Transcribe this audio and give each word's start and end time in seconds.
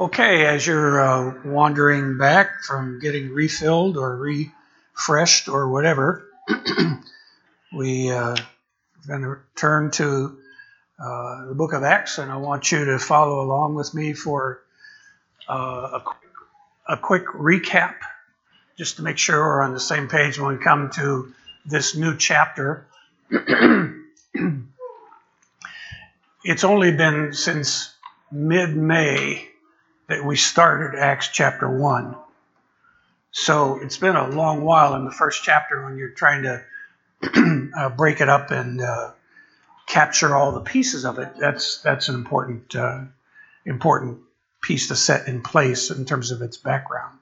Okay, 0.00 0.46
as 0.46 0.66
you're 0.66 0.98
uh, 0.98 1.34
wandering 1.44 2.16
back 2.16 2.62
from 2.62 3.00
getting 3.00 3.34
refilled 3.34 3.98
or 3.98 4.16
refreshed 4.16 5.50
or 5.50 5.68
whatever, 5.68 6.24
uh, 6.48 6.54
are 7.74 8.34
going 9.06 9.20
to 9.20 9.36
turn 9.56 9.90
to 9.90 10.38
uh, 10.98 11.48
the 11.48 11.54
book 11.54 11.74
of 11.74 11.82
Acts, 11.82 12.16
and 12.16 12.32
I 12.32 12.38
want 12.38 12.72
you 12.72 12.86
to 12.86 12.98
follow 12.98 13.42
along 13.42 13.74
with 13.74 13.92
me 13.92 14.14
for 14.14 14.62
uh, 15.46 16.00
a, 16.00 16.94
a 16.94 16.96
quick 16.96 17.26
recap, 17.26 17.96
just 18.78 18.96
to 18.96 19.02
make 19.02 19.18
sure 19.18 19.38
we're 19.38 19.62
on 19.62 19.74
the 19.74 19.80
same 19.80 20.08
page 20.08 20.40
when 20.40 20.56
we 20.56 20.64
come 20.64 20.88
to 20.94 21.30
this 21.66 21.94
new 21.94 22.16
chapter. 22.16 22.86
it's 26.42 26.64
only 26.64 26.90
been 26.90 27.34
since 27.34 27.94
mid 28.32 28.74
May 28.74 29.49
that 30.10 30.24
we 30.24 30.34
started 30.34 30.98
Acts 30.98 31.28
chapter 31.28 31.70
1. 31.70 32.16
So 33.30 33.78
it's 33.80 33.96
been 33.96 34.16
a 34.16 34.28
long 34.28 34.62
while 34.62 34.96
in 34.96 35.04
the 35.04 35.12
first 35.12 35.44
chapter 35.44 35.84
when 35.84 35.96
you're 35.96 36.10
trying 36.10 36.42
to 36.42 36.62
uh, 37.78 37.90
break 37.90 38.20
it 38.20 38.28
up 38.28 38.50
and 38.50 38.80
uh, 38.80 39.12
capture 39.86 40.34
all 40.34 40.50
the 40.50 40.62
pieces 40.62 41.04
of 41.04 41.20
it. 41.20 41.36
That's 41.38 41.80
that's 41.82 42.08
an 42.08 42.16
important 42.16 42.74
uh, 42.74 43.02
important 43.64 44.18
piece 44.60 44.88
to 44.88 44.96
set 44.96 45.28
in 45.28 45.42
place 45.42 45.92
in 45.92 46.04
terms 46.06 46.32
of 46.32 46.42
its 46.42 46.56
background. 46.56 47.16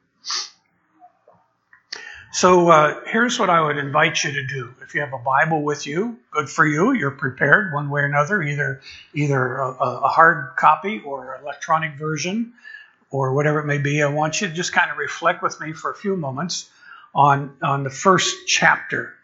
So 2.32 2.70
uh, 2.70 3.00
here's 3.06 3.38
what 3.38 3.50
I 3.50 3.60
would 3.60 3.78
invite 3.78 4.22
you 4.24 4.32
to 4.32 4.46
do. 4.46 4.74
If 4.82 4.94
you 4.94 5.00
have 5.00 5.12
a 5.12 5.18
Bible 5.18 5.62
with 5.62 5.86
you, 5.86 6.18
good 6.30 6.48
for 6.48 6.66
you. 6.66 6.92
You're 6.92 7.10
prepared 7.10 7.74
one 7.74 7.90
way 7.90 8.02
or 8.02 8.06
another, 8.06 8.42
either 8.42 8.80
either 9.12 9.56
a, 9.58 9.72
a 9.72 10.08
hard 10.08 10.56
copy 10.56 11.02
or 11.04 11.38
electronic 11.42 11.98
version, 11.98 12.54
or 13.10 13.34
whatever 13.34 13.60
it 13.60 13.66
may 13.66 13.78
be. 13.78 14.02
I 14.02 14.08
want 14.08 14.40
you 14.40 14.48
to 14.48 14.54
just 14.54 14.72
kind 14.72 14.90
of 14.90 14.98
reflect 14.98 15.42
with 15.42 15.60
me 15.60 15.72
for 15.72 15.90
a 15.90 15.94
few 15.94 16.16
moments 16.16 16.70
on 17.14 17.56
on 17.62 17.84
the 17.84 17.90
first 17.90 18.46
chapter, 18.46 19.14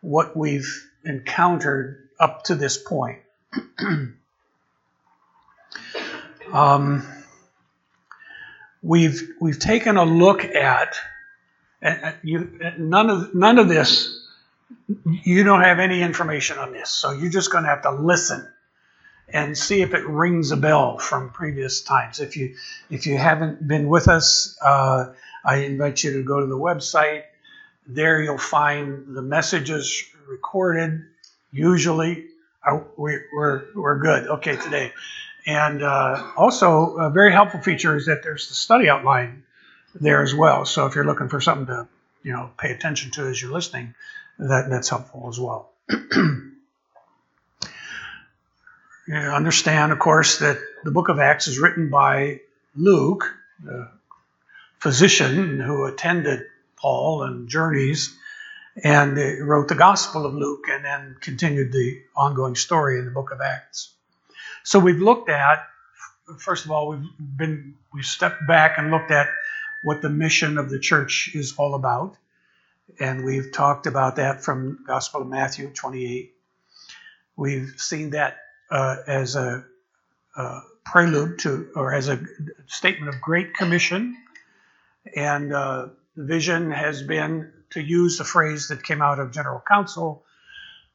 what 0.00 0.36
we've 0.36 0.88
encountered 1.04 2.08
up 2.18 2.44
to 2.44 2.54
this 2.54 2.78
point. 2.78 3.20
um, 6.52 7.06
we've 8.82 9.30
we've 9.40 9.58
taken 9.58 9.96
a 9.96 10.04
look 10.04 10.44
at 10.44 10.96
you, 12.22 12.58
none 12.78 13.10
of 13.10 13.34
none 13.34 13.58
of 13.58 13.68
this. 13.68 14.12
You 15.04 15.44
don't 15.44 15.62
have 15.62 15.78
any 15.78 16.02
information 16.02 16.58
on 16.58 16.72
this, 16.72 16.90
so 16.90 17.12
you're 17.12 17.30
just 17.30 17.50
going 17.50 17.64
to 17.64 17.70
have 17.70 17.82
to 17.82 17.90
listen 17.92 18.46
and 19.28 19.56
see 19.56 19.82
if 19.82 19.94
it 19.94 20.06
rings 20.06 20.50
a 20.52 20.56
bell 20.56 20.98
from 20.98 21.30
previous 21.30 21.80
times. 21.82 22.20
If 22.20 22.36
you 22.36 22.54
if 22.90 23.06
you 23.06 23.16
haven't 23.18 23.66
been 23.66 23.88
with 23.88 24.08
us, 24.08 24.56
uh, 24.62 25.12
I 25.44 25.56
invite 25.58 26.04
you 26.04 26.12
to 26.14 26.22
go 26.22 26.40
to 26.40 26.46
the 26.46 26.58
website. 26.58 27.24
There 27.86 28.22
you'll 28.22 28.38
find 28.38 29.14
the 29.16 29.22
messages 29.22 30.04
recorded. 30.28 31.04
Usually, 31.52 32.26
uh, 32.64 32.80
we, 32.96 33.18
we're 33.32 33.64
we're 33.74 33.98
good. 33.98 34.26
Okay, 34.28 34.56
today, 34.56 34.92
and 35.46 35.82
uh, 35.82 36.32
also 36.36 36.96
a 36.96 37.10
very 37.10 37.32
helpful 37.32 37.60
feature 37.60 37.96
is 37.96 38.06
that 38.06 38.22
there's 38.22 38.48
the 38.48 38.54
study 38.54 38.88
outline 38.88 39.44
there 40.00 40.22
as 40.22 40.34
well. 40.34 40.64
So 40.64 40.86
if 40.86 40.94
you're 40.94 41.04
looking 41.04 41.28
for 41.28 41.40
something 41.40 41.66
to, 41.66 41.88
you 42.22 42.32
know, 42.32 42.50
pay 42.58 42.72
attention 42.72 43.12
to 43.12 43.26
as 43.28 43.40
you're 43.40 43.52
listening, 43.52 43.94
that, 44.38 44.68
that's 44.68 44.88
helpful 44.88 45.26
as 45.28 45.38
well. 45.38 45.70
you 49.06 49.14
understand, 49.14 49.92
of 49.92 49.98
course, 49.98 50.38
that 50.40 50.58
the 50.84 50.90
book 50.90 51.08
of 51.08 51.18
Acts 51.18 51.46
is 51.48 51.58
written 51.58 51.90
by 51.90 52.40
Luke, 52.74 53.34
the 53.62 53.88
physician 54.80 55.60
who 55.60 55.84
attended 55.84 56.42
Paul 56.76 57.22
and 57.22 57.48
journeys, 57.48 58.16
and 58.82 59.16
wrote 59.46 59.68
the 59.68 59.74
Gospel 59.74 60.26
of 60.26 60.34
Luke 60.34 60.66
and 60.70 60.84
then 60.84 61.16
continued 61.20 61.72
the 61.72 62.02
ongoing 62.14 62.56
story 62.56 62.98
in 62.98 63.04
the 63.06 63.10
book 63.10 63.30
of 63.30 63.40
Acts. 63.40 63.90
So 64.64 64.78
we've 64.78 65.00
looked 65.00 65.30
at, 65.30 65.66
first 66.38 66.64
of 66.64 66.72
all, 66.72 66.88
we've 66.88 67.08
been, 67.18 67.76
we've 67.94 68.04
stepped 68.04 68.46
back 68.46 68.76
and 68.76 68.90
looked 68.90 69.10
at 69.10 69.28
what 69.82 70.02
the 70.02 70.10
mission 70.10 70.58
of 70.58 70.68
the 70.68 70.80
church 70.80 71.30
is 71.32 71.54
all 71.56 71.74
about. 71.74 72.16
And 72.98 73.24
we've 73.24 73.52
talked 73.52 73.86
about 73.86 74.16
that 74.16 74.42
from 74.42 74.80
Gospel 74.86 75.22
of 75.22 75.28
Matthew 75.28 75.68
28. 75.70 76.34
We've 77.36 77.74
seen 77.76 78.10
that 78.10 78.38
uh, 78.70 78.96
as 79.06 79.36
a, 79.36 79.64
a, 80.36 80.60
prelude 80.84 81.40
to, 81.40 81.68
or 81.74 81.92
as 81.92 82.08
a 82.08 82.20
statement 82.66 83.14
of 83.14 83.20
great 83.20 83.54
commission. 83.54 84.16
And 85.14 85.52
uh, 85.52 85.88
the 86.16 86.24
vision 86.24 86.70
has 86.70 87.02
been 87.02 87.52
to 87.70 87.82
use 87.82 88.18
the 88.18 88.24
phrase 88.24 88.68
that 88.68 88.82
came 88.82 89.02
out 89.02 89.18
of 89.18 89.32
General 89.32 89.62
Council 89.66 90.24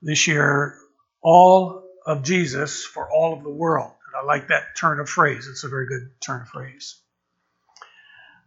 this 0.01 0.27
year 0.27 0.77
all 1.21 1.83
of 2.05 2.23
Jesus 2.23 2.83
for 2.83 3.09
all 3.09 3.33
of 3.33 3.43
the 3.43 3.49
world. 3.49 3.91
And 4.07 4.21
I 4.21 4.25
like 4.25 4.47
that 4.47 4.75
turn 4.75 4.99
of 4.99 5.09
phrase. 5.09 5.47
It's 5.47 5.63
a 5.63 5.69
very 5.69 5.87
good 5.87 6.09
turn 6.19 6.41
of 6.41 6.49
phrase. 6.49 6.95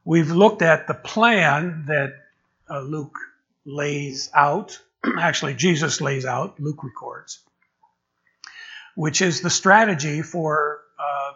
We've 0.04 0.30
looked 0.30 0.62
at 0.62 0.86
the 0.86 0.94
plan 0.94 1.84
that 1.86 2.14
uh, 2.68 2.80
Luke 2.80 3.16
lays 3.64 4.30
out, 4.34 4.78
actually, 5.18 5.54
Jesus 5.54 6.00
lays 6.00 6.26
out, 6.26 6.60
Luke 6.60 6.82
records, 6.84 7.42
which 8.96 9.22
is 9.22 9.40
the 9.40 9.50
strategy 9.50 10.22
for 10.22 10.80
uh, 10.98 11.32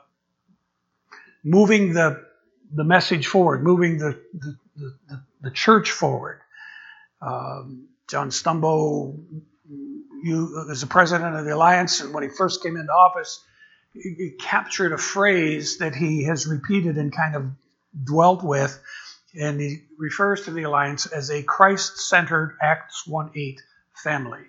moving 1.45 1.93
the, 1.93 2.25
the 2.73 2.85
message 2.85 3.27
forward, 3.27 3.63
moving 3.63 3.99
the, 3.99 4.21
the, 4.35 4.57
the, 4.77 5.23
the 5.43 5.51
church 5.51 5.91
forward. 5.91 6.41
Um, 7.21 7.89
John 8.09 8.31
Stumbo 8.31 9.19
you, 10.23 10.67
as 10.71 10.81
the 10.81 10.87
president 10.87 11.37
of 11.37 11.45
the 11.45 11.55
alliance, 11.55 12.01
and 12.01 12.13
when 12.13 12.23
he 12.23 12.29
first 12.29 12.63
came 12.63 12.77
into 12.77 12.93
office, 12.93 13.45
he 13.95 14.33
captured 14.39 14.93
a 14.93 14.99
phrase 14.99 15.79
that 15.79 15.95
he 15.95 16.25
has 16.25 16.47
repeated 16.47 16.99
and 16.99 17.15
kind 17.15 17.35
of 17.35 17.51
dwelt 18.05 18.43
with, 18.43 18.79
and 19.39 19.61
he 19.61 19.83
refers 19.97 20.45
to 20.45 20.51
the 20.51 20.65
alliance 20.65 21.07
as 21.07 21.31
a 21.31 21.43
Christ 21.43 21.99
centered 21.99 22.57
Acts 22.63 23.07
1 23.07 23.31
8 23.35 23.63
family. 23.95 24.43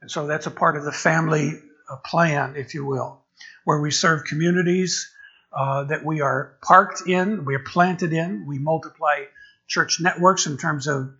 And 0.00 0.10
so 0.10 0.26
that's 0.26 0.46
a 0.46 0.50
part 0.50 0.76
of 0.76 0.84
the 0.84 0.92
family 0.92 1.60
uh, 1.88 1.96
plan, 1.96 2.54
if 2.56 2.74
you 2.74 2.84
will, 2.84 3.22
where 3.64 3.80
we 3.80 3.90
serve 3.90 4.24
communities 4.24 5.10
uh, 5.52 5.84
that 5.84 6.04
we 6.04 6.20
are 6.20 6.56
parked 6.62 7.02
in, 7.06 7.44
we 7.44 7.54
are 7.54 7.60
planted 7.60 8.12
in, 8.12 8.46
we 8.46 8.58
multiply 8.58 9.24
church 9.66 9.98
networks 10.00 10.46
in 10.46 10.56
terms 10.56 10.86
of 10.86 11.10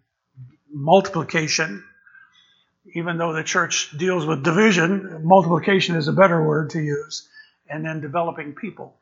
multiplication. 0.71 1.85
Even 2.95 3.19
though 3.19 3.33
the 3.33 3.45
church 3.45 3.97
deals 3.97 4.25
with 4.25 4.43
division, 4.43 5.21
multiplication 5.25 5.97
is 5.97 6.09
a 6.09 6.13
better 6.13 6.43
word 6.43 6.71
to 6.71 6.81
use, 6.81 7.29
and 7.69 7.85
then 7.85 8.01
developing 8.01 8.55
people. 8.55 8.97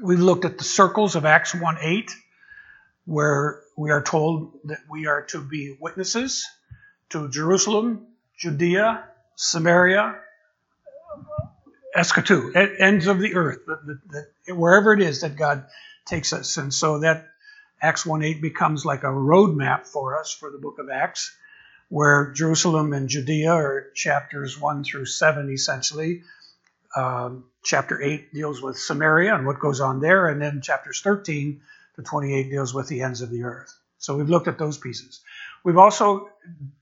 We've 0.00 0.20
looked 0.20 0.44
at 0.44 0.58
the 0.58 0.64
circles 0.64 1.16
of 1.16 1.24
Acts 1.24 1.54
1 1.54 1.78
8, 1.80 2.10
where 3.04 3.60
we 3.76 3.90
are 3.90 4.02
told 4.02 4.52
that 4.64 4.78
we 4.88 5.06
are 5.06 5.22
to 5.26 5.40
be 5.40 5.76
witnesses 5.80 6.46
to 7.10 7.28
Jerusalem, 7.28 8.06
Judea, 8.38 9.04
Samaria, 9.34 10.16
Eschatou, 11.98 12.54
ends 12.78 13.08
of 13.08 13.18
the 13.18 13.34
earth, 13.34 13.66
the, 13.66 13.80
the, 13.84 14.26
the, 14.46 14.54
wherever 14.54 14.92
it 14.92 15.00
is 15.00 15.22
that 15.22 15.36
God 15.36 15.66
takes 16.06 16.32
us. 16.32 16.56
And 16.56 16.72
so 16.72 17.00
that 17.00 17.26
Acts 17.82 18.06
1 18.06 18.22
8 18.22 18.40
becomes 18.40 18.84
like 18.84 19.02
a 19.02 19.08
roadmap 19.08 19.86
for 19.86 20.18
us 20.18 20.32
for 20.32 20.50
the 20.50 20.58
book 20.58 20.78
of 20.78 20.88
Acts, 20.90 21.36
where 21.88 22.32
Jerusalem 22.32 22.92
and 22.92 23.08
Judea 23.08 23.52
are 23.52 23.90
chapters 23.94 24.60
1 24.60 24.84
through 24.84 25.06
7 25.06 25.50
essentially. 25.50 26.22
Um, 26.94 27.44
chapter 27.64 28.00
8 28.00 28.32
deals 28.32 28.62
with 28.62 28.78
Samaria 28.78 29.34
and 29.34 29.44
what 29.44 29.58
goes 29.58 29.80
on 29.80 30.00
there, 30.00 30.28
and 30.28 30.40
then 30.40 30.62
chapters 30.62 31.00
13 31.00 31.60
to 31.96 32.02
28 32.02 32.48
deals 32.48 32.72
with 32.72 32.86
the 32.86 33.02
ends 33.02 33.22
of 33.22 33.30
the 33.30 33.42
earth. 33.42 33.76
So 33.98 34.16
we've 34.16 34.30
looked 34.30 34.46
at 34.46 34.58
those 34.58 34.78
pieces. 34.78 35.20
We've 35.64 35.78
also 35.78 36.30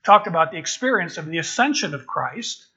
talked 0.03 0.27
about 0.27 0.51
the 0.51 0.59
experience 0.59 1.17
of 1.17 1.25
the 1.25 1.39
ascension 1.39 1.95
of 1.95 2.05
Christ 2.05 2.67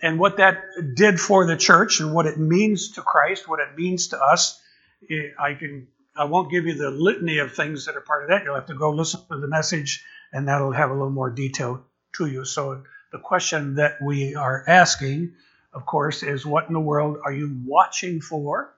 and 0.00 0.18
what 0.18 0.38
that 0.38 0.62
did 0.94 1.20
for 1.20 1.46
the 1.46 1.56
church 1.56 2.00
and 2.00 2.14
what 2.14 2.26
it 2.26 2.38
means 2.38 2.92
to 2.92 3.02
Christ, 3.02 3.48
what 3.48 3.60
it 3.60 3.76
means 3.76 4.08
to 4.08 4.20
us. 4.20 4.60
Eh, 5.10 5.30
I 5.38 5.54
can 5.54 5.88
I 6.16 6.24
won't 6.24 6.50
give 6.50 6.66
you 6.66 6.74
the 6.74 6.90
litany 6.90 7.38
of 7.38 7.54
things 7.54 7.86
that 7.86 7.96
are 7.96 8.00
part 8.00 8.24
of 8.24 8.28
that. 8.30 8.44
You'll 8.44 8.54
have 8.54 8.66
to 8.66 8.74
go 8.74 8.90
listen 8.90 9.20
to 9.30 9.38
the 9.38 9.48
message, 9.48 10.04
and 10.32 10.48
that'll 10.48 10.72
have 10.72 10.90
a 10.90 10.94
little 10.94 11.10
more 11.10 11.30
detail 11.30 11.84
to 12.16 12.26
you. 12.26 12.44
So 12.44 12.82
the 13.10 13.18
question 13.18 13.76
that 13.76 14.02
we 14.02 14.34
are 14.34 14.64
asking 14.66 15.34
of 15.72 15.86
course, 15.86 16.22
is 16.22 16.44
what 16.44 16.66
in 16.68 16.74
the 16.74 16.80
world 16.80 17.18
are 17.24 17.32
you 17.32 17.60
watching 17.64 18.20
for? 18.20 18.74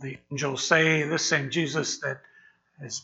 The 0.00 0.18
angels 0.30 0.66
say 0.66 1.02
this 1.02 1.24
same 1.24 1.50
Jesus 1.50 1.98
that 1.98 2.20
is 2.80 3.02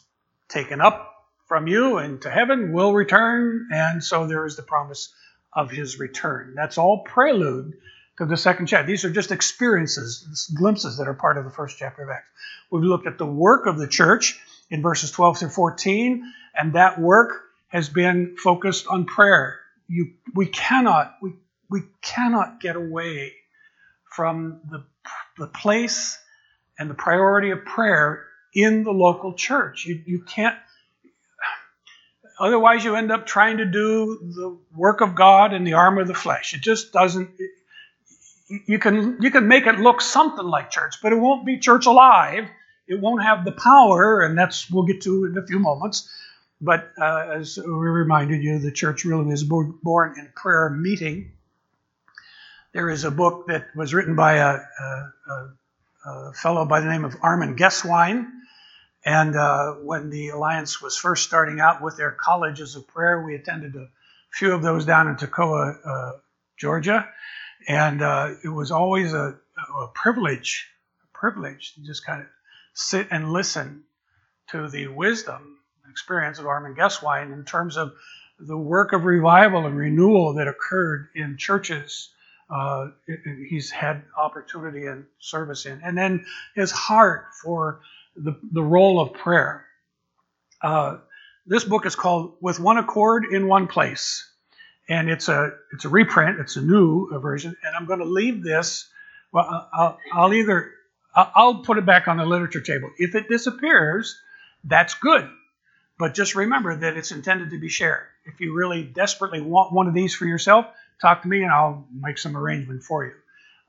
taken 0.49 0.81
up 0.81 1.14
from 1.46 1.66
you 1.66 1.99
into 1.99 2.31
heaven 2.31 2.72
will 2.72 2.93
return, 2.93 3.69
and 3.72 4.02
so 4.02 4.26
there 4.26 4.46
is 4.46 4.56
the 4.56 4.62
promise 4.62 5.12
of 5.52 5.70
his 5.70 5.98
return. 5.98 6.54
That's 6.54 6.78
all 6.78 6.98
prelude 7.04 7.74
to 8.18 8.26
the 8.26 8.36
second 8.36 8.66
chapter. 8.66 8.86
These 8.86 9.04
are 9.04 9.10
just 9.10 9.32
experiences, 9.32 10.50
glimpses 10.56 10.98
that 10.98 11.08
are 11.08 11.14
part 11.14 11.38
of 11.38 11.44
the 11.44 11.50
first 11.50 11.78
chapter 11.78 12.02
of 12.02 12.10
Acts. 12.10 12.26
We've 12.70 12.82
looked 12.82 13.06
at 13.06 13.18
the 13.18 13.26
work 13.26 13.66
of 13.66 13.78
the 13.78 13.88
church 13.88 14.40
in 14.70 14.82
verses 14.82 15.10
12 15.10 15.38
through 15.38 15.50
14, 15.50 16.24
and 16.54 16.72
that 16.74 17.00
work 17.00 17.42
has 17.68 17.88
been 17.88 18.36
focused 18.36 18.86
on 18.88 19.04
prayer. 19.04 19.60
You, 19.88 20.12
we 20.34 20.46
cannot, 20.46 21.14
we, 21.22 21.32
we 21.70 21.82
cannot 22.02 22.60
get 22.60 22.76
away 22.76 23.32
from 24.10 24.60
the, 24.70 24.84
the 25.38 25.46
place 25.46 26.18
and 26.78 26.90
the 26.90 26.94
priority 26.94 27.50
of 27.50 27.64
prayer 27.64 28.24
in 28.54 28.84
the 28.84 28.90
local 28.90 29.34
church. 29.34 29.84
You, 29.86 30.02
you 30.04 30.20
can't, 30.20 30.56
otherwise, 32.38 32.85
you 32.85 32.96
end 32.96 33.11
up 33.12 33.26
trying 33.26 33.58
to 33.58 33.64
do 33.64 34.19
the 34.23 34.58
work 34.75 35.00
of 35.00 35.14
God 35.14 35.52
in 35.52 35.64
the 35.64 35.75
arm 35.75 35.99
of 35.99 36.06
the 36.06 36.14
flesh. 36.14 36.55
It 36.55 36.61
just 36.61 36.93
doesn't, 36.93 37.31
you 38.67 38.79
can, 38.79 39.19
you 39.20 39.31
can 39.31 39.49
make 39.49 39.67
it 39.67 39.79
look 39.79 40.00
something 40.00 40.44
like 40.44 40.70
church, 40.70 40.96
but 41.02 41.12
it 41.12 41.17
won't 41.17 41.44
be 41.46 41.58
church 41.58 41.87
alive. 41.87 42.49
It 42.87 43.00
won't 43.00 43.23
have 43.23 43.44
the 43.44 43.52
power, 43.52 44.23
and 44.23 44.37
that's 44.37 44.70
we'll 44.70 44.85
get 44.85 45.02
to 45.02 45.26
in 45.26 45.37
a 45.37 45.46
few 45.46 45.58
moments. 45.58 46.08
But 46.61 46.90
uh, 47.00 47.35
as 47.35 47.58
we 47.58 47.70
reminded 47.70 48.43
you, 48.43 48.58
the 48.58 48.73
church 48.73 49.05
really 49.05 49.25
was 49.25 49.44
born 49.44 50.14
in 50.19 50.31
prayer 50.35 50.70
meeting. 50.70 51.32
There 52.73 52.90
is 52.90 53.05
a 53.05 53.11
book 53.11 53.46
that 53.49 53.67
was 53.76 53.94
written 53.94 54.17
by 54.17 54.35
a, 54.35 54.61
a, 54.81 55.12
a 56.06 56.32
fellow 56.32 56.64
by 56.64 56.81
the 56.81 56.87
name 56.87 57.05
of 57.05 57.17
Armin 57.23 57.56
Gesswein. 57.56 58.26
And 59.08 59.37
uh, 59.37 59.72
when 59.76 60.10
the 60.10 60.28
Alliance 60.28 60.82
was 60.82 60.99
first 60.99 61.25
starting 61.25 61.60
out 61.60 61.81
with 61.81 61.96
their 61.96 62.10
colleges 62.10 62.76
of 62.76 62.87
prayer, 62.87 63.22
we 63.22 63.37
attended 63.37 63.75
a 63.75 63.88
few 64.31 64.52
of 64.52 64.60
those 64.60 64.84
down 64.84 65.08
in 65.08 65.16
Toccoa, 65.16 65.78
uh, 65.82 66.12
Georgia. 66.58 67.08
And 67.66 68.02
uh, 68.02 68.34
it 68.44 68.50
was 68.50 68.70
always 68.70 69.14
a, 69.14 69.34
a 69.81 69.88
privilege, 69.94 70.69
a 71.02 71.19
privilege 71.19 71.72
to 71.76 71.84
just 71.87 72.05
kind 72.05 72.20
of 72.20 72.26
sit 72.75 73.08
and 73.10 73.32
listen 73.32 73.84
to 74.50 74.69
the 74.69 74.88
wisdom 74.88 75.56
and 75.84 75.90
experience 75.90 76.38
of 76.38 76.44
Armin 76.44 76.75
Gesswein 76.75 77.32
in 77.32 77.46
terms 77.46 77.78
of 77.78 77.94
the 78.38 78.58
work 78.58 78.93
of 78.93 79.04
revival 79.04 79.64
and 79.64 79.75
renewal 79.75 80.34
that 80.34 80.49
occurred 80.49 81.08
in 81.14 81.38
churches 81.38 82.11
uh, 82.50 82.88
he's 83.49 83.70
had 83.70 84.02
opportunity 84.16 84.87
and 84.87 85.04
service 85.19 85.66
in. 85.66 85.81
And 85.84 85.96
then 85.96 86.25
his 86.54 86.70
heart 86.70 87.26
for 87.43 87.81
the, 88.22 88.38
the 88.52 88.62
role 88.62 89.00
of 89.00 89.14
prayer. 89.14 89.64
Uh, 90.62 90.98
this 91.46 91.64
book 91.64 91.86
is 91.86 91.96
called 91.96 92.34
With 92.40 92.60
One 92.60 92.78
Accord 92.78 93.24
in 93.24 93.48
One 93.48 93.66
Place. 93.66 94.24
And 94.88 95.10
it's 95.10 95.28
a 95.28 95.52
it's 95.72 95.84
a 95.84 95.88
reprint. 95.88 96.40
It's 96.40 96.56
a 96.56 96.62
new 96.62 97.08
version. 97.20 97.54
And 97.62 97.76
I'm 97.76 97.86
going 97.86 97.98
to 97.98 98.06
leave 98.06 98.42
this. 98.42 98.88
Well, 99.32 99.68
I'll, 99.72 99.98
I'll 100.12 100.32
either 100.32 100.72
I'll 101.14 101.62
put 101.62 101.78
it 101.78 101.86
back 101.86 102.08
on 102.08 102.16
the 102.16 102.24
literature 102.24 102.60
table. 102.60 102.90
If 102.96 103.14
it 103.14 103.28
disappears, 103.28 104.18
that's 104.64 104.94
good. 104.94 105.28
But 105.98 106.14
just 106.14 106.34
remember 106.34 106.76
that 106.76 106.96
it's 106.96 107.10
intended 107.10 107.50
to 107.50 107.60
be 107.60 107.68
shared. 107.68 108.06
If 108.24 108.40
you 108.40 108.54
really 108.54 108.82
desperately 108.84 109.40
want 109.40 109.72
one 109.72 109.88
of 109.88 109.94
these 109.94 110.14
for 110.14 110.26
yourself, 110.26 110.66
talk 111.00 111.22
to 111.22 111.28
me 111.28 111.42
and 111.42 111.50
I'll 111.50 111.86
make 111.92 112.18
some 112.18 112.36
arrangement 112.36 112.82
for 112.82 113.04
you. 113.04 113.14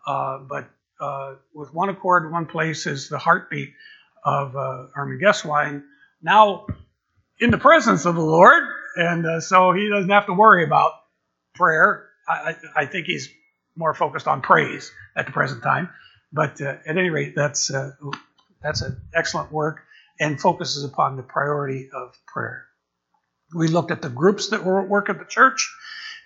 Uh, 0.06 0.40
but 0.40 0.70
uh, 1.00 1.36
with 1.54 1.74
one 1.74 1.90
accord, 1.90 2.26
in 2.26 2.32
one 2.32 2.46
place 2.46 2.86
is 2.86 3.10
the 3.10 3.18
heartbeat 3.18 3.74
of 4.24 4.56
uh, 4.56 4.88
Armin 4.96 5.20
Gesswein. 5.22 5.84
Now 6.22 6.68
in 7.40 7.52
the 7.52 7.58
presence 7.58 8.06
of 8.06 8.16
the 8.16 8.22
Lord, 8.22 8.64
and 8.96 9.26
uh, 9.26 9.40
so 9.40 9.72
he 9.72 9.90
doesn't 9.90 10.10
have 10.10 10.26
to 10.26 10.34
worry 10.34 10.64
about 10.64 10.92
prayer. 11.56 12.10
I, 12.28 12.56
I, 12.76 12.86
think 12.86 13.08
he's 13.08 13.30
more 13.76 13.94
focused 13.94 14.28
on 14.28 14.42
praise 14.42 14.92
at 15.16 15.26
the 15.26 15.32
present 15.32 15.64
time. 15.64 15.90
But 16.32 16.62
uh, 16.62 16.76
at 16.86 16.98
any 16.98 17.10
rate, 17.10 17.34
that's 17.36 17.72
uh, 17.72 17.92
that's 18.62 18.82
an 18.82 19.02
excellent 19.16 19.52
work 19.52 19.82
and 20.20 20.40
focuses 20.40 20.84
upon 20.84 21.16
the 21.16 21.24
priority 21.24 21.90
of 21.94 22.14
prayer. 22.28 22.66
We 23.56 23.68
looked 23.68 23.90
at 23.90 24.02
the 24.02 24.10
groups 24.10 24.50
that 24.50 24.64
were 24.64 24.82
at 24.82 24.90
work 24.90 25.10
at 25.10 25.18
the 25.18 25.26
church 25.26 25.74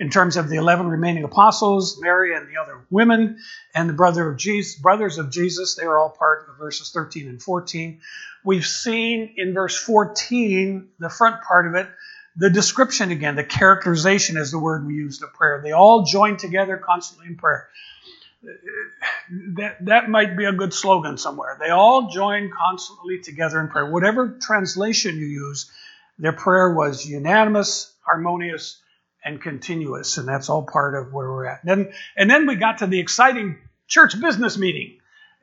in 0.04 0.10
terms 0.10 0.36
of 0.36 0.50
the 0.50 0.58
11 0.58 0.90
remaining 0.90 1.24
apostles, 1.24 1.98
Mary 2.02 2.36
and 2.36 2.50
the 2.50 2.62
other 2.62 2.86
women, 2.90 3.38
and 3.74 3.88
the 3.88 3.94
brother 3.94 4.28
of 4.30 4.38
Jesus, 4.38 4.76
brothers 4.76 5.18
of 5.18 5.32
Jesus. 5.32 5.76
They 5.76 5.86
are 5.86 5.98
all 5.98 6.10
part 6.10 6.50
of 6.50 6.58
verses 6.58 6.92
13 6.92 7.30
and 7.30 7.42
14. 7.42 8.02
We've 8.44 8.66
seen 8.66 9.36
in 9.38 9.54
verse 9.54 9.78
14, 9.78 10.90
the 11.00 11.10
front 11.10 11.42
part 11.44 11.68
of 11.68 11.76
it, 11.76 11.88
the 12.36 12.50
description 12.50 13.12
again, 13.12 13.38
the 13.38 13.46
characterization 13.46 14.36
is 14.36 14.52
the 14.52 14.60
word 14.60 14.86
we 14.86 14.96
used 14.96 15.24
of 15.24 15.32
prayer. 15.32 15.62
They 15.64 15.72
all 15.72 16.04
join 16.04 16.36
together 16.36 16.76
constantly 16.76 17.28
in 17.28 17.38
prayer. 17.38 17.70
That, 19.56 19.86
that 19.86 20.10
might 20.10 20.36
be 20.36 20.44
a 20.44 20.52
good 20.52 20.74
slogan 20.74 21.18
somewhere. 21.18 21.56
They 21.62 21.70
all 21.70 22.10
join 22.10 22.52
constantly 22.52 23.20
together 23.20 23.62
in 23.62 23.70
prayer. 23.70 23.90
Whatever 23.90 24.38
translation 24.42 25.16
you 25.16 25.28
use, 25.28 25.72
their 26.20 26.34
prayer 26.34 26.74
was 26.74 27.06
unanimous, 27.06 27.94
harmonious, 28.02 28.82
and 29.24 29.42
continuous, 29.42 30.18
and 30.18 30.28
that's 30.28 30.50
all 30.50 30.64
part 30.64 30.96
of 30.96 31.14
where 31.14 31.30
we're 31.30 31.46
at. 31.46 31.64
And 31.64 31.70
then, 31.70 31.94
and 32.18 32.30
then 32.30 32.48
we 32.48 32.56
got 32.56 32.80
to 32.80 32.88
the 32.88 33.00
exciting 33.00 33.58
church 33.88 34.20
business 34.20 34.58
meeting 34.58 34.98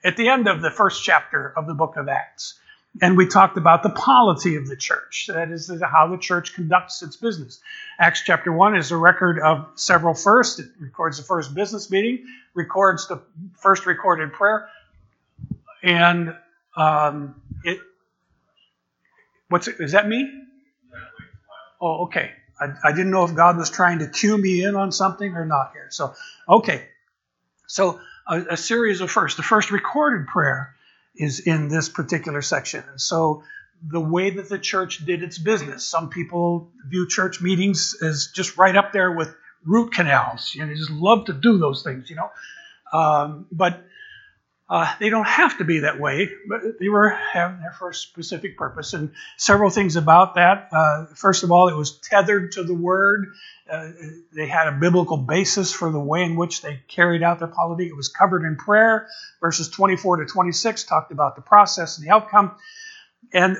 at 0.05 0.17
the 0.17 0.29
end 0.29 0.49
of 0.49 0.63
the 0.63 0.71
first 0.71 1.03
chapter 1.05 1.53
of 1.57 1.67
the 1.67 1.75
book 1.75 1.97
of 1.97 2.09
Acts. 2.09 2.59
And 3.01 3.17
we 3.17 3.27
talked 3.27 3.57
about 3.57 3.85
the 3.85 3.91
polity 3.91 4.57
of 4.57 4.67
the 4.67 4.77
church. 4.77 5.29
That 5.33 5.53
is 5.53 5.71
how 5.81 6.09
the 6.09 6.19
church 6.19 6.55
conducts 6.55 7.03
its 7.03 7.17
business. 7.17 7.61
Acts 8.01 8.23
chapter 8.25 8.53
1 8.53 8.77
is 8.77 8.91
a 8.91 8.97
record 8.97 9.39
of 9.39 9.69
several 9.77 10.13
firsts. 10.13 10.59
It 10.59 10.71
records 10.81 11.19
the 11.19 11.23
first 11.23 11.55
business 11.55 11.89
meeting, 11.91 12.27
records 12.53 13.07
the 13.07 13.23
first 13.59 13.87
recorded 13.87 14.33
prayer, 14.33 14.69
and 15.85 16.35
um, 16.77 17.41
it. 17.63 17.79
What's 19.49 19.69
it? 19.69 19.77
Is 19.79 19.93
that 19.93 20.09
me? 20.09 20.29
Oh, 21.81 22.05
okay. 22.05 22.33
I, 22.61 22.75
I 22.85 22.93
didn't 22.93 23.11
know 23.11 23.25
if 23.25 23.35
God 23.35 23.57
was 23.57 23.71
trying 23.71 24.01
to 24.01 24.09
cue 24.09 24.37
me 24.37 24.65
in 24.65 24.77
on 24.77 24.93
something 24.93 25.35
or 25.35 25.45
not 25.45 25.73
here. 25.73 25.89
So, 25.91 26.15
okay. 26.49 26.87
So, 27.67 28.01
a, 28.29 28.43
a 28.51 28.57
series 28.57 29.01
of 29.01 29.11
firsts. 29.11 29.37
The 29.37 29.43
first 29.43 29.71
recorded 29.71 30.27
prayer 30.27 30.75
is 31.17 31.41
in 31.41 31.69
this 31.69 31.89
particular 31.89 32.43
section. 32.43 32.85
And 32.91 33.01
so, 33.01 33.43
the 33.83 34.01
way 34.01 34.31
that 34.31 34.49
the 34.49 34.59
church 34.59 35.05
did 35.07 35.23
its 35.23 35.39
business, 35.39 35.85
some 35.85 36.11
people 36.11 36.71
view 36.87 37.09
church 37.09 37.41
meetings 37.41 37.97
as 38.03 38.31
just 38.35 38.59
right 38.59 38.77
up 38.77 38.93
there 38.93 39.11
with 39.11 39.35
root 39.65 39.93
canals. 39.93 40.55
You 40.55 40.63
know, 40.63 40.69
they 40.69 40.75
just 40.75 40.91
love 40.91 41.27
to 41.27 41.33
do 41.33 41.59
those 41.59 41.83
things, 41.83 42.11
you 42.11 42.17
know. 42.17 42.31
Um, 42.93 43.47
but 43.51 43.83
uh, 44.71 44.95
they 45.01 45.11
don't 45.11 45.27
have 45.27 45.59
to 45.59 45.65
be 45.65 45.81
that 45.81 45.99
way, 45.99 46.31
but 46.49 46.61
they 46.79 46.89
were 46.89 47.09
having 47.09 47.59
there 47.59 47.73
for 47.73 47.91
a 47.91 47.95
specific 47.95 48.57
purpose. 48.57 48.93
And 48.93 49.11
several 49.37 49.69
things 49.69 49.97
about 49.97 50.37
that. 50.37 50.69
Uh, 50.71 51.07
first 51.17 51.43
of 51.43 51.51
all, 51.51 51.67
it 51.67 51.75
was 51.75 51.99
tethered 51.99 52.53
to 52.53 52.63
the 52.63 52.75
Word. 52.75 53.33
Uh, 53.69 53.89
they 54.33 54.47
had 54.47 54.69
a 54.69 54.73
biblical 54.73 55.17
basis 55.17 55.73
for 55.73 55.91
the 55.91 55.99
way 55.99 56.23
in 56.23 56.37
which 56.37 56.63
they 56.63 56.81
carried 56.87 57.25
out 57.25 57.41
their 57.41 57.49
polity. 57.49 57.89
It 57.89 57.97
was 57.97 58.09
covered 58.09 58.45
in 58.45 58.55
prayer. 58.55 59.09
Verses 59.41 59.69
24 59.69 60.19
to 60.19 60.27
26 60.27 60.85
talked 60.85 61.11
about 61.11 61.35
the 61.35 61.43
process 61.43 61.99
and 61.99 62.07
the 62.07 62.13
outcome. 62.13 62.55
And 63.33 63.57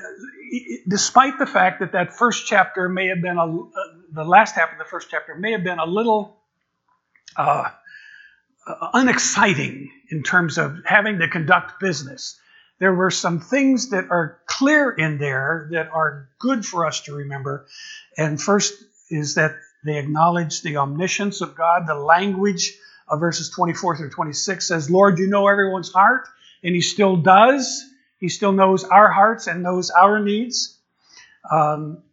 despite 0.87 1.37
the 1.39 1.45
fact 1.45 1.81
that 1.81 1.91
that 1.91 2.13
first 2.13 2.47
chapter 2.47 2.87
may 2.87 3.07
have 3.07 3.21
been 3.21 3.37
a, 3.37 3.45
uh, 3.45 3.69
the 4.13 4.23
last 4.23 4.55
half 4.55 4.71
of 4.71 4.77
the 4.77 4.85
first 4.85 5.09
chapter 5.11 5.35
may 5.35 5.51
have 5.51 5.63
been 5.65 5.79
a 5.79 5.85
little 5.85 6.37
uh, 8.67 8.89
unexciting 8.93 9.91
in 10.09 10.23
terms 10.23 10.57
of 10.57 10.77
having 10.85 11.19
to 11.19 11.27
conduct 11.27 11.79
business. 11.79 12.39
There 12.79 12.93
were 12.93 13.11
some 13.11 13.39
things 13.39 13.89
that 13.89 14.09
are 14.09 14.39
clear 14.45 14.91
in 14.91 15.17
there 15.17 15.69
that 15.71 15.89
are 15.91 16.29
good 16.39 16.65
for 16.65 16.85
us 16.85 17.01
to 17.01 17.15
remember. 17.15 17.67
And 18.17 18.41
first 18.41 18.73
is 19.09 19.35
that 19.35 19.55
they 19.83 19.97
acknowledge 19.97 20.61
the 20.61 20.77
omniscience 20.77 21.41
of 21.41 21.55
God. 21.55 21.87
The 21.87 21.95
language 21.95 22.77
of 23.07 23.19
verses 23.19 23.49
24 23.49 23.97
through 23.97 24.09
26 24.11 24.67
says, 24.67 24.89
Lord, 24.89 25.19
you 25.19 25.27
know 25.27 25.47
everyone's 25.47 25.91
heart. 25.91 26.27
And 26.63 26.75
He 26.75 26.81
still 26.81 27.17
does. 27.17 27.83
He 28.19 28.29
still 28.29 28.51
knows 28.51 28.83
our 28.83 29.11
hearts 29.11 29.47
and 29.47 29.63
knows 29.63 29.89
our 29.89 30.19
needs. 30.19 30.77
Um, 31.51 32.03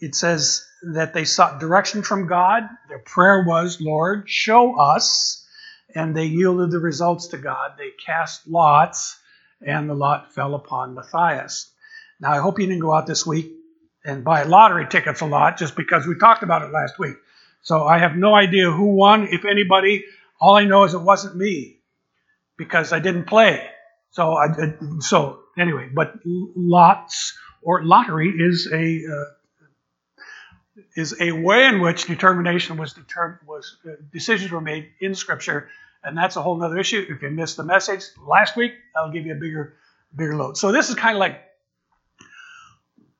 it 0.00 0.14
says 0.14 0.66
that 0.94 1.12
they 1.12 1.24
sought 1.24 1.60
direction 1.60 2.02
from 2.02 2.26
God. 2.26 2.62
Their 2.88 3.00
prayer 3.00 3.44
was, 3.46 3.80
Lord, 3.80 4.24
show 4.30 4.78
us 4.78 5.37
and 5.94 6.16
they 6.16 6.26
yielded 6.26 6.70
the 6.70 6.78
results 6.78 7.28
to 7.28 7.38
God. 7.38 7.72
They 7.78 7.90
cast 8.04 8.46
lots, 8.46 9.18
and 9.60 9.88
the 9.88 9.94
lot 9.94 10.32
fell 10.34 10.54
upon 10.54 10.94
Matthias. 10.94 11.70
Now, 12.20 12.32
I 12.32 12.38
hope 12.38 12.58
you 12.58 12.66
didn't 12.66 12.82
go 12.82 12.92
out 12.92 13.06
this 13.06 13.26
week 13.26 13.52
and 14.04 14.24
buy 14.24 14.42
lottery 14.44 14.86
tickets 14.88 15.20
a 15.20 15.26
lot 15.26 15.58
just 15.58 15.76
because 15.76 16.06
we 16.06 16.16
talked 16.16 16.42
about 16.42 16.62
it 16.62 16.72
last 16.72 16.98
week. 16.98 17.16
So 17.62 17.84
I 17.84 17.98
have 17.98 18.16
no 18.16 18.34
idea 18.34 18.70
who 18.70 18.94
won, 18.94 19.28
if 19.30 19.44
anybody. 19.44 20.04
All 20.40 20.56
I 20.56 20.64
know 20.64 20.84
is 20.84 20.94
it 20.94 21.02
wasn't 21.02 21.36
me 21.36 21.78
because 22.56 22.92
I 22.92 22.98
didn't 22.98 23.24
play. 23.24 23.68
So 24.10 24.34
I 24.34 24.48
so 25.00 25.40
anyway, 25.58 25.90
but 25.92 26.14
lots 26.24 27.36
or 27.62 27.84
lottery 27.84 28.30
is 28.30 28.68
a 28.72 29.02
uh, 29.04 29.24
is 30.96 31.14
a 31.20 31.32
way 31.32 31.66
in 31.66 31.80
which 31.80 32.06
determination 32.06 32.76
was 32.76 32.92
determined 32.92 33.40
was 33.46 33.76
uh, 33.86 33.92
decisions 34.12 34.50
were 34.50 34.60
made 34.60 34.88
in 35.00 35.14
Scripture 35.14 35.68
and 36.04 36.16
that's 36.16 36.36
a 36.36 36.42
whole 36.42 36.62
other 36.62 36.78
issue. 36.78 37.04
If 37.08 37.22
you 37.22 37.30
missed 37.30 37.56
the 37.56 37.64
message 37.64 38.04
last 38.26 38.56
week, 38.56 38.72
I'll 38.96 39.10
give 39.10 39.26
you 39.26 39.32
a 39.32 39.36
bigger, 39.36 39.74
bigger 40.14 40.36
load. 40.36 40.56
So 40.56 40.72
this 40.72 40.88
is 40.88 40.94
kind 40.94 41.16
of 41.16 41.20
like 41.20 41.40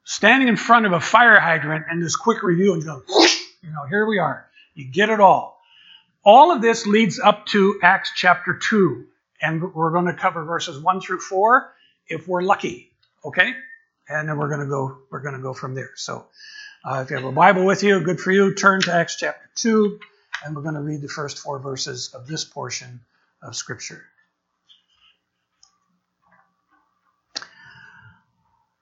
standing 0.05 0.49
in 0.49 0.57
front 0.57 0.87
of 0.87 0.93
a 0.93 1.01
fire 1.01 1.39
hydrant 1.39 1.87
and 1.91 2.03
this 2.03 2.17
quick 2.17 2.43
review 2.43 2.75
and 2.75 2.85
go, 2.85 3.03
you 3.63 3.71
know, 3.71 3.87
here 3.89 4.07
we 4.07 4.19
are. 4.19 4.47
You 4.75 4.91
get 4.91 5.11
it 5.11 5.21
all. 5.21 5.61
All 6.25 6.53
of 6.53 6.63
this 6.63 6.87
leads 6.87 7.19
up 7.19 7.47
to 7.47 7.79
Acts 7.83 8.13
chapter 8.15 8.55
2, 8.55 9.05
and 9.41 9.75
we're 9.75 9.93
going 9.93 10.07
to 10.07 10.15
cover 10.15 10.45
verses 10.45 10.83
1 10.83 11.01
through 11.01 11.21
4 11.21 11.73
if 12.07 12.29
we're 12.29 12.43
lucky, 12.43 12.91
okay? 13.25 13.53
And 14.09 14.29
then 14.29 14.39
we're 14.39 14.49
going 14.49 14.61
to 14.61 14.67
go 14.67 14.99
we're 15.11 15.21
going 15.21 15.35
to 15.35 15.43
go 15.43 15.53
from 15.53 15.75
there. 15.75 15.91
So, 15.97 16.27
uh, 16.85 17.03
if 17.05 17.11
you 17.11 17.17
have 17.17 17.25
a 17.25 17.33
Bible 17.33 17.65
with 17.65 17.83
you, 17.83 18.01
good 18.01 18.21
for 18.21 18.31
you. 18.31 18.55
Turn 18.55 18.81
to 18.83 18.93
Acts 18.93 19.17
chapter 19.17 19.49
2, 19.57 19.99
and 20.45 20.55
we're 20.55 20.63
going 20.63 20.75
to 20.75 20.81
read 20.81 21.01
the 21.01 21.09
first 21.09 21.39
four 21.39 21.59
verses 21.59 22.15
of 22.15 22.27
this 22.27 22.45
portion 22.45 23.01
of 23.43 23.57
Scripture. 23.57 24.05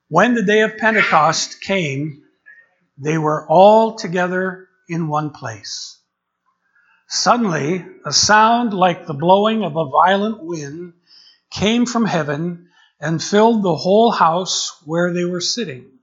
When 0.09 0.35
the 0.35 0.43
day 0.43 0.61
of 0.61 0.76
Pentecost 0.76 1.61
came, 1.62 2.23
they 2.99 3.19
were 3.19 3.47
all 3.49 3.97
together 3.97 4.69
in 4.88 5.09
one 5.09 5.31
place. 5.31 5.99
Suddenly, 7.09 7.85
a 8.05 8.12
sound 8.12 8.75
like 8.75 9.07
the 9.07 9.15
blowing 9.15 9.65
of 9.65 9.76
a 9.76 9.88
violent 9.88 10.45
wind 10.45 10.93
came 11.50 11.87
from 11.87 12.05
heaven 12.05 12.69
and 13.00 13.23
filled 13.23 13.62
the 13.62 13.75
whole 13.75 14.11
house 14.11 14.81
where 14.85 15.12
they 15.12 15.25
were 15.25 15.41
sitting. 15.41 15.96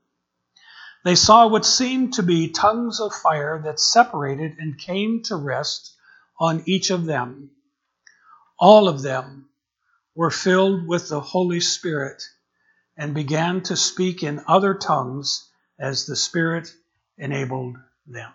They 1.04 1.16
saw 1.16 1.48
what 1.48 1.66
seemed 1.66 2.14
to 2.14 2.22
be 2.22 2.48
tongues 2.48 2.98
of 2.98 3.14
fire 3.14 3.60
that 3.64 3.78
separated 3.78 4.56
and 4.58 4.78
came 4.78 5.22
to 5.24 5.36
rest 5.36 5.94
on 6.40 6.62
each 6.64 6.88
of 6.88 7.04
them. 7.04 7.50
All 8.58 8.88
of 8.88 9.02
them 9.02 9.50
were 10.14 10.30
filled 10.30 10.88
with 10.88 11.10
the 11.10 11.20
Holy 11.20 11.60
Spirit 11.60 12.22
and 12.96 13.14
began 13.14 13.62
to 13.64 13.76
speak 13.76 14.22
in 14.22 14.44
other 14.48 14.72
tongues 14.72 15.46
as 15.78 16.06
the 16.06 16.16
Spirit 16.16 16.74
enabled 17.18 17.76
them. 18.06 18.32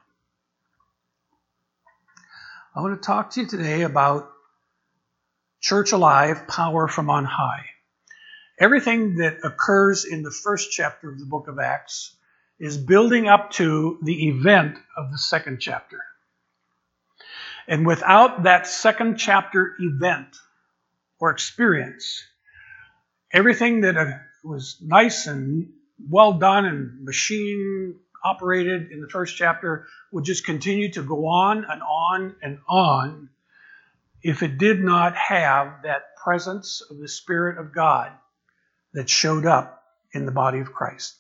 I 2.75 2.81
want 2.81 3.01
to 3.01 3.05
talk 3.05 3.31
to 3.31 3.41
you 3.41 3.47
today 3.47 3.81
about 3.81 4.31
church 5.59 5.91
alive, 5.91 6.47
power 6.47 6.88
from 6.88 7.09
on 7.09 7.25
high. 7.25 7.65
Everything 8.59 9.15
that 9.15 9.39
occurs 9.43 10.05
in 10.05 10.21
the 10.21 10.31
first 10.31 10.69
chapter 10.71 11.09
of 11.09 11.17
the 11.17 11.25
book 11.25 11.47
of 11.47 11.57
Acts 11.57 12.15
is 12.60 12.78
building 12.78 13.28
up 13.28 13.51
to 13.51 13.98
the 14.04 14.28
event 14.28 14.78
of 14.98 15.12
the 15.12 15.18
second 15.18 15.60
chapter. 15.60 16.00
And 17.68 17.86
without 17.86 18.44
that 18.44 18.68
second 18.68 19.18
chapter 19.18 19.75
event 19.80 20.36
or 21.20 21.30
experience, 21.30 22.24
everything 23.32 23.82
that 23.82 23.96
uh, 23.96 24.12
was 24.44 24.78
nice 24.82 25.28
and 25.28 25.70
well 26.10 26.34
done 26.34 26.66
and 26.66 27.04
machine 27.06 27.96
operated 28.24 28.92
in 28.92 29.01
the 29.01 29.08
first 29.08 29.38
chapter 29.38 29.88
would 30.12 30.25
just 30.25 30.46
continue 30.46 30.92
to 30.92 31.04
go 31.04 31.28
on 31.28 31.66
and 31.70 31.82
on 31.82 32.36
and 32.42 32.60
on 32.68 33.30
if 34.22 34.44
it 34.44 34.58
did 34.58 34.82
not 34.82 35.16
have 35.16 35.84
that 35.84 36.16
presence 36.22 36.82
of 36.89 36.98
the 36.98 37.08
Spirit 37.08 37.58
of 37.58 37.74
God 37.74 38.12
that 38.94 39.10
showed 39.10 39.46
up 39.46 39.84
in 40.13 40.25
the 40.25 40.32
body 40.32 40.60
of 40.60 40.74
Christ. 40.74 41.16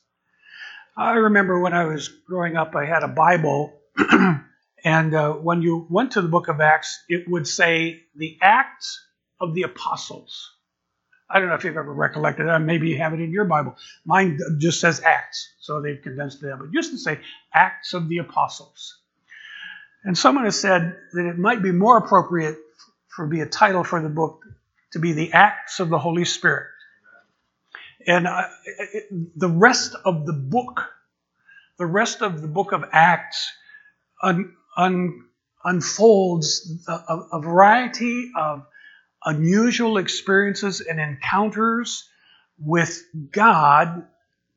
I 0.99 1.13
remember 1.13 1.57
when 1.57 1.73
I 1.73 1.85
was 1.85 2.09
growing 2.09 2.57
up, 2.57 2.75
I 2.75 2.83
had 2.83 3.03
a 3.03 3.07
Bible, 3.07 3.79
and 4.83 5.15
uh, 5.15 5.31
when 5.31 5.61
you 5.61 5.87
went 5.89 6.11
to 6.11 6.21
the 6.21 6.27
book 6.27 6.49
of 6.49 6.59
Acts, 6.59 7.05
it 7.07 7.25
would 7.25 7.47
say 7.47 8.01
the 8.17 8.37
Acts 8.41 9.01
of 9.39 9.55
the 9.55 9.61
Apostles. 9.63 10.51
I 11.29 11.39
don't 11.39 11.47
know 11.47 11.55
if 11.55 11.63
you've 11.63 11.77
ever 11.77 11.93
recollected 11.93 12.47
that. 12.47 12.59
Maybe 12.59 12.89
you 12.89 12.97
have 12.97 13.13
it 13.13 13.21
in 13.21 13.31
your 13.31 13.45
Bible. 13.45 13.77
Mine 14.03 14.39
just 14.57 14.81
says 14.81 15.01
Acts, 15.01 15.53
so 15.61 15.81
they've 15.81 16.01
condensed 16.01 16.43
it. 16.43 16.53
But 16.59 16.73
used 16.73 16.91
to 16.91 16.97
say 16.97 17.21
Acts 17.53 17.93
of 17.93 18.09
the 18.09 18.17
Apostles. 18.17 18.97
And 20.03 20.17
someone 20.17 20.43
has 20.43 20.59
said 20.59 20.97
that 21.13 21.29
it 21.29 21.37
might 21.37 21.61
be 21.61 21.71
more 21.71 21.97
appropriate 21.97 22.57
for 23.07 23.25
be 23.25 23.39
a 23.39 23.45
title 23.45 23.85
for 23.85 24.01
the 24.01 24.09
book 24.09 24.41
to 24.91 24.99
be 24.99 25.13
the 25.13 25.31
Acts 25.31 25.79
of 25.79 25.87
the 25.87 25.99
Holy 25.99 26.25
Spirit. 26.25 26.67
And 28.05 28.27
the 29.35 29.49
rest 29.49 29.95
of 30.05 30.25
the 30.25 30.33
book, 30.33 30.85
the 31.77 31.85
rest 31.85 32.21
of 32.21 32.41
the 32.41 32.47
book 32.47 32.71
of 32.71 32.85
Acts, 32.91 33.51
un, 34.21 34.55
un, 34.77 35.25
unfolds 35.63 36.85
a, 36.87 37.17
a 37.33 37.41
variety 37.41 38.31
of 38.35 38.65
unusual 39.25 39.97
experiences 39.97 40.81
and 40.81 40.99
encounters 40.99 42.07
with 42.57 43.03
God 43.31 44.05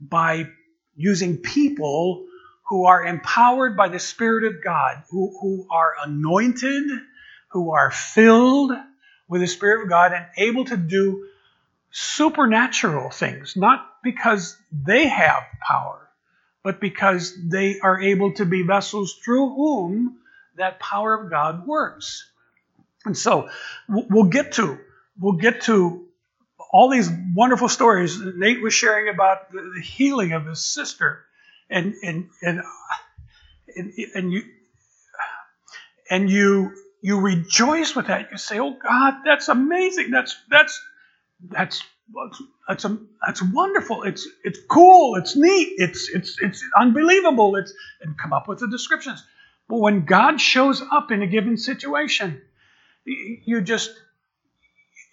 by 0.01 0.49
using 0.95 1.39
people 1.39 2.27
who 2.69 2.87
are 2.87 3.05
empowered 3.05 3.77
by 3.77 3.89
the 3.89 3.99
Spirit 3.99 4.45
of 4.45 4.63
God, 4.63 5.03
who, 5.11 5.37
who 5.41 5.67
are 5.71 5.95
anointed, 6.05 6.85
who 7.49 7.73
are 7.73 7.91
filled 7.91 8.73
with 9.29 9.41
the 9.41 9.47
Spirit 9.49 9.83
of 9.83 9.89
God, 9.89 10.13
and 10.13 10.27
able 10.39 10.65
to 10.67 10.77
do 10.77 11.29
supernatural 11.93 13.11
things, 13.11 13.55
not 13.57 13.87
because 14.03 14.57
they 14.73 15.07
have 15.07 15.45
power, 15.67 16.09
but 16.65 16.81
because 16.81 17.37
they 17.49 17.79
are 17.81 18.01
able 18.01 18.33
to 18.33 18.47
be 18.47 18.63
vessels 18.63 19.19
through 19.25 19.55
whom 19.55 20.19
that 20.57 20.81
power 20.81 21.15
of 21.15 21.31
God 21.31 21.67
works. 21.67 22.31
And 23.05 23.17
so 23.17 23.49
we'll 23.89 24.25
get 24.25 24.53
to 24.53 24.79
we'll 25.19 25.35
get 25.35 25.63
to 25.63 26.07
all 26.73 26.89
these 26.89 27.11
wonderful 27.35 27.69
stories. 27.69 28.19
Nate 28.19 28.63
was 28.63 28.73
sharing 28.73 29.13
about 29.13 29.53
the 29.53 29.81
healing 29.83 30.33
of 30.33 30.47
his 30.47 30.65
sister, 30.65 31.25
and 31.69 31.95
and 32.03 32.31
and 32.43 32.63
and, 33.77 33.93
and 34.15 34.33
you 34.33 34.43
and 36.11 36.31
you 36.31 36.75
you 37.03 37.21
rejoice 37.21 37.97
with 37.97 38.07
that. 38.07 38.31
You 38.31 38.39
say, 38.39 38.61
"Oh 38.61 38.75
God, 38.75 39.15
that's 39.25 39.49
amazing. 39.49 40.11
That's 40.11 40.37
that's 40.49 40.81
that's 41.51 41.83
that's 42.69 42.85
a, 42.85 42.99
that's 43.27 43.43
wonderful. 43.43 44.03
It's 44.03 44.29
it's 44.45 44.59
cool. 44.69 45.17
It's 45.17 45.37
neat. 45.37 45.75
It's 45.79 46.09
it's 46.09 46.41
it's 46.41 46.65
unbelievable. 46.79 47.57
It's 47.57 47.73
and 48.01 48.17
come 48.17 48.33
up 48.33 48.49
with 48.49 48.61
the 48.61 48.69
descriptions. 48.69 49.23
But 49.69 49.79
when 49.79 50.05
God 50.05 50.41
shows 50.41 50.83
up 50.93 51.11
in 51.11 51.23
a 51.23 51.27
given 51.27 51.57
situation, 51.57 52.43
you 53.05 53.61
just 53.63 53.93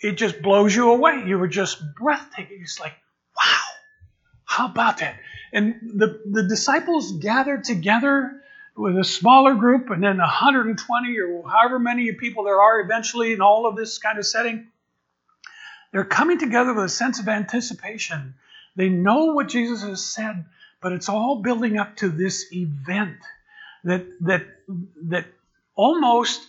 it 0.01 0.13
just 0.13 0.41
blows 0.41 0.75
you 0.75 0.91
away. 0.91 1.23
You 1.25 1.37
were 1.37 1.47
just 1.47 1.81
breathtaking. 1.95 2.59
It's 2.61 2.79
like, 2.79 2.93
wow, 3.37 3.61
how 4.45 4.65
about 4.67 4.99
that? 4.99 5.19
And 5.51 5.75
the, 5.95 6.21
the 6.29 6.43
disciples 6.43 7.13
gathered 7.13 7.63
together 7.63 8.41
with 8.77 8.97
a 8.97 9.03
smaller 9.03 9.55
group 9.55 9.89
and 9.89 10.01
then 10.01 10.17
120 10.17 11.19
or 11.19 11.49
however 11.49 11.79
many 11.79 12.11
people 12.13 12.45
there 12.45 12.61
are 12.61 12.79
eventually 12.79 13.33
in 13.33 13.41
all 13.41 13.65
of 13.65 13.75
this 13.75 13.97
kind 13.97 14.17
of 14.17 14.25
setting. 14.25 14.67
They're 15.91 16.05
coming 16.05 16.37
together 16.37 16.73
with 16.73 16.85
a 16.85 16.89
sense 16.89 17.19
of 17.19 17.27
anticipation. 17.27 18.35
They 18.75 18.89
know 18.89 19.33
what 19.33 19.49
Jesus 19.49 19.81
has 19.81 20.03
said, 20.03 20.45
but 20.81 20.91
it's 20.91 21.09
all 21.09 21.41
building 21.41 21.77
up 21.77 21.97
to 21.97 22.09
this 22.09 22.45
event 22.53 23.17
that 23.83 24.05
that 24.21 24.45
that 25.03 25.25
almost 25.75 26.45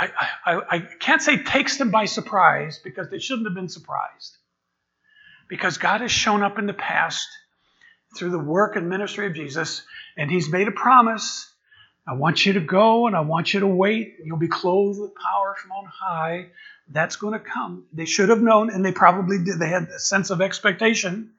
I, 0.00 0.10
I, 0.46 0.60
I 0.70 0.78
can't 0.98 1.20
say 1.20 1.42
takes 1.42 1.76
them 1.76 1.90
by 1.90 2.06
surprise 2.06 2.80
because 2.82 3.10
they 3.10 3.18
shouldn't 3.18 3.46
have 3.46 3.54
been 3.54 3.68
surprised. 3.68 4.36
Because 5.48 5.78
God 5.78 6.00
has 6.00 6.10
shown 6.10 6.42
up 6.42 6.58
in 6.58 6.66
the 6.66 6.74
past 6.74 7.26
through 8.16 8.30
the 8.30 8.38
work 8.38 8.76
and 8.76 8.88
ministry 8.88 9.26
of 9.26 9.34
Jesus, 9.34 9.82
and 10.16 10.30
He's 10.30 10.48
made 10.48 10.68
a 10.68 10.72
promise. 10.72 11.50
I 12.06 12.14
want 12.14 12.46
you 12.46 12.54
to 12.54 12.60
go 12.60 13.06
and 13.06 13.14
I 13.14 13.20
want 13.20 13.52
you 13.52 13.60
to 13.60 13.66
wait. 13.66 14.16
You'll 14.24 14.38
be 14.38 14.48
clothed 14.48 14.98
with 14.98 15.14
power 15.14 15.54
from 15.60 15.72
on 15.72 15.84
high. 15.84 16.46
That's 16.90 17.16
going 17.16 17.34
to 17.34 17.40
come. 17.40 17.84
They 17.92 18.06
should 18.06 18.30
have 18.30 18.40
known, 18.40 18.70
and 18.70 18.84
they 18.84 18.92
probably 18.92 19.38
did. 19.38 19.58
They 19.58 19.68
had 19.68 19.84
a 19.84 19.98
sense 19.98 20.30
of 20.30 20.40
expectation. 20.40 21.32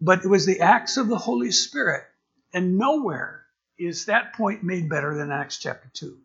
But 0.00 0.24
it 0.24 0.28
was 0.28 0.46
the 0.46 0.60
acts 0.60 0.96
of 0.96 1.08
the 1.08 1.18
Holy 1.18 1.52
Spirit. 1.52 2.04
And 2.52 2.78
nowhere 2.78 3.44
is 3.78 4.06
that 4.06 4.34
point 4.34 4.62
made 4.62 4.88
better 4.88 5.16
than 5.16 5.30
Acts 5.30 5.58
chapter 5.58 5.88
2. 5.94 6.16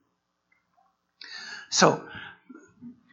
So 1.69 2.03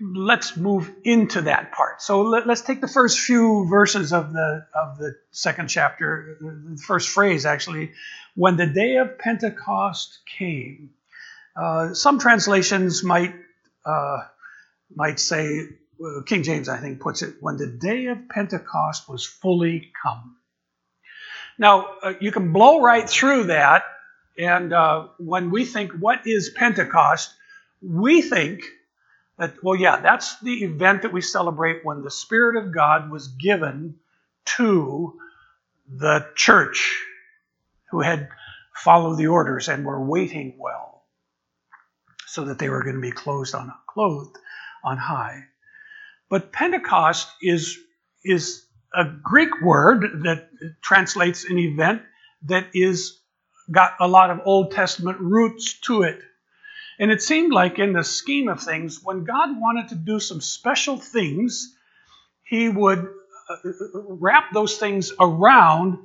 let's 0.00 0.56
move 0.56 0.90
into 1.04 1.42
that 1.42 1.72
part. 1.72 2.02
So 2.02 2.22
let, 2.22 2.48
us 2.48 2.62
take 2.62 2.80
the 2.80 2.88
first 2.88 3.20
few 3.20 3.66
verses 3.68 4.12
of 4.12 4.32
the 4.32 4.66
of 4.74 4.98
the 4.98 5.14
second 5.30 5.68
chapter, 5.68 6.36
the 6.40 6.76
first 6.76 7.08
phrase 7.08 7.46
actually, 7.46 7.92
when 8.34 8.56
the 8.56 8.66
day 8.66 8.96
of 8.96 9.18
Pentecost 9.18 10.18
came. 10.26 10.90
Uh, 11.54 11.92
some 11.92 12.18
translations 12.18 13.04
might 13.04 13.34
uh, 13.84 14.22
might 14.94 15.20
say 15.20 15.68
King 16.26 16.42
James, 16.42 16.68
I 16.68 16.78
think, 16.78 17.00
puts 17.00 17.22
it 17.22 17.36
when 17.40 17.56
the 17.56 17.66
day 17.66 18.06
of 18.06 18.28
Pentecost 18.28 19.08
was 19.08 19.24
fully 19.24 19.92
come. 20.02 20.36
Now 21.58 21.86
uh, 22.02 22.14
you 22.20 22.32
can 22.32 22.52
blow 22.52 22.80
right 22.80 23.08
through 23.08 23.44
that, 23.44 23.84
and 24.38 24.72
uh, 24.72 25.08
when 25.18 25.50
we 25.50 25.64
think 25.64 25.92
what 25.92 26.26
is 26.26 26.50
Pentecost, 26.50 27.32
we 27.82 28.22
think 28.22 28.64
that, 29.38 29.62
well, 29.62 29.76
yeah, 29.76 30.00
that's 30.00 30.40
the 30.40 30.64
event 30.64 31.02
that 31.02 31.12
we 31.12 31.20
celebrate 31.20 31.84
when 31.84 32.02
the 32.02 32.10
Spirit 32.10 32.56
of 32.56 32.74
God 32.74 33.10
was 33.10 33.28
given 33.28 33.96
to 34.56 35.18
the 35.88 36.26
church 36.34 36.98
who 37.90 38.00
had 38.00 38.28
followed 38.74 39.16
the 39.16 39.26
orders 39.26 39.68
and 39.68 39.84
were 39.84 40.02
waiting 40.02 40.54
well 40.58 41.04
so 42.26 42.46
that 42.46 42.58
they 42.58 42.68
were 42.68 42.82
going 42.82 42.96
to 42.96 43.00
be 43.00 43.12
clothed 43.12 43.54
on, 43.54 43.72
clothed 43.86 44.36
on 44.84 44.98
high. 44.98 45.44
But 46.28 46.52
Pentecost 46.52 47.28
is, 47.40 47.78
is 48.24 48.64
a 48.94 49.04
Greek 49.04 49.60
word 49.60 50.22
that 50.24 50.48
translates 50.80 51.44
an 51.44 51.58
event 51.58 52.02
that 52.44 52.68
is 52.74 53.20
got 53.70 53.94
a 54.00 54.08
lot 54.08 54.30
of 54.30 54.40
Old 54.44 54.72
Testament 54.72 55.18
roots 55.20 55.78
to 55.80 56.02
it. 56.02 56.20
And 56.98 57.10
it 57.10 57.22
seemed 57.22 57.52
like, 57.52 57.78
in 57.78 57.92
the 57.92 58.04
scheme 58.04 58.48
of 58.48 58.60
things, 58.60 59.00
when 59.02 59.24
God 59.24 59.60
wanted 59.60 59.88
to 59.88 59.94
do 59.94 60.20
some 60.20 60.40
special 60.40 60.98
things, 60.98 61.74
He 62.44 62.68
would 62.68 62.98
uh, 62.98 63.56
wrap 64.08 64.52
those 64.52 64.76
things 64.76 65.12
around 65.18 65.98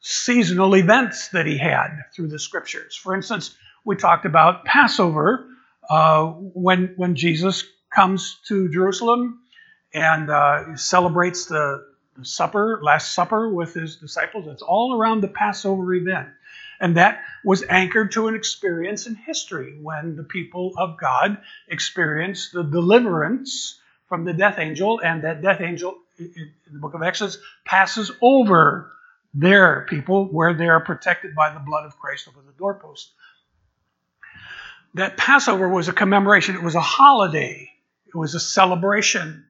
seasonal 0.00 0.76
events 0.76 1.28
that 1.28 1.46
He 1.46 1.58
had 1.58 1.88
through 2.14 2.28
the 2.28 2.38
scriptures. 2.38 2.94
For 2.96 3.14
instance, 3.14 3.56
we 3.84 3.96
talked 3.96 4.26
about 4.26 4.64
Passover 4.64 5.46
uh, 5.88 6.26
when, 6.26 6.94
when 6.96 7.14
Jesus 7.16 7.64
comes 7.96 8.38
to 8.46 8.68
Jerusalem 8.68 9.40
and 9.94 10.30
uh, 10.30 10.76
celebrates 10.76 11.46
the, 11.46 11.84
supper, 12.22 12.80
Last 12.82 13.14
Supper 13.14 13.52
with 13.52 13.74
his 13.74 13.96
disciples. 13.96 14.46
It's 14.46 14.62
all 14.62 14.98
around 14.98 15.20
the 15.20 15.28
Passover 15.28 15.94
event. 15.94 16.28
And 16.80 16.96
that 16.96 17.22
was 17.44 17.64
anchored 17.68 18.12
to 18.12 18.28
an 18.28 18.34
experience 18.34 19.06
in 19.06 19.14
history 19.14 19.78
when 19.80 20.16
the 20.16 20.24
people 20.24 20.72
of 20.78 20.98
God 20.98 21.38
experienced 21.68 22.52
the 22.52 22.62
deliverance 22.62 23.80
from 24.08 24.24
the 24.24 24.32
death 24.32 24.58
angel, 24.58 25.00
and 25.02 25.24
that 25.24 25.42
death 25.42 25.60
angel 25.60 25.98
in 26.18 26.52
the 26.72 26.78
book 26.78 26.94
of 26.94 27.02
Exodus 27.02 27.38
passes 27.64 28.10
over 28.20 28.92
their 29.34 29.86
people 29.88 30.26
where 30.26 30.54
they 30.54 30.68
are 30.68 30.80
protected 30.80 31.34
by 31.34 31.52
the 31.52 31.60
blood 31.60 31.84
of 31.84 31.98
Christ 31.98 32.28
over 32.28 32.40
the 32.40 32.56
doorpost. 32.56 33.10
That 34.94 35.16
Passover 35.16 35.68
was 35.68 35.88
a 35.88 35.92
commemoration, 35.92 36.54
it 36.54 36.62
was 36.62 36.74
a 36.74 36.80
holiday, 36.80 37.70
it 38.08 38.14
was 38.14 38.34
a 38.34 38.40
celebration. 38.40 39.44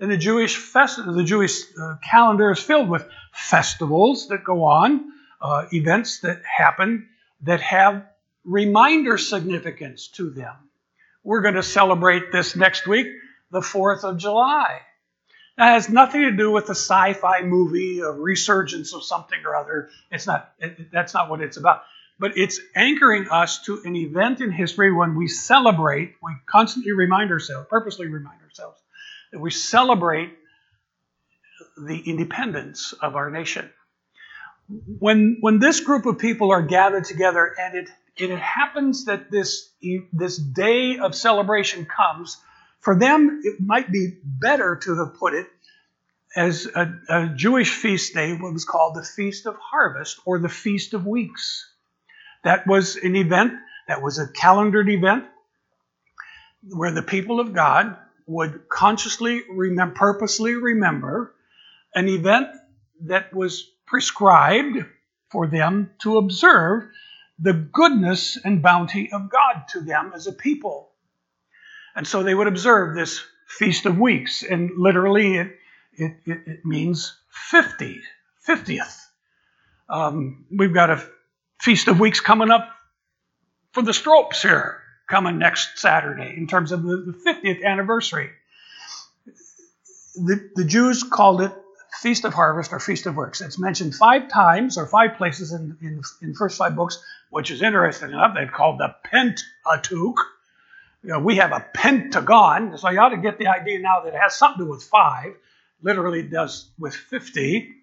And 0.00 0.10
the 0.10 0.16
Jewish 0.16 0.56
fest- 0.56 1.04
the 1.04 1.24
Jewish 1.24 1.62
uh, 1.80 1.96
calendar 2.02 2.50
is 2.50 2.58
filled 2.60 2.88
with 2.88 3.06
festivals 3.32 4.28
that 4.28 4.44
go 4.44 4.64
on 4.64 5.12
uh, 5.40 5.66
events 5.72 6.20
that 6.20 6.42
happen 6.44 7.08
that 7.42 7.60
have 7.60 8.06
reminder 8.44 9.18
significance 9.18 10.08
to 10.08 10.30
them. 10.30 10.54
We're 11.24 11.42
going 11.42 11.54
to 11.54 11.62
celebrate 11.62 12.32
this 12.32 12.56
next 12.56 12.86
week, 12.86 13.06
the 13.50 13.60
4th 13.60 14.04
of 14.04 14.18
July. 14.18 14.80
That 15.56 15.74
has 15.74 15.88
nothing 15.88 16.22
to 16.22 16.32
do 16.32 16.50
with 16.50 16.66
the 16.66 16.74
sci-fi 16.74 17.42
movie, 17.42 18.00
a 18.00 18.10
resurgence 18.10 18.94
of 18.94 19.04
something 19.04 19.38
or 19.44 19.54
other. 19.54 19.90
It's 20.10 20.26
not. 20.26 20.52
It, 20.58 20.90
that's 20.90 21.12
not 21.14 21.28
what 21.28 21.42
it's 21.42 21.58
about. 21.58 21.82
But 22.22 22.38
it's 22.38 22.60
anchoring 22.76 23.26
us 23.28 23.64
to 23.64 23.82
an 23.84 23.96
event 23.96 24.40
in 24.40 24.52
history 24.52 24.92
when 24.92 25.16
we 25.16 25.26
celebrate. 25.26 26.14
We 26.22 26.34
constantly 26.46 26.92
remind 26.92 27.32
ourselves, 27.32 27.66
purposely 27.68 28.06
remind 28.06 28.40
ourselves, 28.42 28.78
that 29.32 29.40
we 29.40 29.50
celebrate 29.50 30.30
the 31.76 31.98
independence 31.98 32.92
of 32.92 33.16
our 33.16 33.28
nation 33.28 33.68
when 35.00 35.38
when 35.40 35.58
this 35.58 35.80
group 35.80 36.06
of 36.06 36.18
people 36.18 36.52
are 36.52 36.62
gathered 36.62 37.04
together 37.04 37.54
and 37.58 37.74
it 37.74 37.88
it 38.16 38.30
happens 38.38 39.06
that 39.06 39.28
this 39.30 39.70
this 40.12 40.36
day 40.36 40.98
of 40.98 41.14
celebration 41.16 41.86
comes 41.86 42.36
for 42.78 42.96
them 42.96 43.40
it 43.42 43.60
might 43.60 43.90
be 43.90 44.16
better 44.22 44.76
to 44.76 44.96
have 44.96 45.14
put 45.14 45.34
it 45.34 45.48
as 46.36 46.66
a, 46.66 47.00
a 47.08 47.26
Jewish 47.34 47.70
feast 47.70 48.14
day 48.14 48.32
what 48.34 48.52
was 48.52 48.64
called 48.64 48.94
the 48.94 49.02
feast 49.02 49.46
of 49.46 49.56
harvest 49.56 50.20
or 50.24 50.38
the 50.38 50.48
feast 50.48 50.94
of 50.94 51.04
weeks 51.04 51.71
that 52.44 52.66
was 52.66 52.96
an 52.96 53.16
event 53.16 53.54
that 53.88 54.02
was 54.02 54.18
a 54.18 54.28
calendared 54.28 54.88
event 54.88 55.24
where 56.70 56.92
the 56.92 57.02
people 57.02 57.40
of 57.40 57.52
God 57.52 57.96
would 58.26 58.68
consciously 58.68 59.42
remember 59.50 59.94
purposely 59.94 60.54
remember 60.54 61.34
an 61.94 62.08
event 62.08 62.48
that 63.02 63.34
was 63.34 63.68
prescribed 63.86 64.84
for 65.30 65.46
them 65.46 65.90
to 66.02 66.18
observe 66.18 66.84
the 67.38 67.52
goodness 67.52 68.38
and 68.42 68.62
bounty 68.62 69.10
of 69.12 69.28
God 69.28 69.64
to 69.70 69.80
them 69.80 70.12
as 70.14 70.26
a 70.26 70.32
people. 70.32 70.90
And 71.96 72.06
so 72.06 72.22
they 72.22 72.34
would 72.34 72.46
observe 72.46 72.94
this 72.94 73.22
Feast 73.48 73.84
of 73.84 73.98
Weeks, 73.98 74.42
and 74.42 74.70
literally 74.78 75.36
it, 75.36 75.48
it, 75.92 76.16
it 76.24 76.64
means 76.64 77.18
50, 77.50 78.00
50th. 78.48 78.98
Um, 79.88 80.46
we've 80.50 80.72
got 80.72 80.90
a 80.90 81.04
Feast 81.62 81.86
of 81.86 82.00
Weeks 82.00 82.18
coming 82.18 82.50
up 82.50 82.68
for 83.70 83.84
the 83.84 83.92
Stropes 83.92 84.42
here, 84.42 84.82
coming 85.06 85.38
next 85.38 85.78
Saturday, 85.78 86.34
in 86.36 86.48
terms 86.48 86.72
of 86.72 86.82
the, 86.82 86.96
the 86.96 87.12
50th 87.12 87.62
anniversary. 87.64 88.30
The, 90.16 90.50
the 90.56 90.64
Jews 90.64 91.04
called 91.04 91.40
it 91.40 91.52
Feast 92.00 92.24
of 92.24 92.34
Harvest 92.34 92.72
or 92.72 92.80
Feast 92.80 93.06
of 93.06 93.14
Works. 93.14 93.40
It's 93.40 93.60
mentioned 93.60 93.94
five 93.94 94.28
times 94.28 94.76
or 94.76 94.86
five 94.86 95.16
places 95.16 95.52
in, 95.52 95.76
in, 95.80 96.02
in 96.20 96.34
first 96.34 96.58
five 96.58 96.74
books, 96.74 97.00
which 97.30 97.52
is 97.52 97.62
interesting 97.62 98.08
enough. 98.08 98.34
They've 98.34 98.50
called 98.50 98.80
the 98.80 98.96
Pentateuch. 99.04 100.18
You 101.04 101.10
know, 101.10 101.20
we 101.20 101.36
have 101.36 101.52
a 101.52 101.64
pentagon, 101.72 102.76
so 102.76 102.90
you 102.90 102.98
ought 102.98 103.10
to 103.10 103.18
get 103.18 103.38
the 103.38 103.46
idea 103.46 103.78
now 103.78 104.00
that 104.00 104.14
it 104.14 104.18
has 104.18 104.34
something 104.34 104.58
to 104.58 104.64
do 104.64 104.70
with 104.72 104.82
five. 104.82 105.34
Literally 105.80 106.24
does 106.24 106.70
with 106.76 106.96
50. 106.96 107.81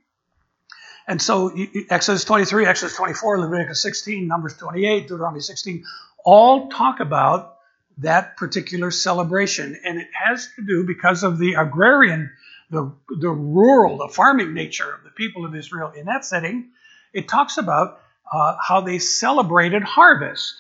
And 1.10 1.20
so 1.20 1.52
Exodus 1.90 2.24
23, 2.24 2.68
Exodus 2.68 2.96
24, 2.96 3.40
Leviticus 3.40 3.82
16, 3.82 4.28
Numbers 4.28 4.56
28, 4.58 5.08
Deuteronomy 5.08 5.40
16, 5.40 5.84
all 6.24 6.70
talk 6.70 7.00
about 7.00 7.58
that 7.98 8.38
particular 8.38 8.92
celebration. 8.92 9.76
And 9.84 10.00
it 10.00 10.08
has 10.14 10.48
to 10.56 10.62
do 10.62 10.86
because 10.86 11.24
of 11.24 11.40
the 11.40 11.56
agrarian 11.56 12.30
the, 12.70 12.94
the 13.20 13.30
rural, 13.30 13.98
the 13.98 14.14
farming 14.14 14.54
nature 14.54 14.94
of 14.94 15.04
the 15.04 15.10
people 15.10 15.46
of 15.46 15.56
Israel 15.56 15.92
in 15.98 16.06
that 16.06 16.24
setting, 16.24 16.70
it 17.12 17.28
talks 17.28 17.58
about 17.58 18.00
uh, 18.32 18.58
how 18.62 18.82
they 18.82 19.00
celebrated 19.00 19.82
harvest, 19.82 20.54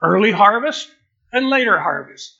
early 0.00 0.30
harvest 0.30 0.88
and 1.32 1.50
later 1.50 1.78
harvest. 1.80 2.36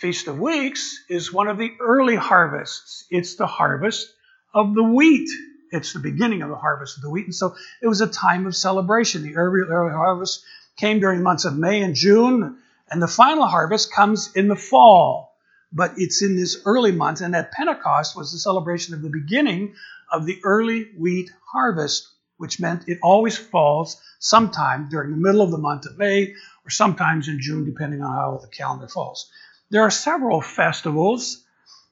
Feast 0.00 0.26
of 0.26 0.38
Weeks 0.38 1.02
is 1.08 1.32
one 1.32 1.48
of 1.48 1.56
the 1.56 1.72
early 1.80 2.16
harvests. 2.16 3.06
It's 3.08 3.36
the 3.36 3.46
harvest 3.46 4.12
of 4.52 4.74
the 4.74 4.82
wheat. 4.82 5.30
It's 5.72 5.92
the 5.92 5.98
beginning 5.98 6.42
of 6.42 6.50
the 6.50 6.56
harvest 6.56 6.96
of 6.96 7.02
the 7.02 7.10
wheat. 7.10 7.26
And 7.26 7.34
so 7.34 7.56
it 7.80 7.88
was 7.88 8.00
a 8.00 8.06
time 8.06 8.46
of 8.46 8.54
celebration. 8.54 9.22
The 9.22 9.36
early, 9.36 9.60
early 9.68 9.92
harvest 9.92 10.44
came 10.76 11.00
during 11.00 11.18
the 11.18 11.24
months 11.24 11.44
of 11.44 11.56
May 11.56 11.82
and 11.82 11.94
June, 11.94 12.58
and 12.90 13.02
the 13.02 13.08
final 13.08 13.46
harvest 13.46 13.92
comes 13.92 14.30
in 14.34 14.48
the 14.48 14.56
fall 14.56 15.32
but 15.72 15.94
it's 15.96 16.22
in 16.22 16.36
this 16.36 16.60
early 16.66 16.92
month, 16.92 17.20
and 17.22 17.34
at 17.34 17.52
Pentecost 17.52 18.14
was 18.14 18.30
the 18.30 18.38
celebration 18.38 18.94
of 18.94 19.02
the 19.02 19.08
beginning 19.08 19.74
of 20.10 20.26
the 20.26 20.38
early 20.44 20.90
wheat 20.98 21.30
harvest, 21.50 22.08
which 22.36 22.60
meant 22.60 22.88
it 22.88 22.98
always 23.02 23.38
falls 23.38 24.00
sometime 24.18 24.88
during 24.90 25.10
the 25.10 25.16
middle 25.16 25.40
of 25.40 25.50
the 25.50 25.58
month 25.58 25.86
of 25.86 25.96
May 25.96 26.34
or 26.64 26.70
sometimes 26.70 27.28
in 27.28 27.40
June, 27.40 27.64
depending 27.64 28.02
on 28.02 28.14
how 28.14 28.38
the 28.42 28.48
calendar 28.48 28.86
falls. 28.86 29.30
There 29.70 29.82
are 29.82 29.90
several 29.90 30.42
festivals, 30.42 31.42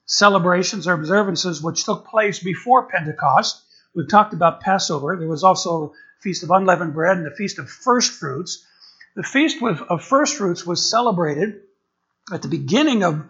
celebrations, 0.05 0.87
or 0.87 0.93
observances 0.93 1.63
which 1.63 1.83
took 1.83 2.07
place 2.07 2.39
before 2.39 2.87
Pentecost. 2.87 3.63
We've 3.93 4.07
talked 4.07 4.33
about 4.33 4.61
Passover. 4.61 5.17
There 5.17 5.27
was 5.27 5.43
also 5.43 5.93
Feast 6.21 6.43
of 6.43 6.51
Unleavened 6.51 6.93
Bread 6.93 7.17
and 7.17 7.25
the 7.25 7.31
Feast 7.31 7.59
of 7.59 7.69
First 7.69 8.11
Fruits. 8.11 8.65
The 9.15 9.23
Feast 9.23 9.61
of 9.61 10.03
First 10.03 10.37
Fruits 10.37 10.65
was 10.65 10.89
celebrated 10.89 11.61
at 12.31 12.41
the 12.41 12.47
beginning 12.47 13.03
of 13.03 13.25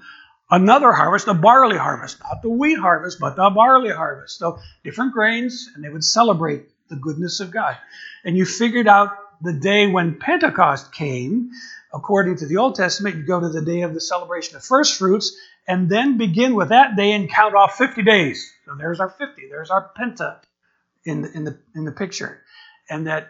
another 0.52 0.91
harvest, 0.91 1.26
the 1.26 1.34
barley 1.34 1.78
harvest, 1.78 2.19
not 2.21 2.43
the 2.43 2.50
wheat 2.50 2.78
harvest, 2.78 3.19
but 3.19 3.36
the 3.36 3.50
barley 3.50 3.91
harvest. 3.91 4.38
So 4.38 4.60
different 4.84 5.13
grains, 5.13 5.69
and 5.74 5.84
they 5.84 5.89
would 5.89 6.04
celebrate 6.04 6.65
the 6.89 6.95
goodness 6.95 7.39
of 7.39 7.50
God. 7.50 7.78
And 8.24 8.38
you 8.38 8.45
figured 8.45 8.88
out 8.88 9.17
the 9.41 9.54
day 9.54 9.88
when 9.88 10.19
Pentecost 10.19 10.91
came, 10.93 11.50
according 11.91 12.36
to 12.38 12.45
the 12.45 12.58
Old 12.58 12.76
Testament, 12.76 13.15
you 13.15 13.24
go 13.24 13.39
to 13.39 13.50
the 13.50 13.63
day 13.63 13.82
of 13.82 13.95
the 13.95 14.02
celebration 14.02 14.58
of 14.58 14.63
first 14.63 15.00
fruits, 15.00 15.36
and 15.67 15.89
then 15.89 16.17
begin 16.17 16.54
with 16.54 16.69
that 16.69 16.95
day 16.95 17.13
and 17.13 17.30
count 17.30 17.56
off 17.56 17.78
50 17.78 18.04
days. 18.04 18.54
So 18.65 18.76
there's 18.76 19.00
our 19.00 19.10
50, 19.10 19.47
there's 19.47 19.71
our 19.71 19.89
Penta 19.97 20.38
in 21.06 21.24
the, 21.24 21.32
in 21.34 21.44
the, 21.46 21.60
in 21.76 21.86
the 21.86 21.92
picture. 21.92 22.42
And 22.90 23.08
that 23.08 23.30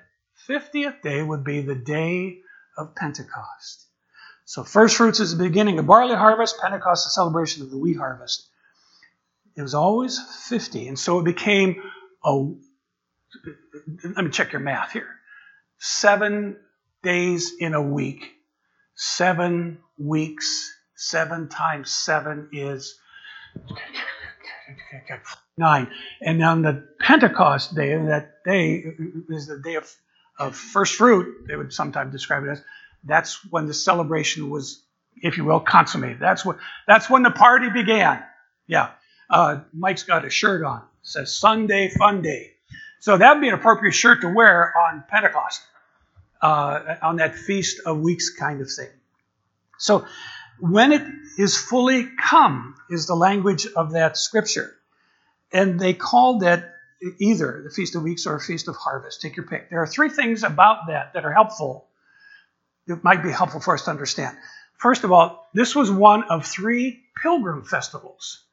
50th 0.49 1.01
day 1.01 1.21
would 1.23 1.43
be 1.43 1.61
the 1.61 1.75
day 1.75 2.39
of 2.77 2.95
Pentecost. 2.95 3.85
So 4.45 4.63
first 4.63 4.97
fruits 4.97 5.19
is 5.19 5.37
the 5.37 5.43
beginning 5.43 5.79
of 5.79 5.87
barley 5.87 6.15
harvest, 6.15 6.59
Pentecost 6.61 7.05
the 7.05 7.11
celebration 7.11 7.63
of 7.63 7.71
the 7.71 7.77
wheat 7.77 7.97
harvest. 7.97 8.47
It 9.57 9.61
was 9.61 9.75
always 9.75 10.19
50. 10.49 10.87
And 10.89 10.99
so 10.99 11.19
it 11.19 11.25
became 11.25 11.81
a, 12.25 12.31
let 14.15 14.25
me 14.25 14.31
check 14.31 14.53
your 14.53 14.61
math 14.61 14.93
here. 14.93 15.09
Seven 15.79 16.57
days 17.03 17.53
in 17.59 17.73
a 17.75 17.81
week. 17.81 18.31
seven 18.95 19.79
weeks. 19.97 20.71
Seven 20.95 21.49
times 21.49 21.91
seven 21.91 22.49
is 22.53 22.99
nine. 25.57 25.89
And 26.21 26.43
on 26.43 26.63
the 26.63 26.87
Pentecost 27.01 27.75
day, 27.75 27.95
that 27.95 28.43
day 28.45 28.83
is 29.29 29.47
the 29.47 29.59
day 29.59 29.75
of, 29.75 29.91
of 30.37 30.55
first 30.55 30.95
fruit, 30.95 31.47
they 31.47 31.55
would 31.55 31.73
sometimes 31.73 32.11
describe 32.11 32.43
it 32.43 32.49
as, 32.49 32.63
that's 33.03 33.43
when 33.49 33.65
the 33.65 33.73
celebration 33.73 34.49
was, 34.49 34.83
if 35.21 35.37
you 35.37 35.45
will, 35.45 35.59
consummated. 35.59 36.19
That's 36.19 36.45
what 36.45 36.57
that's 36.87 37.09
when 37.09 37.23
the 37.23 37.31
party 37.31 37.69
began. 37.69 38.23
Yeah. 38.67 38.91
Uh, 39.29 39.61
Mike's 39.73 40.03
got 40.03 40.25
a 40.25 40.29
shirt 40.29 40.63
on. 40.63 40.79
It 40.79 40.83
says 41.01 41.33
Sunday 41.33 41.89
Fun 41.89 42.21
Day. 42.21 42.51
So 42.99 43.17
that 43.17 43.33
would 43.33 43.41
be 43.41 43.47
an 43.47 43.55
appropriate 43.55 43.93
shirt 43.93 44.21
to 44.21 44.31
wear 44.31 44.73
on 44.77 45.03
Pentecost, 45.09 45.61
uh, 46.41 46.95
on 47.01 47.15
that 47.15 47.35
Feast 47.35 47.81
of 47.85 47.99
Weeks 47.99 48.29
kind 48.29 48.61
of 48.61 48.71
thing. 48.71 48.89
So 49.79 50.05
when 50.59 50.91
it 50.91 51.01
is 51.37 51.57
fully 51.57 52.07
come 52.21 52.75
is 52.89 53.07
the 53.07 53.15
language 53.15 53.65
of 53.75 53.93
that 53.93 54.17
scripture. 54.17 54.75
And 55.51 55.79
they 55.79 55.93
called 55.93 56.41
that 56.41 56.75
either 57.19 57.61
the 57.63 57.69
Feast 57.69 57.95
of 57.95 58.03
Weeks 58.03 58.25
or 58.25 58.39
Feast 58.39 58.67
of 58.67 58.75
Harvest. 58.75 59.21
Take 59.21 59.35
your 59.35 59.45
pick. 59.45 59.69
There 59.69 59.81
are 59.81 59.87
three 59.87 60.09
things 60.09 60.43
about 60.43 60.87
that 60.87 61.13
that 61.13 61.25
are 61.25 61.31
helpful. 61.31 61.87
It 62.87 63.03
might 63.03 63.23
be 63.23 63.31
helpful 63.31 63.59
for 63.59 63.73
us 63.73 63.85
to 63.85 63.91
understand. 63.91 64.37
First 64.77 65.03
of 65.03 65.11
all, 65.11 65.47
this 65.53 65.75
was 65.75 65.91
one 65.91 66.23
of 66.23 66.45
three 66.45 67.03
pilgrim 67.21 67.63
festivals. 67.63 68.43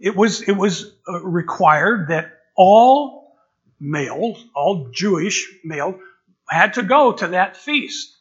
It 0.00 0.16
was, 0.16 0.42
it 0.42 0.52
was 0.52 0.92
uh, 1.08 1.20
required 1.20 2.08
that 2.08 2.32
all 2.56 3.36
males, 3.80 4.44
all 4.54 4.88
Jewish 4.92 5.48
males, 5.64 5.96
had 6.48 6.74
to 6.74 6.82
go 6.82 7.12
to 7.12 7.28
that 7.28 7.56
feast. 7.56 8.16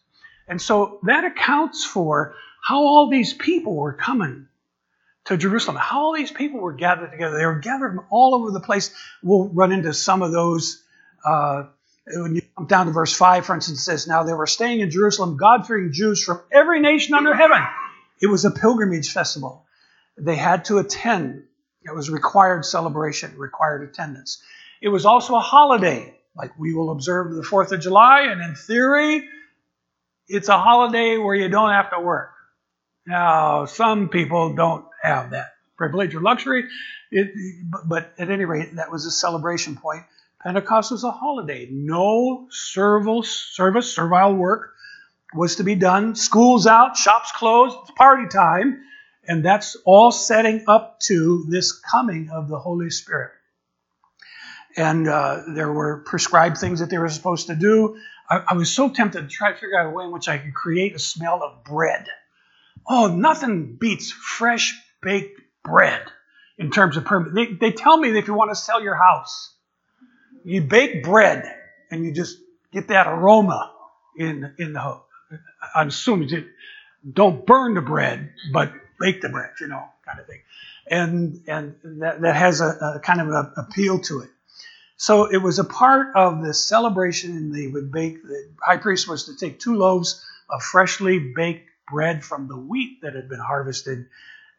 And 0.48 0.62
so 0.62 1.00
that 1.04 1.24
accounts 1.24 1.84
for 1.84 2.36
how 2.62 2.82
all 2.82 3.10
these 3.10 3.34
people 3.34 3.76
were 3.76 3.94
coming 3.94 4.48
to 5.28 5.38
Jerusalem, 5.38 5.76
how 5.76 6.06
all 6.06 6.14
these 6.14 6.32
people 6.32 6.60
were 6.60 6.74
gathered 6.74 7.12
together. 7.12 7.38
They 7.38 7.46
were 7.46 7.60
gathered 7.60 7.96
from 7.96 8.06
all 8.10 8.34
over 8.34 8.52
the 8.52 8.62
place. 8.62 8.94
We'll 9.22 9.50
run 9.50 9.72
into 9.72 9.94
some 9.94 10.22
of 10.22 10.32
those. 10.32 10.82
Uh, 11.24 11.64
when 12.06 12.36
you 12.36 12.42
come 12.56 12.68
down 12.68 12.86
to 12.86 12.94
verse 12.94 13.14
5, 13.14 13.46
for 13.46 13.54
instance, 13.54 13.80
it 13.80 13.84
says, 13.84 14.08
Now 14.08 14.24
they 14.24 14.34
were 14.34 14.48
staying 14.48 14.80
in 14.80 14.90
Jerusalem, 14.90 15.36
God 15.36 15.68
fearing 15.68 15.92
Jews 15.92 16.24
from 16.24 16.42
every 16.52 16.80
nation 16.80 17.14
under 17.14 17.34
heaven. 17.34 17.62
It 18.22 18.28
was 18.28 18.46
a 18.46 18.52
pilgrimage 18.52 19.12
festival. 19.12 19.66
They 20.18 20.38
had 20.38 20.66
to 20.66 20.78
attend. 20.78 21.44
It 21.84 21.94
was 21.94 22.10
required 22.10 22.66
celebration, 22.66 23.38
required 23.38 23.84
attendance. 23.90 24.42
It 24.82 24.88
was 24.88 25.06
also 25.06 25.36
a 25.36 25.42
holiday, 25.42 26.16
like 26.36 26.58
we 26.58 26.74
will 26.74 26.92
observe 26.92 27.34
the 27.34 27.42
4th 27.42 27.74
of 27.74 27.82
July, 27.82 28.28
and 28.30 28.42
in 28.42 28.56
theory, 28.56 29.28
it's 30.30 30.48
a 30.48 30.58
holiday 30.58 31.18
where 31.18 31.36
you 31.36 31.50
don't 31.50 31.72
have 31.72 31.92
to 31.92 32.00
work. 32.00 32.32
Now, 33.06 33.66
some 33.66 34.10
people 34.10 34.54
don't 34.54 34.86
have 35.08 35.32
that 35.32 35.48
privilege 35.78 36.16
or 36.16 36.22
luxury, 36.22 36.66
it, 37.12 37.32
but 37.86 38.14
at 38.18 38.30
any 38.30 38.46
rate, 38.46 38.76
that 38.76 38.92
was 38.92 39.06
a 39.06 39.12
celebration 39.12 39.76
point. 39.76 40.04
Pentecost 40.42 40.92
was 40.92 41.04
a 41.04 41.12
holiday. 41.12 41.68
No 41.72 42.48
servile 42.52 43.24
service, 43.24 43.94
servile 43.94 44.34
work 44.34 44.74
was 45.34 45.58
to 45.58 45.64
be 45.64 45.76
done. 45.76 46.16
School's 46.16 46.68
out, 46.68 46.96
shops 46.96 47.32
closed, 47.32 47.76
it's 47.82 47.92
party 47.92 48.28
time. 48.28 48.84
And 49.28 49.44
that's 49.44 49.76
all 49.84 50.12
setting 50.12 50.64
up 50.68 51.00
to 51.02 51.46
this 51.50 51.74
coming 51.74 52.30
of 52.30 52.48
the 52.48 52.58
Holy 52.58 52.90
Spirit. 52.90 53.32
And 54.78 55.08
uh, 55.08 55.42
there 55.54 55.72
were 55.72 56.04
prescribed 56.06 56.60
things 56.60 56.80
that 56.80 56.90
they 56.90 56.98
were 56.98 57.10
supposed 57.10 57.48
to 57.48 57.56
do. 57.56 57.98
I, 58.30 58.44
I 58.50 58.54
was 58.54 58.72
so 58.72 58.90
tempted 58.90 59.22
to 59.24 59.28
try 59.28 59.52
to 59.52 59.58
figure 59.58 59.78
out 59.78 59.88
a 59.88 59.90
way 59.90 60.06
in 60.06 60.12
which 60.12 60.30
I 60.30 60.38
could 60.38 60.54
create 60.54 60.96
a 60.96 61.00
smell 61.00 61.44
of 61.44 61.64
bread 61.64 62.08
Oh, 62.88 63.08
nothing 63.08 63.76
beats 63.76 64.12
fresh 64.12 64.82
baked 65.02 65.42
bread 65.64 66.02
in 66.58 66.72
terms 66.72 66.98
of 66.98 67.06
permit. 67.06 67.34
They, 67.34 67.70
they 67.70 67.72
tell 67.72 67.98
me 67.98 68.12
that 68.12 68.20
if 68.20 68.28
you 68.28 68.34
want 68.34 68.52
to 68.52 68.56
sell 68.56 68.82
your 68.82 68.96
house, 68.96 69.54
you 70.44 70.62
bake 70.62 71.04
bread 71.04 71.54
and 71.92 72.06
you 72.06 72.12
just 72.12 72.38
get 72.72 72.88
that 72.90 73.08
aroma 73.08 73.72
in 74.18 74.54
in 74.58 74.74
the. 74.74 75.00
I'm 75.76 75.90
assuming 75.90 76.46
don't 77.12 77.46
burn 77.46 77.74
the 77.74 77.82
bread, 77.82 78.32
but 78.52 78.72
bake 79.00 79.22
the 79.22 79.30
bread, 79.30 79.52
you 79.60 79.68
know, 79.68 79.84
kind 80.06 80.20
of 80.20 80.26
thing, 80.26 80.42
and 80.90 81.44
and 81.48 81.76
that 82.02 82.22
that 82.22 82.36
has 82.36 82.62
a, 82.62 82.96
a 82.96 83.00
kind 83.04 83.22
of 83.22 83.28
an 83.28 83.54
appeal 83.58 84.00
to 84.00 84.22
it. 84.22 84.30
So 84.98 85.26
it 85.32 85.38
was 85.38 85.60
a 85.60 85.64
part 85.64 86.16
of 86.16 86.42
the 86.42 86.54
celebration, 86.54 87.38
and 87.38 87.54
they 87.54 87.68
would 87.68 87.92
bake. 87.92 88.24
The 88.24 88.50
high 88.60 88.78
priest 88.78 89.08
was 89.08 89.26
to 89.26 89.36
take 89.36 89.60
two 89.60 89.76
loaves 89.76 90.24
of 90.50 90.64
freshly 90.64 91.20
baked 91.20 91.70
bread 91.90 92.24
from 92.24 92.48
the 92.48 92.58
wheat 92.58 93.02
that 93.02 93.16
had 93.16 93.30
been 93.30 93.40
harvested 93.40 94.08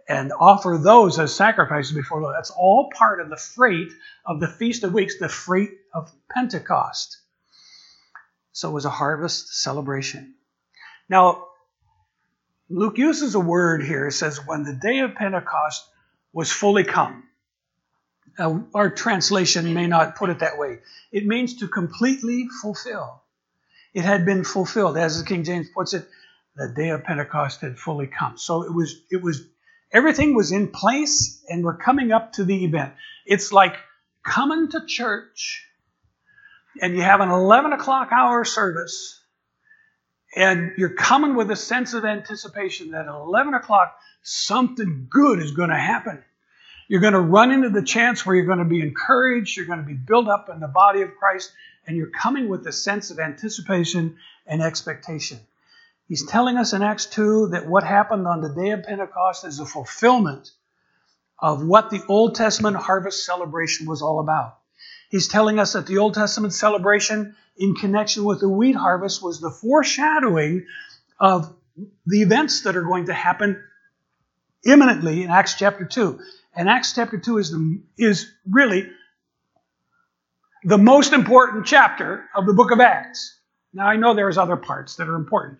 and 0.09 0.33
offer 0.33 0.81
those 0.83 1.18
as 1.18 1.35
sacrifices 1.35 1.92
before 1.92 2.18
the 2.18 2.25
Lord. 2.25 2.37
That's 2.37 2.51
all 2.51 2.90
part 2.97 3.21
of 3.21 3.29
the 3.29 3.37
freight 3.37 3.92
of 4.25 4.40
the 4.40 4.49
Feast 4.49 4.83
of 4.85 4.94
Weeks, 4.94 5.18
the 5.18 5.29
freight 5.29 5.71
of 5.92 6.11
Pentecost. 6.31 7.18
So 8.53 8.71
it 8.71 8.73
was 8.73 8.87
a 8.87 8.90
harvest 8.90 9.62
celebration. 9.62 10.35
Now, 11.09 11.44
Luke 12.71 12.99
uses 12.99 13.35
a 13.35 13.40
word 13.40 13.83
here. 13.83 14.07
It 14.07 14.12
says, 14.12 14.40
when 14.47 14.64
the 14.64 14.75
day 14.75 15.01
of 15.01 15.14
Pentecost 15.14 15.87
was 16.33 16.51
fully 16.51 16.85
come. 16.85 17.25
Now, 18.38 18.66
our 18.75 18.90
translation 18.90 19.75
may 19.75 19.87
not 19.87 20.16
put 20.16 20.31
it 20.31 20.40
that 20.40 20.59
way. 20.59 20.79
It 21.12 21.27
means 21.27 21.57
to 21.57 21.68
completely 21.68 22.49
fulfill. 22.62 23.23
It 23.94 24.05
had 24.05 24.25
been 24.25 24.44
fulfilled. 24.44 24.97
As 24.97 25.18
the 25.18 25.27
King 25.27 25.44
James 25.44 25.68
puts 25.75 25.94
it, 25.94 26.07
the 26.55 26.68
day 26.68 26.90
of 26.90 27.05
Pentecost 27.05 27.61
had 27.61 27.79
fully 27.79 28.07
come. 28.07 28.38
So 28.38 28.64
it 28.64 28.73
was, 28.73 29.01
it 29.11 29.23
was, 29.23 29.47
everything 29.92 30.35
was 30.35 30.53
in 30.53 30.68
place 30.68 31.42
and 31.48 31.64
we're 31.64 31.77
coming 31.77 32.12
up 32.12 32.35
to 32.35 32.44
the 32.44 32.64
event. 32.64 32.92
It's 33.27 33.53
like 33.53 33.74
coming 34.24 34.70
to 34.70 34.85
church 34.87 35.66
and 36.81 36.94
you 36.94 37.03
have 37.03 37.20
an 37.20 37.31
11 37.31 37.72
o'clock 37.72 38.11
hour 38.12 38.44
service 38.44 39.20
and 40.37 40.72
you're 40.77 40.94
coming 40.94 41.35
with 41.35 41.51
a 41.51 41.57
sense 41.57 41.94
of 41.94 42.05
anticipation 42.05 42.90
that 42.90 43.07
at 43.07 43.14
11 43.14 43.55
o'clock 43.55 43.96
something 44.22 45.07
good 45.11 45.40
is 45.40 45.53
going 45.53 45.70
to 45.70 45.79
happen. 45.79 46.22
You're 46.87 47.01
going 47.01 47.14
to 47.14 47.20
run 47.20 47.51
into 47.51 47.68
the 47.68 47.83
chance 47.83 48.24
where 48.24 48.35
you're 48.35 48.46
going 48.46 48.59
to 48.59 48.64
be 48.64 48.81
encouraged, 48.81 49.57
you're 49.57 49.66
going 49.66 49.81
to 49.81 49.85
be 49.85 49.94
built 49.94 50.29
up 50.29 50.48
in 50.48 50.61
the 50.61 50.68
body 50.68 51.03
of 51.03 51.14
Christ, 51.16 51.53
and 51.87 51.96
you're 51.96 52.11
coming 52.11 52.48
with 52.48 52.66
a 52.66 52.72
sense 52.72 53.11
of 53.11 53.18
anticipation 53.18 54.16
and 54.46 54.62
expectation. 54.62 55.38
He's 56.09 56.25
telling 56.27 56.57
us 56.57 56.73
in 56.73 56.83
Acts 56.83 57.05
2 57.07 57.49
that 57.49 57.68
what 57.68 57.85
happened 57.85 58.27
on 58.27 58.40
the 58.40 58.49
day 58.49 58.71
of 58.71 58.83
Pentecost 58.83 59.44
is 59.44 59.61
a 59.61 59.66
fulfillment 59.66 60.51
of 61.38 61.62
what 61.62 61.90
the 61.90 62.03
Old 62.09 62.35
Testament 62.35 62.77
harvest 62.77 63.27
celebration 63.27 63.87
was 63.87 64.01
all 64.01 64.18
about. 64.18 64.57
He's 65.11 65.29
telling 65.29 65.59
us 65.59 65.75
that 65.75 65.87
the 65.87 65.99
Old 65.99 66.14
Testament 66.14 66.55
celebration 66.55 67.37
in 67.59 67.75
connection 67.75 68.25
with 68.25 68.40
the 68.40 68.49
wheat 68.49 68.75
harvest 68.75 69.23
was 69.23 69.40
the 69.40 69.51
foreshadowing 69.51 70.66
of 71.21 71.55
the 72.07 72.23
events 72.23 72.62
that 72.62 72.77
are 72.77 72.83
going 72.83 73.07
to 73.07 73.14
happen 73.14 73.62
imminently 74.64 75.23
in 75.23 75.31
Acts 75.31 75.55
chapter 75.55 75.85
2. 75.85 76.18
And 76.55 76.68
Acts 76.68 76.94
chapter 76.94 77.18
2 77.18 77.38
is, 77.38 77.51
the, 77.51 77.83
is 77.99 78.33
really 78.51 78.88
the 80.64 80.79
most 80.79 81.12
important 81.12 81.66
chapter 81.66 82.25
of 82.35 82.47
the 82.47 82.55
book 82.55 82.71
of 82.71 82.81
Acts. 82.81 83.38
Now, 83.73 83.87
I 83.87 83.97
know 83.97 84.14
there's 84.14 84.38
other 84.38 84.57
parts 84.57 84.97
that 84.97 85.09
are 85.09 85.14
important, 85.14 85.59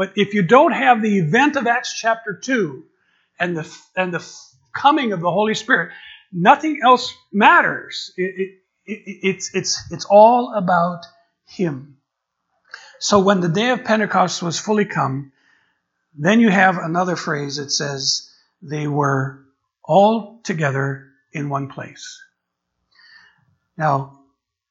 but 0.00 0.12
if 0.16 0.32
you 0.32 0.40
don't 0.40 0.72
have 0.72 1.02
the 1.02 1.18
event 1.18 1.56
of 1.56 1.66
Acts 1.66 1.92
chapter 1.92 2.32
2 2.32 2.84
and 3.38 3.54
the, 3.54 3.78
and 3.94 4.14
the 4.14 4.26
coming 4.72 5.12
of 5.12 5.20
the 5.20 5.30
Holy 5.30 5.54
Spirit, 5.54 5.92
nothing 6.32 6.80
else 6.82 7.14
matters. 7.30 8.10
It, 8.16 8.34
it, 8.40 8.48
it, 8.86 9.18
it's, 9.22 9.54
it's, 9.54 9.92
it's 9.92 10.06
all 10.06 10.54
about 10.54 11.04
Him. 11.46 11.98
So 12.98 13.18
when 13.18 13.42
the 13.42 13.50
day 13.50 13.68
of 13.68 13.84
Pentecost 13.84 14.42
was 14.42 14.58
fully 14.58 14.86
come, 14.86 15.32
then 16.16 16.40
you 16.40 16.48
have 16.48 16.78
another 16.78 17.14
phrase 17.14 17.56
that 17.56 17.70
says 17.70 18.32
they 18.62 18.86
were 18.86 19.44
all 19.84 20.40
together 20.44 21.10
in 21.34 21.50
one 21.50 21.68
place. 21.68 22.22
Now, 23.76 24.20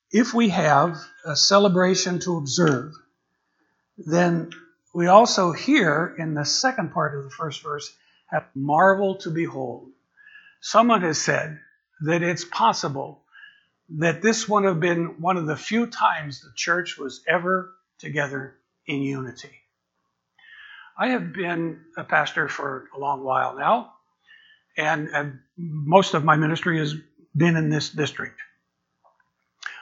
if 0.09 0.33
we 0.33 0.49
have 0.49 0.97
a 1.23 1.35
celebration 1.35 2.17
to 2.21 2.37
observe, 2.37 2.93
then 3.95 4.49
we 4.99 5.07
also 5.07 5.53
here 5.53 6.13
in 6.19 6.33
the 6.33 6.43
second 6.43 6.91
part 6.91 7.17
of 7.17 7.23
the 7.23 7.29
first 7.29 7.63
verse 7.63 7.89
have 8.25 8.43
marvel 8.53 9.15
to 9.15 9.29
behold. 9.29 9.87
Someone 10.59 11.03
has 11.03 11.17
said 11.17 11.57
that 12.01 12.21
it's 12.21 12.43
possible 12.43 13.21
that 13.99 14.21
this 14.21 14.49
would 14.49 14.65
have 14.65 14.81
been 14.81 15.21
one 15.21 15.37
of 15.37 15.45
the 15.45 15.55
few 15.55 15.87
times 15.87 16.41
the 16.41 16.51
church 16.53 16.97
was 16.97 17.21
ever 17.29 17.73
together 17.99 18.57
in 18.87 19.01
unity. 19.01 19.61
I 20.97 21.11
have 21.11 21.31
been 21.31 21.79
a 21.95 22.03
pastor 22.03 22.49
for 22.49 22.89
a 22.93 22.99
long 22.99 23.23
while 23.23 23.57
now, 23.57 23.93
and, 24.75 25.07
and 25.13 25.39
most 25.55 26.13
of 26.13 26.25
my 26.25 26.35
ministry 26.35 26.77
has 26.79 26.93
been 27.33 27.55
in 27.55 27.69
this 27.69 27.89
district. 27.89 28.41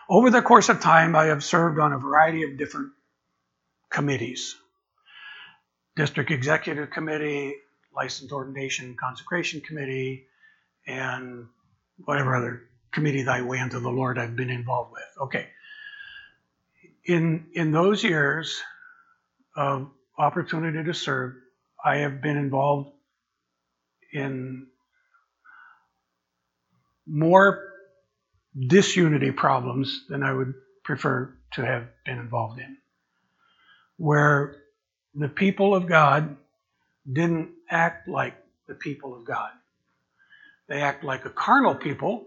Over 0.08 0.30
the 0.30 0.44
course 0.44 0.70
of 0.70 0.80
time, 0.80 1.16
I 1.16 1.26
have 1.26 1.44
served 1.44 1.80
on 1.80 1.92
a 1.92 1.98
variety 1.98 2.44
of 2.44 2.60
different 2.60 2.92
committees 3.90 4.56
district 5.98 6.30
executive 6.32 6.92
committee, 6.92 7.56
license 7.94 8.32
ordination 8.32 8.96
consecration 8.96 9.60
committee, 9.60 10.28
and 10.86 11.48
whatever 12.06 12.36
other 12.36 12.62
committee 12.92 13.24
thy 13.24 13.42
way 13.42 13.60
unto 13.60 13.80
the 13.80 13.90
Lord 13.90 14.18
I've 14.18 14.36
been 14.36 14.52
involved 14.52 14.94
with. 14.94 15.24
Okay. 15.24 15.48
In 17.04 17.48
in 17.54 17.72
those 17.72 18.04
years 18.04 18.62
of 19.56 19.90
opportunity 20.18 20.84
to 20.84 20.94
serve, 20.94 21.34
I 21.84 21.98
have 21.98 22.22
been 22.22 22.38
involved 22.38 22.92
in 24.14 24.68
more 27.08 27.64
disunity 28.68 29.32
problems 29.32 30.06
than 30.10 30.22
I 30.22 30.34
would 30.34 30.54
prefer 30.84 31.34
to 31.54 31.66
have 31.66 31.88
been 32.06 32.20
involved 32.20 32.60
in. 32.60 32.78
Where 33.98 34.58
the 35.18 35.28
people 35.28 35.74
of 35.74 35.88
God 35.88 36.38
didn't 37.12 37.50
act 37.70 38.08
like 38.08 38.36
the 38.68 38.76
people 38.76 39.16
of 39.16 39.26
God. 39.26 39.50
They 40.68 40.82
act 40.82 41.04
like 41.04 41.26
a 41.26 41.30
carnal 41.30 41.74
people, 41.74 42.26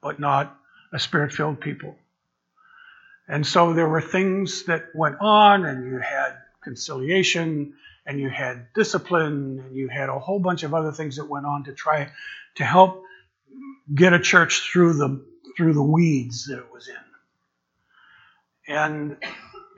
but 0.00 0.20
not 0.20 0.56
a 0.92 0.98
spirit 0.98 1.32
filled 1.32 1.60
people. 1.60 1.96
And 3.26 3.44
so 3.46 3.72
there 3.72 3.88
were 3.88 4.00
things 4.00 4.64
that 4.64 4.94
went 4.94 5.16
on, 5.20 5.64
and 5.64 5.90
you 5.90 5.98
had 5.98 6.34
conciliation, 6.62 7.74
and 8.06 8.20
you 8.20 8.28
had 8.28 8.68
discipline, 8.74 9.60
and 9.64 9.74
you 9.74 9.88
had 9.88 10.08
a 10.08 10.18
whole 10.18 10.38
bunch 10.38 10.62
of 10.62 10.72
other 10.72 10.92
things 10.92 11.16
that 11.16 11.26
went 11.26 11.46
on 11.46 11.64
to 11.64 11.72
try 11.72 12.10
to 12.56 12.64
help 12.64 13.02
get 13.92 14.12
a 14.12 14.20
church 14.20 14.70
through 14.72 14.94
the 14.94 15.24
through 15.56 15.74
the 15.74 15.82
weeds 15.82 16.46
that 16.46 16.58
it 16.58 16.72
was 16.72 16.88
in. 16.88 16.94
And 18.74 19.16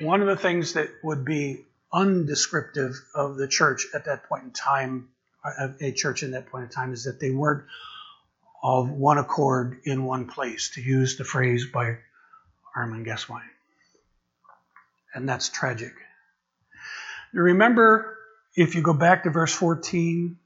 one 0.00 0.20
of 0.20 0.26
the 0.26 0.36
things 0.36 0.74
that 0.74 0.88
would 1.02 1.24
be 1.24 1.64
undescriptive 1.92 2.94
of 3.14 3.36
the 3.36 3.48
church 3.48 3.86
at 3.94 4.06
that 4.06 4.28
point 4.28 4.44
in 4.44 4.50
time, 4.50 5.08
uh, 5.44 5.68
a 5.80 5.92
church 5.92 6.22
in 6.22 6.32
that 6.32 6.46
point 6.46 6.64
in 6.64 6.70
time, 6.70 6.92
is 6.92 7.04
that 7.04 7.20
they 7.20 7.30
weren't 7.30 7.64
of 8.62 8.90
one 8.90 9.18
accord 9.18 9.80
in 9.84 10.04
one 10.04 10.26
place, 10.26 10.70
to 10.74 10.80
use 10.80 11.16
the 11.16 11.24
phrase 11.24 11.66
by 11.66 11.98
Armin 12.76 13.04
Gesswein. 13.04 13.40
And 15.14 15.28
that's 15.28 15.48
tragic. 15.48 15.92
Remember, 17.32 18.16
if 18.54 18.74
you 18.74 18.82
go 18.82 18.92
back 18.92 19.24
to 19.24 19.30
verse 19.30 19.52
14, 19.52 20.38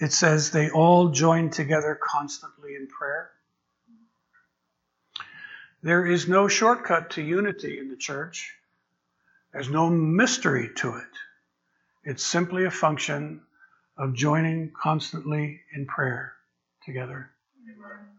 it 0.00 0.12
says 0.12 0.50
they 0.50 0.70
all 0.70 1.08
joined 1.08 1.52
together 1.52 1.98
constantly 2.00 2.76
in 2.76 2.86
prayer. 2.86 3.30
There 5.82 6.06
is 6.06 6.28
no 6.28 6.48
shortcut 6.48 7.10
to 7.10 7.22
unity 7.22 7.78
in 7.78 7.88
the 7.88 7.96
church. 7.96 8.54
There's 9.52 9.70
no 9.70 9.88
mystery 9.90 10.70
to 10.76 10.96
it. 10.96 11.12
It's 12.04 12.24
simply 12.24 12.64
a 12.64 12.70
function 12.70 13.42
of 13.96 14.14
joining 14.14 14.72
constantly 14.80 15.60
in 15.74 15.86
prayer 15.86 16.32
together. 16.84 17.30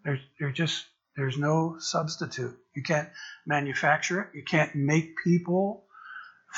There's, 0.03 0.19
there's 0.39 0.55
just 0.55 0.85
there's 1.15 1.37
no 1.37 1.77
substitute. 1.79 2.57
You 2.75 2.83
can't 2.83 3.09
manufacture 3.45 4.21
it. 4.21 4.27
You 4.33 4.43
can't 4.43 4.73
make 4.75 5.15
people 5.23 5.83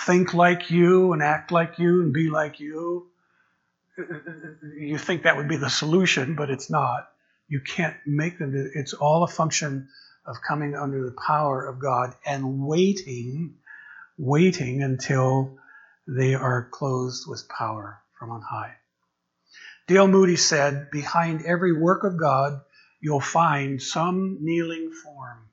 think 0.05 0.33
like 0.33 0.69
you 0.69 1.13
and 1.13 1.23
act 1.23 1.51
like 1.51 1.79
you 1.79 2.01
and 2.01 2.13
be 2.13 2.29
like 2.29 2.59
you. 2.59 3.07
You 4.77 4.97
think 4.97 5.23
that 5.23 5.37
would 5.37 5.49
be 5.49 5.57
the 5.57 5.69
solution, 5.69 6.35
but 6.35 6.49
it's 6.49 6.69
not. 6.69 7.09
You 7.47 7.59
can't 7.59 7.95
make 8.05 8.39
them. 8.39 8.53
It's 8.75 8.93
all 8.93 9.23
a 9.23 9.27
function 9.27 9.89
of 10.25 10.37
coming 10.47 10.75
under 10.75 11.05
the 11.05 11.15
power 11.27 11.65
of 11.65 11.79
God 11.79 12.13
and 12.25 12.65
waiting, 12.65 13.55
waiting 14.21 14.83
until 14.83 15.57
they 16.07 16.35
are 16.35 16.69
clothed 16.71 17.23
with 17.27 17.49
power 17.49 17.99
from 18.19 18.29
on 18.29 18.41
high. 18.41 18.73
D.L. 19.87 20.07
Moody 20.07 20.35
said, 20.35 20.91
Behind 20.91 21.43
every 21.43 21.73
work 21.73 22.03
of 22.03 22.19
God, 22.19 22.61
you'll 23.01 23.19
find 23.19 23.81
some 23.81 24.37
kneeling 24.41 24.91
form. 24.91 25.49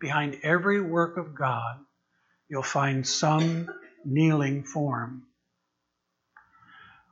Behind 0.00 0.38
every 0.42 0.82
work 0.82 1.16
of 1.18 1.36
God, 1.36 1.78
you'll 2.48 2.64
find 2.64 3.06
some 3.06 3.68
kneeling 4.04 4.64
form. 4.64 5.22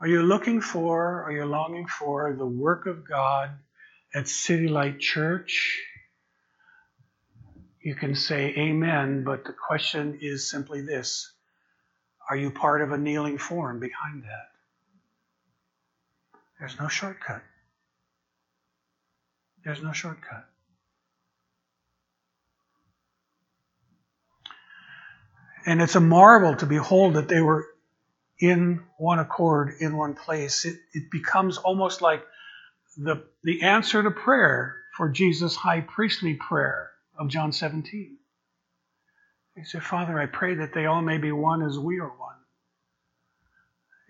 Are 0.00 0.08
you 0.08 0.22
looking 0.22 0.60
for, 0.60 1.22
are 1.22 1.32
you 1.32 1.44
longing 1.44 1.86
for 1.86 2.34
the 2.36 2.44
work 2.44 2.86
of 2.86 3.08
God 3.08 3.50
at 4.12 4.26
City 4.26 4.66
Light 4.66 4.98
Church? 4.98 5.80
You 7.82 7.96
can 7.96 8.14
say 8.14 8.54
amen, 8.56 9.24
but 9.24 9.44
the 9.44 9.52
question 9.52 10.18
is 10.22 10.48
simply 10.48 10.82
this 10.82 11.32
Are 12.30 12.36
you 12.36 12.52
part 12.52 12.80
of 12.80 12.92
a 12.92 12.98
kneeling 12.98 13.38
form 13.38 13.80
behind 13.80 14.22
that? 14.22 14.50
There's 16.60 16.78
no 16.78 16.86
shortcut. 16.86 17.42
There's 19.64 19.82
no 19.82 19.92
shortcut. 19.92 20.46
And 25.66 25.82
it's 25.82 25.96
a 25.96 26.00
marvel 26.00 26.54
to 26.56 26.66
behold 26.66 27.14
that 27.14 27.28
they 27.28 27.40
were 27.40 27.66
in 28.38 28.84
one 28.96 29.18
accord, 29.18 29.74
in 29.80 29.96
one 29.96 30.14
place. 30.14 30.64
It, 30.64 30.76
it 30.92 31.10
becomes 31.10 31.58
almost 31.58 32.00
like 32.00 32.24
the, 32.96 33.24
the 33.42 33.62
answer 33.62 34.04
to 34.04 34.10
prayer 34.12 34.76
for 34.96 35.08
Jesus' 35.08 35.56
high 35.56 35.80
priestly 35.80 36.34
prayer 36.34 36.91
of 37.18 37.28
John 37.28 37.52
17. 37.52 38.16
He 39.54 39.64
said, 39.64 39.82
Father, 39.82 40.18
I 40.18 40.26
pray 40.26 40.54
that 40.56 40.72
they 40.72 40.86
all 40.86 41.02
may 41.02 41.18
be 41.18 41.32
one 41.32 41.62
as 41.62 41.78
we 41.78 42.00
are 42.00 42.08
one 42.08 42.32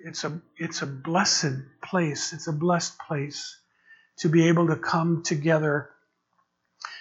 it's 0.04 0.24
a 0.24 0.40
it's 0.56 0.82
a 0.82 0.86
blessed 0.86 1.54
place. 1.82 2.32
It's 2.32 2.48
a 2.48 2.52
blessed 2.52 2.98
place 2.98 3.58
to 4.18 4.28
be 4.28 4.48
able 4.48 4.68
to 4.68 4.76
come 4.76 5.22
together. 5.22 5.90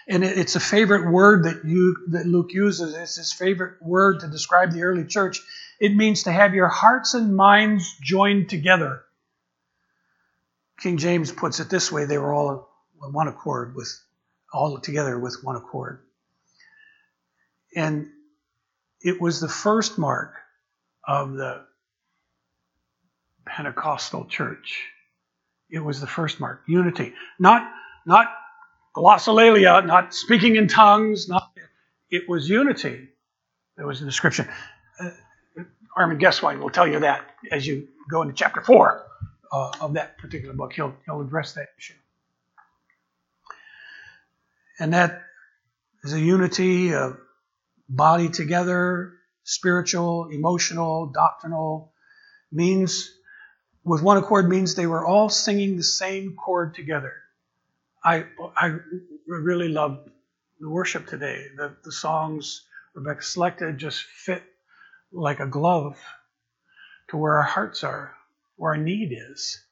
And 0.08 0.24
it, 0.24 0.38
it's 0.38 0.56
a 0.56 0.60
favorite 0.60 1.12
word 1.12 1.46
that 1.46 1.66
you 1.66 1.98
that 2.10 2.26
Luke 2.26 2.54
uses. 2.54 2.96
It's 2.96 3.16
his 3.16 3.32
favorite 3.32 3.82
word 3.82 4.22
to 4.22 4.28
describe 4.28 4.72
the 4.72 4.84
early 4.84 5.06
church. 5.06 5.42
It 5.80 5.96
means 5.96 6.24
to 6.24 6.32
have 6.32 6.54
your 6.54 6.68
hearts 6.68 7.14
and 7.14 7.36
minds 7.36 7.98
joined 8.02 8.50
together. 8.50 9.04
King 10.80 10.98
James 10.98 11.32
puts 11.32 11.60
it 11.60 11.70
this 11.70 11.92
way: 11.92 12.06
they 12.06 12.18
were 12.18 12.34
all 12.34 12.70
in 13.04 13.14
one 13.14 13.28
accord 13.28 13.76
with 13.76 13.92
all 14.52 14.80
together 14.80 15.18
with 15.18 15.38
one 15.44 15.56
accord. 15.56 16.02
And 17.76 18.08
it 19.02 19.20
was 19.20 19.40
the 19.40 19.48
first 19.48 19.98
mark 19.98 20.36
of 21.08 21.34
the 21.34 21.66
Pentecostal 23.46 24.26
church. 24.26 24.84
It 25.70 25.80
was 25.80 26.02
the 26.02 26.08
first 26.08 26.40
mark. 26.40 26.62
Unity. 26.68 27.14
Not, 27.40 27.72
not 28.06 28.28
glossolalia, 28.96 29.86
not 29.86 30.14
speaking 30.14 30.58
in 30.58 30.68
tongues, 30.68 31.30
not, 31.30 31.52
it 32.10 32.28
was 32.28 32.50
unity. 32.50 33.08
There 33.78 33.88
was 33.88 34.02
a 34.02 34.06
description. 34.06 34.48
Uh, 35.00 35.12
Armin 35.96 36.20
Gesswein 36.20 36.60
will 36.60 36.70
tell 36.70 36.88
you 36.88 37.00
that 37.00 37.26
as 37.52 37.66
you 37.66 37.88
go 38.10 38.22
into 38.22 38.34
chapter 38.34 38.62
4 38.62 39.06
uh, 39.52 39.72
of 39.82 39.94
that 39.94 40.18
particular 40.18 40.54
book. 40.54 40.74
He'll, 40.74 40.94
he'll 41.06 41.22
address 41.22 41.54
that 41.54 41.70
issue. 41.78 41.94
And 44.82 44.94
that 44.96 45.22
is 46.04 46.12
a 46.14 46.20
unity 46.20 46.96
of 46.96 47.16
body 47.88 48.30
together, 48.30 49.14
spiritual, 49.44 50.30
emotional, 50.30 51.06
doctrinal, 51.06 51.94
means 52.52 53.12
with 53.84 54.02
one 54.02 54.18
accord 54.18 54.50
means 54.50 54.74
they 54.74 54.88
were 54.88 55.06
all 55.06 55.30
singing 55.30 55.78
the 55.78 55.84
same 55.84 56.36
chord 56.36 56.74
together. 56.74 57.14
I, 58.04 58.26
I 58.58 58.78
really 59.28 59.68
loved 59.68 60.10
the 60.60 60.68
worship 60.68 61.06
today. 61.06 61.46
The, 61.56 61.76
the 61.84 61.92
songs 61.92 62.66
Rebecca 62.96 63.22
selected 63.22 63.78
just 63.78 64.02
fit 64.02 64.42
like 65.12 65.42
a 65.42 65.46
glove 65.46 65.96
to 67.10 67.18
where 67.18 67.38
our 67.38 67.44
hearts 67.44 67.84
are, 67.84 68.16
where 68.56 68.72
our 68.72 68.78
need 68.78 69.16
is. 69.30 69.64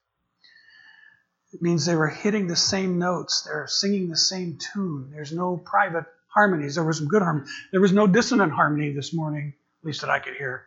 It 1.52 1.62
means 1.62 1.84
they 1.84 1.96
were 1.96 2.08
hitting 2.08 2.46
the 2.46 2.56
same 2.56 2.98
notes, 2.98 3.42
they're 3.42 3.66
singing 3.66 4.08
the 4.08 4.16
same 4.16 4.58
tune. 4.72 5.10
There's 5.12 5.32
no 5.32 5.56
private 5.56 6.04
harmonies. 6.28 6.76
There 6.76 6.84
was 6.84 6.98
some 6.98 7.08
good 7.08 7.22
harmony. 7.22 7.46
There 7.72 7.80
was 7.80 7.92
no 7.92 8.06
dissonant 8.06 8.52
harmony 8.52 8.92
this 8.92 9.12
morning, 9.12 9.54
at 9.82 9.86
least 9.86 10.02
that 10.02 10.10
I 10.10 10.20
could 10.20 10.36
hear. 10.36 10.64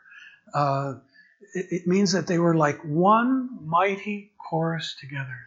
Uh, 0.53 0.95
it 1.53 1.87
means 1.87 2.13
that 2.13 2.27
they 2.27 2.39
were 2.39 2.55
like 2.55 2.81
one 2.83 3.59
mighty 3.65 4.31
chorus 4.37 4.95
together. 4.99 5.39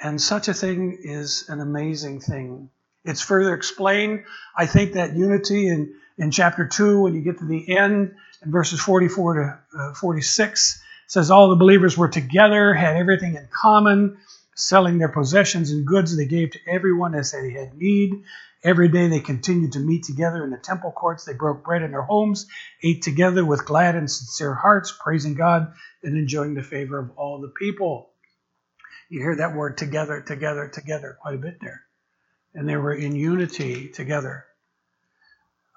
And 0.00 0.20
such 0.20 0.48
a 0.48 0.54
thing 0.54 0.98
is 1.02 1.48
an 1.48 1.60
amazing 1.60 2.20
thing. 2.20 2.70
It's 3.04 3.20
further 3.20 3.54
explained, 3.54 4.24
I 4.56 4.66
think, 4.66 4.94
that 4.94 5.14
unity 5.14 5.68
in, 5.68 5.94
in 6.18 6.30
chapter 6.30 6.66
2, 6.66 7.02
when 7.02 7.14
you 7.14 7.20
get 7.20 7.38
to 7.38 7.44
the 7.44 7.76
end, 7.76 8.14
in 8.44 8.50
verses 8.50 8.80
44 8.80 9.34
to 9.34 9.58
uh, 9.78 9.94
46, 9.94 10.82
says 11.12 11.30
all 11.30 11.50
the 11.50 11.56
believers 11.56 11.98
were 11.98 12.08
together, 12.08 12.72
had 12.72 12.96
everything 12.96 13.34
in 13.36 13.46
common, 13.52 14.16
Selling 14.54 14.98
their 14.98 15.08
possessions 15.08 15.70
and 15.70 15.86
goods, 15.86 16.16
they 16.16 16.26
gave 16.26 16.50
to 16.50 16.58
everyone 16.68 17.14
as 17.14 17.32
they 17.32 17.50
had 17.50 17.74
need. 17.74 18.22
Every 18.62 18.88
day 18.88 19.08
they 19.08 19.20
continued 19.20 19.72
to 19.72 19.80
meet 19.80 20.04
together 20.04 20.44
in 20.44 20.50
the 20.50 20.58
temple 20.58 20.92
courts. 20.92 21.24
They 21.24 21.32
broke 21.32 21.64
bread 21.64 21.82
in 21.82 21.90
their 21.90 22.02
homes, 22.02 22.46
ate 22.82 23.02
together 23.02 23.44
with 23.44 23.64
glad 23.64 23.96
and 23.96 24.10
sincere 24.10 24.54
hearts, 24.54 24.92
praising 24.92 25.34
God 25.34 25.72
and 26.02 26.18
enjoying 26.18 26.54
the 26.54 26.62
favor 26.62 26.98
of 26.98 27.10
all 27.16 27.40
the 27.40 27.48
people. 27.48 28.10
You 29.08 29.20
hear 29.20 29.36
that 29.36 29.54
word 29.54 29.78
together, 29.78 30.20
together, 30.20 30.68
together 30.68 31.16
quite 31.20 31.34
a 31.34 31.38
bit 31.38 31.58
there. 31.60 31.82
And 32.54 32.68
they 32.68 32.76
were 32.76 32.94
in 32.94 33.16
unity 33.16 33.88
together. 33.88 34.44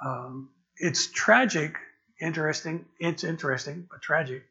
Um, 0.04 0.50
it's 0.78 1.08
tragic, 1.08 1.78
interesting, 2.20 2.86
it's 3.00 3.24
interesting, 3.24 3.88
but 3.90 4.02
tragic, 4.02 4.44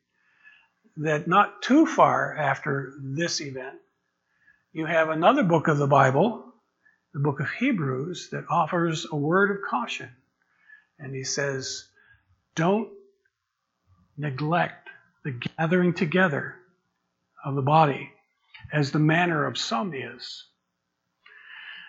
that 0.98 1.26
not 1.26 1.62
too 1.62 1.87
far 1.87 2.37
after 2.37 2.94
this 3.02 3.40
event, 3.40 3.76
you 4.72 4.87
have 4.87 5.09
another 5.09 5.42
book 5.42 5.68
of 5.68 5.78
the 5.78 5.87
Bible 5.87 6.44
the 7.14 7.20
book 7.20 7.38
of 7.38 7.48
Hebrews 7.48 8.30
that 8.33 8.44
offers 8.50 9.07
a 9.11 9.16
word 9.16 9.52
of 9.52 9.62
caution. 9.70 10.11
And 10.98 11.14
he 11.14 11.22
says, 11.22 11.87
Don't 12.57 12.88
neglect 14.18 14.88
the 15.24 15.30
gathering 15.57 15.94
together 15.94 16.57
of 17.44 17.54
the 17.54 17.62
body 17.62 18.11
as 18.72 18.90
the 18.90 18.98
manner 18.98 19.46
of 19.46 19.57
some 19.57 19.94
is. 19.94 20.44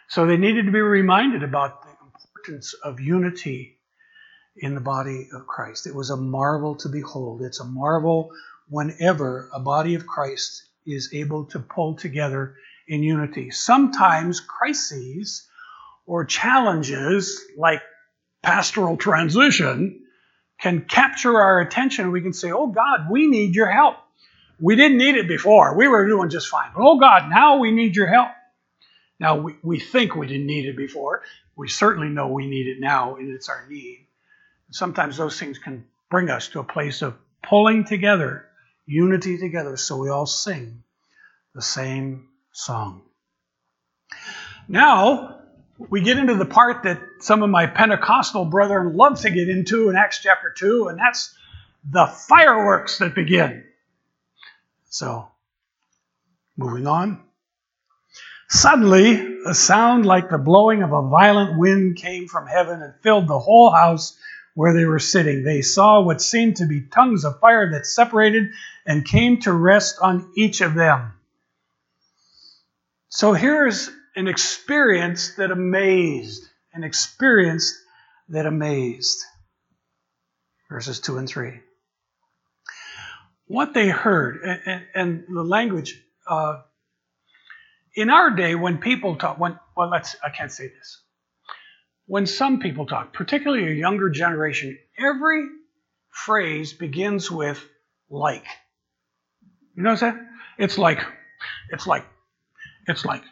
So 0.09 0.27
they 0.27 0.37
needed 0.37 0.67
to 0.67 0.71
be 0.71 0.79
reminded 0.79 1.41
about 1.41 1.81
the 1.81 1.89
importance 1.89 2.73
of 2.73 2.99
unity 2.99 3.79
in 4.57 4.75
the 4.75 4.81
body 4.81 5.27
of 5.33 5.47
Christ. 5.47 5.87
It 5.87 5.95
was 5.95 6.11
a 6.11 6.17
marvel 6.17 6.75
to 6.77 6.89
behold. 6.89 7.41
It's 7.41 7.59
a 7.59 7.65
marvel 7.65 8.31
whenever 8.69 9.49
a 9.53 9.59
body 9.59 9.95
of 9.95 10.07
Christ 10.07 10.63
is 10.85 11.09
able 11.13 11.45
to 11.45 11.59
pull 11.59 11.95
together 11.95 12.55
in 12.87 13.03
unity. 13.03 13.51
Sometimes 13.51 14.39
crises 14.39 15.47
or 16.05 16.25
challenges 16.25 17.43
like 17.57 17.81
pastoral 18.43 18.97
transition 18.97 20.01
can 20.59 20.81
capture 20.81 21.39
our 21.39 21.59
attention. 21.59 22.11
We 22.11 22.21
can 22.21 22.33
say, 22.33 22.51
Oh 22.51 22.67
God, 22.67 23.07
we 23.09 23.27
need 23.27 23.55
your 23.55 23.69
help. 23.69 23.97
We 24.59 24.75
didn't 24.75 24.97
need 24.97 25.15
it 25.15 25.27
before. 25.27 25.75
We 25.75 25.87
were 25.87 26.07
doing 26.07 26.29
just 26.29 26.47
fine. 26.47 26.71
But 26.75 26.83
oh 26.83 26.97
God, 26.97 27.29
now 27.29 27.57
we 27.57 27.71
need 27.71 27.95
your 27.95 28.07
help. 28.07 28.29
Now 29.19 29.37
we, 29.37 29.55
we 29.63 29.79
think 29.79 30.15
we 30.15 30.27
didn't 30.27 30.45
need 30.45 30.65
it 30.65 30.77
before. 30.77 31.23
We 31.55 31.67
certainly 31.67 32.09
know 32.09 32.27
we 32.27 32.47
need 32.47 32.67
it 32.67 32.79
now, 32.79 33.15
and 33.15 33.29
it's 33.33 33.49
our 33.49 33.65
need. 33.69 34.07
Sometimes 34.71 35.17
those 35.17 35.39
things 35.39 35.57
can 35.57 35.85
bring 36.09 36.29
us 36.29 36.49
to 36.49 36.59
a 36.59 36.63
place 36.63 37.01
of 37.01 37.15
pulling 37.43 37.85
together, 37.85 38.47
unity 38.85 39.37
together, 39.37 39.77
so 39.77 39.97
we 39.97 40.09
all 40.09 40.25
sing 40.25 40.83
the 41.53 41.61
same 41.61 42.27
song. 42.51 43.01
Now, 44.67 45.39
we 45.77 46.01
get 46.01 46.17
into 46.17 46.35
the 46.35 46.45
part 46.45 46.83
that 46.83 46.99
some 47.19 47.43
of 47.43 47.49
my 47.49 47.67
Pentecostal 47.67 48.45
brethren 48.45 48.95
love 48.95 49.21
to 49.21 49.29
get 49.29 49.49
into 49.49 49.89
in 49.89 49.95
Acts 49.95 50.19
chapter 50.21 50.53
2, 50.55 50.87
and 50.87 50.99
that's 50.99 51.35
the 51.89 52.07
fireworks 52.07 52.99
that 52.99 53.13
begin. 53.13 53.63
So, 54.89 55.27
moving 56.57 56.87
on. 56.87 57.23
Suddenly, 58.47 59.39
a 59.45 59.53
sound 59.53 60.05
like 60.05 60.29
the 60.29 60.37
blowing 60.37 60.83
of 60.83 60.93
a 60.93 61.01
violent 61.01 61.57
wind 61.59 61.97
came 61.97 62.27
from 62.27 62.47
heaven 62.47 62.81
and 62.81 62.93
filled 63.01 63.27
the 63.27 63.39
whole 63.39 63.71
house 63.71 64.17
where 64.55 64.73
they 64.73 64.85
were 64.85 64.99
sitting. 64.99 65.43
They 65.43 65.61
saw 65.61 66.01
what 66.01 66.21
seemed 66.21 66.57
to 66.57 66.65
be 66.65 66.81
tongues 66.81 67.25
of 67.25 67.39
fire 67.39 67.71
that 67.71 67.85
separated 67.85 68.51
and 68.85 69.05
came 69.05 69.41
to 69.41 69.53
rest 69.53 69.97
on 70.01 70.31
each 70.35 70.61
of 70.61 70.73
them. 70.73 71.13
So 73.09 73.33
here's 73.33 73.89
an 74.15 74.27
experience 74.27 75.35
that 75.35 75.51
amazed, 75.51 76.43
an 76.73 76.83
experience 76.83 77.77
that 78.29 78.45
amazed. 78.45 79.19
Verses 80.69 80.99
2 81.01 81.17
and 81.17 81.27
3. 81.27 81.59
What 83.47 83.73
they 83.73 83.89
heard, 83.89 84.41
and, 84.65 84.83
and 84.95 85.23
the 85.29 85.43
language, 85.43 86.01
uh, 86.27 86.61
in 87.93 88.09
our 88.09 88.31
day, 88.31 88.55
when 88.55 88.79
people 88.79 89.15
talk, 89.17 89.37
when, 89.37 89.59
well, 89.75 89.89
let's, 89.89 90.15
I 90.23 90.29
can't 90.29 90.51
say 90.51 90.67
this. 90.69 91.01
When 92.07 92.25
some 92.27 92.59
people 92.59 92.85
talk, 92.85 93.13
particularly 93.13 93.71
a 93.71 93.75
younger 93.75 94.09
generation, 94.09 94.77
every 94.97 95.47
phrase 96.09 96.73
begins 96.73 97.31
with 97.31 97.63
like. 98.09 98.45
You 99.75 99.83
notice 99.83 100.01
that? 100.01 100.15
It's 100.57 100.77
like, 100.77 100.99
it's 101.71 101.87
like 101.87 102.05
it's 102.87 103.05
like. 103.05 103.23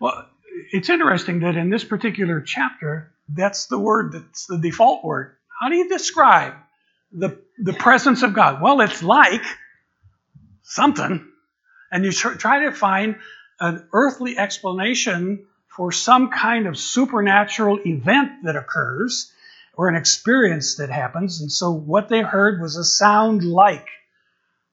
Well, 0.00 0.26
it's 0.70 0.88
interesting 0.88 1.40
that 1.40 1.56
in 1.56 1.70
this 1.70 1.84
particular 1.84 2.40
chapter, 2.40 3.12
that's 3.28 3.66
the 3.66 3.78
word 3.78 4.12
that's 4.12 4.46
the 4.46 4.58
default 4.58 5.04
word. 5.04 5.36
How 5.60 5.68
do 5.68 5.76
you 5.76 5.88
describe 5.88 6.54
the, 7.12 7.38
the 7.58 7.72
presence 7.72 8.22
of 8.22 8.34
God? 8.34 8.60
Well, 8.60 8.80
it's 8.80 9.02
like 9.02 9.44
something, 10.62 11.28
and 11.90 12.04
you 12.04 12.12
try 12.12 12.64
to 12.64 12.72
find 12.72 13.16
an 13.60 13.86
earthly 13.92 14.38
explanation 14.38 15.46
for 15.76 15.92
some 15.92 16.30
kind 16.30 16.66
of 16.66 16.78
supernatural 16.78 17.78
event 17.86 18.44
that 18.44 18.56
occurs 18.56 19.32
or 19.74 19.88
an 19.88 19.96
experience 19.96 20.76
that 20.76 20.90
happens. 20.90 21.40
And 21.40 21.50
so 21.50 21.72
what 21.72 22.08
they 22.08 22.20
heard 22.20 22.60
was 22.60 22.76
a 22.76 22.84
sound 22.84 23.42
like 23.42 23.88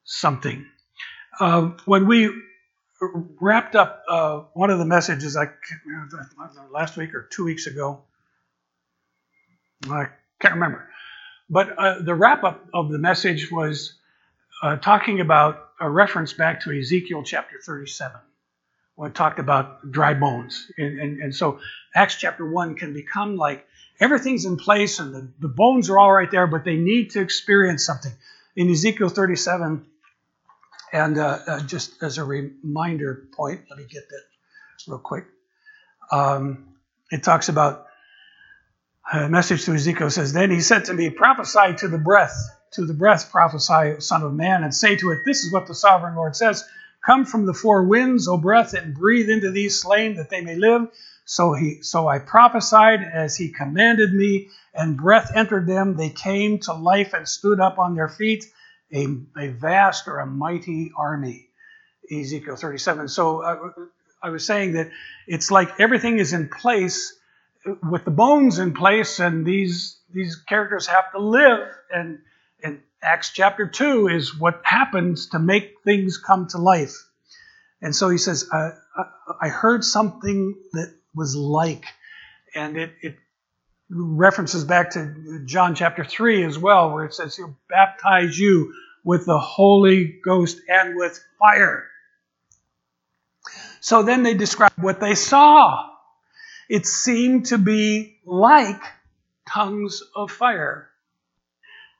something. 0.03 0.65
Uh, 1.39 1.71
when 1.85 2.05
we 2.05 2.29
wrapped 3.39 3.75
up 3.75 4.03
uh, 4.09 4.41
one 4.53 4.69
of 4.69 4.79
the 4.79 4.85
messages 4.85 5.37
I 5.37 5.47
last 6.71 6.97
week 6.97 7.13
or 7.13 7.27
two 7.31 7.45
weeks 7.45 7.67
ago. 7.67 8.01
I 9.89 10.07
can't 10.41 10.55
remember, 10.55 10.89
but 11.49 11.77
uh, 11.77 12.01
the 12.01 12.13
wrap 12.13 12.43
up 12.43 12.67
of 12.73 12.91
the 12.91 12.97
message 12.97 13.49
was 13.51 13.93
uh, 14.61 14.75
talking 14.75 15.21
about 15.21 15.69
a 15.79 15.89
reference 15.89 16.33
back 16.33 16.61
to 16.61 16.77
Ezekiel 16.77 17.23
chapter 17.23 17.59
37, 17.65 18.19
it 19.05 19.15
talked 19.15 19.39
about 19.39 19.91
dry 19.91 20.13
bones, 20.13 20.71
and, 20.77 20.99
and, 20.99 21.21
and 21.21 21.35
so 21.35 21.59
Acts 21.95 22.15
chapter 22.15 22.49
one 22.49 22.75
can 22.75 22.93
become 22.93 23.37
like 23.37 23.65
everything's 23.99 24.45
in 24.45 24.57
place 24.57 24.99
and 24.99 25.13
the, 25.13 25.27
the 25.39 25.47
bones 25.47 25.89
are 25.89 25.99
all 25.99 26.11
right 26.11 26.29
there, 26.29 26.47
but 26.47 26.63
they 26.63 26.75
need 26.75 27.11
to 27.11 27.21
experience 27.21 27.85
something. 27.85 28.11
In 28.55 28.69
Ezekiel 28.69 29.09
37, 29.09 29.85
and 30.91 31.17
uh, 31.17 31.39
uh, 31.47 31.59
just 31.61 32.01
as 32.01 32.17
a 32.17 32.23
reminder 32.23 33.27
point, 33.33 33.61
let 33.69 33.79
me 33.79 33.85
get 33.85 34.09
that 34.09 34.23
real 34.87 34.99
quick. 34.99 35.25
Um, 36.11 36.75
it 37.11 37.23
talks 37.23 37.49
about 37.49 37.85
a 39.11 39.29
message 39.29 39.65
to 39.65 39.73
Ezekiel 39.73 40.09
says, 40.09 40.33
Then 40.33 40.51
he 40.51 40.61
said 40.61 40.85
to 40.85 40.93
me, 40.93 41.09
Prophesy 41.09 41.75
to 41.77 41.87
the 41.87 41.97
breath, 41.97 42.35
to 42.71 42.85
the 42.85 42.93
breath 42.93 43.31
prophesy, 43.31 43.99
Son 43.99 44.23
of 44.23 44.33
Man, 44.33 44.63
and 44.63 44.73
say 44.73 44.95
to 44.97 45.11
it, 45.11 45.19
This 45.25 45.43
is 45.43 45.51
what 45.51 45.67
the 45.67 45.75
sovereign 45.75 46.15
Lord 46.15 46.35
says 46.35 46.63
Come 47.05 47.25
from 47.25 47.45
the 47.45 47.53
four 47.53 47.83
winds, 47.83 48.27
O 48.27 48.37
breath, 48.37 48.73
and 48.73 48.93
breathe 48.93 49.29
into 49.29 49.51
these 49.51 49.79
slain 49.79 50.15
that 50.15 50.29
they 50.29 50.41
may 50.41 50.55
live. 50.55 50.89
So 51.25 51.53
he 51.53 51.83
so 51.83 52.07
I 52.07 52.19
prophesied 52.19 53.01
as 53.03 53.37
he 53.37 53.49
commanded 53.49 54.13
me, 54.13 54.49
and 54.73 54.97
breath 54.97 55.31
entered 55.35 55.67
them. 55.67 55.95
They 55.95 56.09
came 56.09 56.59
to 56.61 56.73
life 56.73 57.13
and 57.13 57.27
stood 57.27 57.59
up 57.59 57.77
on 57.79 57.95
their 57.95 58.09
feet 58.09 58.45
a, 58.93 59.07
a 59.37 59.47
vast 59.49 60.07
or 60.07 60.19
a 60.19 60.25
mighty 60.25 60.91
army. 60.97 61.47
Ezekiel 62.11 62.55
37. 62.55 63.07
So 63.07 63.43
I, 63.43 63.53
uh, 63.53 63.69
I 64.23 64.29
was 64.29 64.45
saying 64.45 64.73
that 64.73 64.89
it's 65.27 65.51
like 65.51 65.79
everything 65.79 66.17
is 66.17 66.33
in 66.33 66.49
place 66.49 67.15
with 67.89 68.05
the 68.05 68.11
bones 68.11 68.59
in 68.59 68.73
place, 68.73 69.19
and 69.19 69.45
these 69.45 69.97
these 70.11 70.35
characters 70.35 70.87
have 70.87 71.11
to 71.11 71.19
live. 71.19 71.67
And, 71.93 72.19
and 72.63 72.81
Acts 73.01 73.31
chapter 73.31 73.67
2 73.67 74.07
is 74.07 74.37
what 74.37 74.61
happens 74.63 75.29
to 75.29 75.39
make 75.39 75.81
things 75.83 76.17
come 76.17 76.47
to 76.47 76.57
life. 76.57 76.95
And 77.81 77.95
so 77.95 78.09
he 78.09 78.17
says, 78.17 78.49
uh, 78.51 78.71
I 79.41 79.47
heard 79.47 79.85
something 79.85 80.55
that 80.73 80.93
was 81.15 81.35
like, 81.35 81.85
and 82.53 82.77
it, 82.77 82.91
it 83.01 83.15
references 83.89 84.65
back 84.65 84.91
to 84.91 85.41
John 85.45 85.75
chapter 85.75 86.03
3 86.03 86.43
as 86.43 86.57
well, 86.57 86.91
where 86.91 87.05
it 87.05 87.13
says 87.13 87.35
he'll 87.35 87.57
baptize 87.69 88.37
you 88.37 88.73
with 89.03 89.25
the 89.25 89.39
Holy 89.39 90.19
Ghost 90.23 90.59
and 90.67 90.95
with 90.95 91.23
fire. 91.39 91.85
So 93.79 94.03
then 94.03 94.23
they 94.23 94.33
describe 94.33 94.73
what 94.75 94.99
they 94.99 95.15
saw. 95.15 95.89
It 96.67 96.85
seemed 96.85 97.47
to 97.47 97.57
be 97.57 98.19
like 98.25 98.81
tongues 99.47 100.03
of 100.15 100.31
fire. 100.31 100.88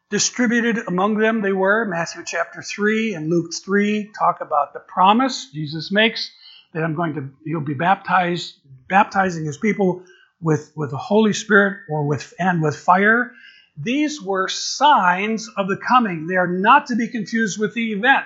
Distributed 0.10 0.80
among 0.88 1.20
them 1.20 1.42
they 1.42 1.54
were. 1.54 1.86
Matthew 1.86 2.24
chapter 2.26 2.64
3 2.64 3.14
and 3.14 3.30
Luke 3.30 3.52
3 3.54 4.12
talk 4.18 4.42
about 4.42 4.74
the 4.74 4.80
promise 4.80 5.52
Jesus 5.54 5.92
makes 5.92 6.32
that 6.74 6.84
I'm 6.84 6.96
going 6.96 7.14
to, 7.14 7.30
he'll 7.46 7.62
be 7.62 7.76
baptized, 7.76 8.56
baptizing 8.88 9.46
his 9.46 9.60
people 9.60 10.04
with, 10.42 10.72
with 10.76 10.90
the 10.90 10.98
Holy 10.98 11.34
Spirit 11.34 11.82
or 11.90 12.08
with 12.08 12.34
and 12.40 12.60
with 12.60 12.76
fire. 12.76 13.34
These 13.78 14.20
were 14.20 14.48
signs 14.48 15.48
of 15.56 15.68
the 15.68 15.78
coming. 15.78 16.26
They 16.26 16.38
are 16.38 16.48
not 16.48 16.88
to 16.88 16.96
be 16.96 17.08
confused 17.08 17.60
with 17.60 17.76
the 17.76 17.94
event. 17.94 18.26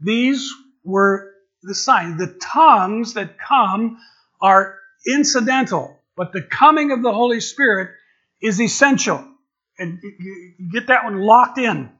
These 0.00 0.54
were 0.84 1.32
the 1.62 1.74
sign. 1.74 2.18
The 2.18 2.36
tongues 2.40 3.14
that 3.14 3.36
come 3.36 3.98
are 4.40 4.78
incidental, 5.08 5.98
but 6.16 6.32
the 6.32 6.42
coming 6.42 6.92
of 6.92 7.02
the 7.02 7.12
Holy 7.12 7.40
Spirit 7.40 7.90
is 8.40 8.60
essential. 8.60 9.26
And 9.78 10.00
you 10.02 10.70
get 10.72 10.86
that 10.88 11.04
one 11.04 11.20
locked 11.20 11.58
in. 11.58 11.90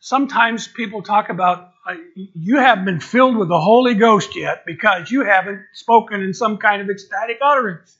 Sometimes 0.00 0.68
people 0.68 1.02
talk 1.02 1.28
about 1.28 1.70
you 2.14 2.58
haven't 2.58 2.84
been 2.84 3.00
filled 3.00 3.36
with 3.36 3.48
the 3.48 3.60
Holy 3.60 3.94
Ghost 3.94 4.36
yet 4.36 4.64
because 4.64 5.10
you 5.10 5.24
haven't 5.24 5.62
spoken 5.72 6.20
in 6.22 6.32
some 6.32 6.58
kind 6.58 6.80
of 6.80 6.88
ecstatic 6.88 7.38
utterance. 7.42 7.96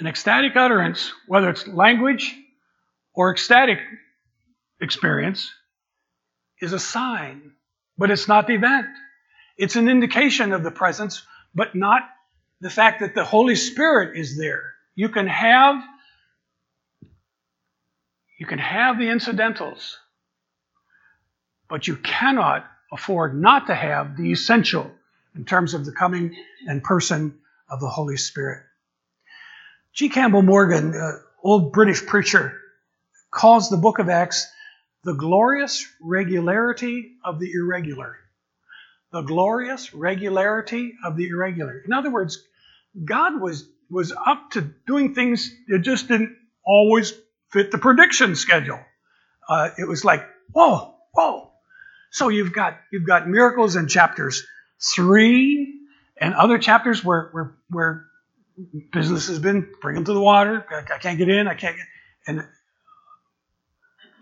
An 0.00 0.06
ecstatic 0.06 0.56
utterance, 0.56 1.12
whether 1.26 1.50
it's 1.50 1.66
language 1.66 2.36
or 3.14 3.32
ecstatic 3.32 3.78
experience, 4.80 5.50
is 6.60 6.72
a 6.72 6.78
sign, 6.78 7.52
but 7.96 8.10
it's 8.10 8.28
not 8.28 8.46
the 8.46 8.54
event. 8.54 8.86
It's 9.56 9.76
an 9.76 9.88
indication 9.88 10.52
of 10.52 10.62
the 10.62 10.70
presence, 10.70 11.24
but 11.54 11.74
not 11.74 12.02
the 12.60 12.70
fact 12.70 13.00
that 13.00 13.14
the 13.14 13.24
Holy 13.24 13.56
Spirit 13.56 14.16
is 14.16 14.36
there. 14.36 14.74
You 14.98 15.08
can 15.08 15.28
have 15.28 15.80
you 18.36 18.46
can 18.46 18.58
have 18.58 18.98
the 18.98 19.08
incidentals, 19.10 19.96
but 21.68 21.86
you 21.86 21.94
cannot 21.94 22.66
afford 22.92 23.40
not 23.40 23.68
to 23.68 23.76
have 23.76 24.16
the 24.16 24.32
essential 24.32 24.90
in 25.36 25.44
terms 25.44 25.74
of 25.74 25.84
the 25.84 25.92
coming 25.92 26.34
and 26.66 26.82
person 26.82 27.38
of 27.70 27.78
the 27.78 27.88
Holy 27.88 28.16
Spirit. 28.16 28.64
G. 29.92 30.08
Campbell 30.08 30.42
Morgan, 30.42 30.92
uh, 30.96 31.12
old 31.44 31.72
British 31.72 32.04
preacher, 32.04 32.60
calls 33.30 33.70
the 33.70 33.76
book 33.76 34.00
of 34.00 34.08
Acts 34.08 34.50
the 35.04 35.14
glorious 35.14 35.86
regularity 36.02 37.12
of 37.24 37.38
the 37.38 37.52
irregular. 37.52 38.16
The 39.12 39.22
glorious 39.22 39.94
regularity 39.94 40.94
of 41.04 41.16
the 41.16 41.28
irregular. 41.28 41.84
In 41.86 41.92
other 41.92 42.10
words, 42.10 42.44
God 43.04 43.40
was, 43.40 43.68
was 43.90 44.12
up 44.12 44.50
to 44.52 44.60
doing 44.86 45.14
things 45.14 45.50
that 45.68 45.80
just 45.80 46.08
didn't 46.08 46.36
always 46.64 47.12
fit 47.50 47.70
the 47.70 47.78
prediction 47.78 48.36
schedule. 48.36 48.80
Uh, 49.48 49.70
it 49.78 49.88
was 49.88 50.04
like, 50.04 50.26
whoa, 50.52 50.94
whoa. 51.12 51.50
So 52.10 52.28
you've 52.28 52.52
got 52.52 52.78
you've 52.92 53.06
got 53.06 53.28
miracles 53.28 53.76
in 53.76 53.88
chapters 53.88 54.46
three 54.80 55.80
and 56.20 56.34
other 56.34 56.58
chapters 56.58 57.04
where 57.04 57.28
where, 57.32 57.54
where 57.70 58.06
business 58.92 59.28
has 59.28 59.38
been 59.38 59.68
bring 59.80 59.94
them 59.94 60.04
to 60.04 60.12
the 60.12 60.20
water. 60.20 60.64
I, 60.70 60.94
I 60.94 60.98
can't 60.98 61.18
get 61.18 61.28
in. 61.28 61.48
I 61.48 61.54
can't 61.54 61.76
get. 61.76 61.86
And 62.26 62.46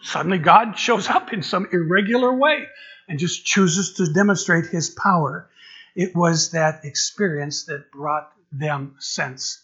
suddenly 0.03 0.39
God 0.39 0.79
shows 0.79 1.09
up 1.09 1.33
in 1.33 1.43
some 1.43 1.69
irregular 1.73 2.33
way 2.35 2.67
and 3.09 3.19
just 3.19 3.45
chooses 3.45 3.95
to 3.95 4.13
demonstrate 4.13 4.67
his 4.67 4.91
power. 4.91 5.49
It 5.95 6.15
was 6.15 6.51
that 6.51 6.85
experience 6.85 7.65
that 7.65 7.91
brought 7.91 8.31
them 8.53 8.97
sense 8.99 9.63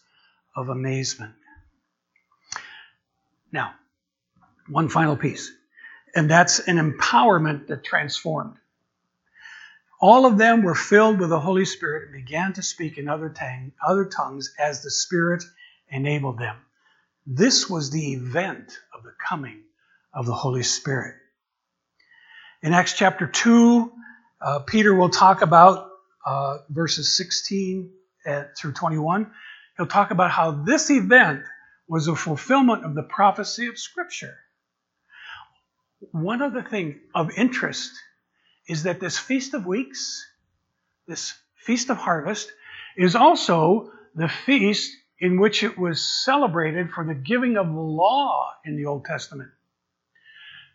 of 0.55 0.69
amazement. 0.69 1.33
Now, 3.51 3.73
one 4.67 4.89
final 4.89 5.15
piece, 5.15 5.51
and 6.15 6.29
that's 6.29 6.59
an 6.59 6.77
empowerment 6.77 7.67
that 7.67 7.83
transformed. 7.83 8.55
All 9.99 10.25
of 10.25 10.37
them 10.37 10.63
were 10.63 10.75
filled 10.75 11.19
with 11.19 11.29
the 11.29 11.39
Holy 11.39 11.65
Spirit 11.65 12.03
and 12.03 12.25
began 12.25 12.53
to 12.53 12.61
speak 12.61 12.97
in 12.97 13.07
other, 13.07 13.29
tang, 13.29 13.71
other 13.85 14.05
tongues 14.05 14.53
as 14.59 14.81
the 14.81 14.91
Spirit 14.91 15.43
enabled 15.89 16.39
them. 16.39 16.57
This 17.25 17.69
was 17.69 17.89
the 17.89 18.13
event 18.13 18.77
of 18.93 19.03
the 19.03 19.13
coming 19.27 19.61
of 20.13 20.25
the 20.25 20.33
Holy 20.33 20.63
Spirit. 20.63 21.15
In 22.61 22.73
Acts 22.73 22.93
chapter 22.93 23.27
2, 23.27 23.91
uh, 24.41 24.59
Peter 24.59 24.93
will 24.93 25.09
talk 25.09 25.41
about 25.41 25.89
uh, 26.25 26.57
verses 26.69 27.15
16 27.15 27.89
through 28.57 28.73
21. 28.73 29.31
He'll 29.77 29.87
talk 29.87 30.11
about 30.11 30.31
how 30.31 30.51
this 30.51 30.89
event 30.89 31.43
was 31.87 32.07
a 32.07 32.15
fulfillment 32.15 32.85
of 32.85 32.95
the 32.95 33.03
prophecy 33.03 33.67
of 33.67 33.77
Scripture. 33.77 34.35
One 36.11 36.41
other 36.41 36.61
thing 36.61 36.99
of 37.15 37.31
interest 37.37 37.91
is 38.67 38.83
that 38.83 38.99
this 38.99 39.17
Feast 39.17 39.53
of 39.53 39.65
Weeks, 39.65 40.25
this 41.07 41.33
Feast 41.55 41.89
of 41.89 41.97
Harvest, 41.97 42.51
is 42.97 43.15
also 43.15 43.91
the 44.15 44.29
feast 44.29 44.95
in 45.19 45.39
which 45.39 45.63
it 45.63 45.77
was 45.77 46.05
celebrated 46.23 46.91
for 46.91 47.05
the 47.05 47.13
giving 47.13 47.57
of 47.57 47.67
the 47.67 47.79
law 47.79 48.51
in 48.65 48.75
the 48.75 48.85
Old 48.85 49.05
Testament. 49.05 49.49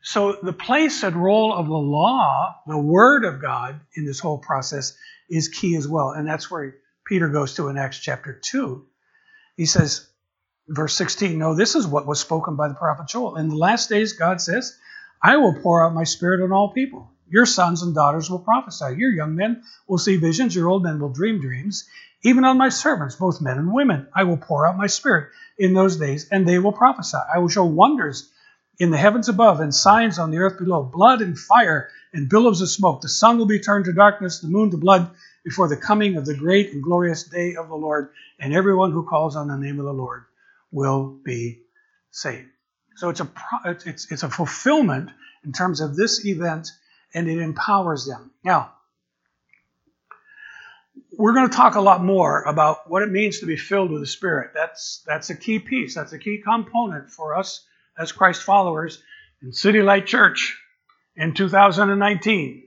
So 0.02 0.38
the 0.42 0.52
place 0.52 1.02
and 1.02 1.16
role 1.16 1.52
of 1.52 1.66
the 1.66 1.72
law, 1.72 2.54
the 2.66 2.78
Word 2.78 3.24
of 3.24 3.42
God 3.42 3.80
in 3.94 4.06
this 4.06 4.20
whole 4.20 4.38
process, 4.38 4.96
is 5.28 5.48
key 5.48 5.76
as 5.76 5.86
well. 5.86 6.10
And 6.10 6.26
that's 6.26 6.50
where 6.50 6.76
Peter 7.08 7.28
goes 7.28 7.54
to 7.54 7.68
in 7.68 7.78
Acts 7.78 7.98
chapter 7.98 8.34
2. 8.34 8.84
He 9.56 9.64
says, 9.64 10.06
verse 10.68 10.94
16, 10.94 11.38
No, 11.38 11.54
this 11.54 11.74
is 11.74 11.86
what 11.86 12.06
was 12.06 12.20
spoken 12.20 12.54
by 12.54 12.68
the 12.68 12.74
prophet 12.74 13.08
Joel. 13.08 13.36
In 13.36 13.48
the 13.48 13.56
last 13.56 13.88
days, 13.88 14.12
God 14.12 14.40
says, 14.42 14.76
I 15.22 15.38
will 15.38 15.54
pour 15.54 15.84
out 15.84 15.94
my 15.94 16.04
spirit 16.04 16.44
on 16.44 16.52
all 16.52 16.72
people. 16.72 17.10
Your 17.26 17.46
sons 17.46 17.82
and 17.82 17.94
daughters 17.94 18.30
will 18.30 18.38
prophesy. 18.38 18.96
Your 18.96 19.10
young 19.10 19.34
men 19.34 19.62
will 19.88 19.98
see 19.98 20.16
visions. 20.16 20.54
Your 20.54 20.68
old 20.68 20.82
men 20.82 21.00
will 21.00 21.08
dream 21.08 21.40
dreams. 21.40 21.88
Even 22.22 22.44
on 22.44 22.58
my 22.58 22.68
servants, 22.68 23.16
both 23.16 23.40
men 23.40 23.58
and 23.58 23.72
women, 23.72 24.08
I 24.14 24.24
will 24.24 24.36
pour 24.36 24.66
out 24.66 24.76
my 24.76 24.86
spirit 24.86 25.30
in 25.58 25.72
those 25.72 25.96
days, 25.96 26.28
and 26.30 26.46
they 26.46 26.58
will 26.58 26.72
prophesy. 26.72 27.18
I 27.32 27.38
will 27.38 27.48
show 27.48 27.64
wonders 27.64 28.30
in 28.78 28.90
the 28.90 28.98
heavens 28.98 29.28
above 29.28 29.60
and 29.60 29.74
signs 29.74 30.18
on 30.18 30.30
the 30.30 30.38
earth 30.38 30.58
below 30.58 30.82
blood 30.82 31.22
and 31.22 31.38
fire 31.38 31.88
and 32.12 32.28
billows 32.28 32.60
of 32.60 32.68
smoke. 32.68 33.00
The 33.00 33.08
sun 33.08 33.38
will 33.38 33.46
be 33.46 33.60
turned 33.60 33.86
to 33.86 33.92
darkness, 33.92 34.40
the 34.40 34.48
moon 34.48 34.70
to 34.70 34.76
blood 34.76 35.10
before 35.44 35.68
the 35.68 35.76
coming 35.76 36.16
of 36.16 36.26
the 36.26 36.34
great 36.34 36.72
and 36.72 36.82
glorious 36.82 37.24
day 37.24 37.54
of 37.56 37.68
the 37.68 37.74
Lord, 37.74 38.10
and 38.38 38.54
everyone 38.54 38.92
who 38.92 39.06
calls 39.06 39.36
on 39.36 39.48
the 39.48 39.56
name 39.56 39.78
of 39.78 39.86
the 39.86 39.92
Lord 39.92 40.24
will 40.70 41.18
be 41.24 41.60
saved. 42.10 42.48
So 42.96 43.10
it's 43.10 43.20
a 43.20 43.30
it's 43.64 44.10
it's 44.10 44.22
a 44.22 44.28
fulfillment 44.28 45.10
in 45.44 45.52
terms 45.52 45.80
of 45.80 45.94
this 45.94 46.24
event, 46.26 46.68
and 47.14 47.28
it 47.28 47.38
empowers 47.38 48.06
them. 48.06 48.32
Now, 48.44 48.72
we're 51.16 51.34
going 51.34 51.48
to 51.48 51.56
talk 51.56 51.76
a 51.76 51.80
lot 51.80 52.02
more 52.02 52.42
about 52.42 52.90
what 52.90 53.02
it 53.02 53.10
means 53.10 53.40
to 53.40 53.46
be 53.46 53.56
filled 53.56 53.90
with 53.90 54.00
the 54.00 54.06
Spirit. 54.06 54.50
That's 54.54 55.02
that's 55.06 55.30
a 55.30 55.36
key 55.36 55.58
piece. 55.58 55.94
That's 55.94 56.12
a 56.12 56.18
key 56.18 56.42
component 56.44 57.10
for 57.10 57.36
us 57.36 57.64
as 57.96 58.12
Christ 58.12 58.42
followers 58.42 59.02
in 59.42 59.52
City 59.52 59.82
Light 59.82 60.06
Church 60.06 60.58
in 61.16 61.34
2019. 61.34 62.64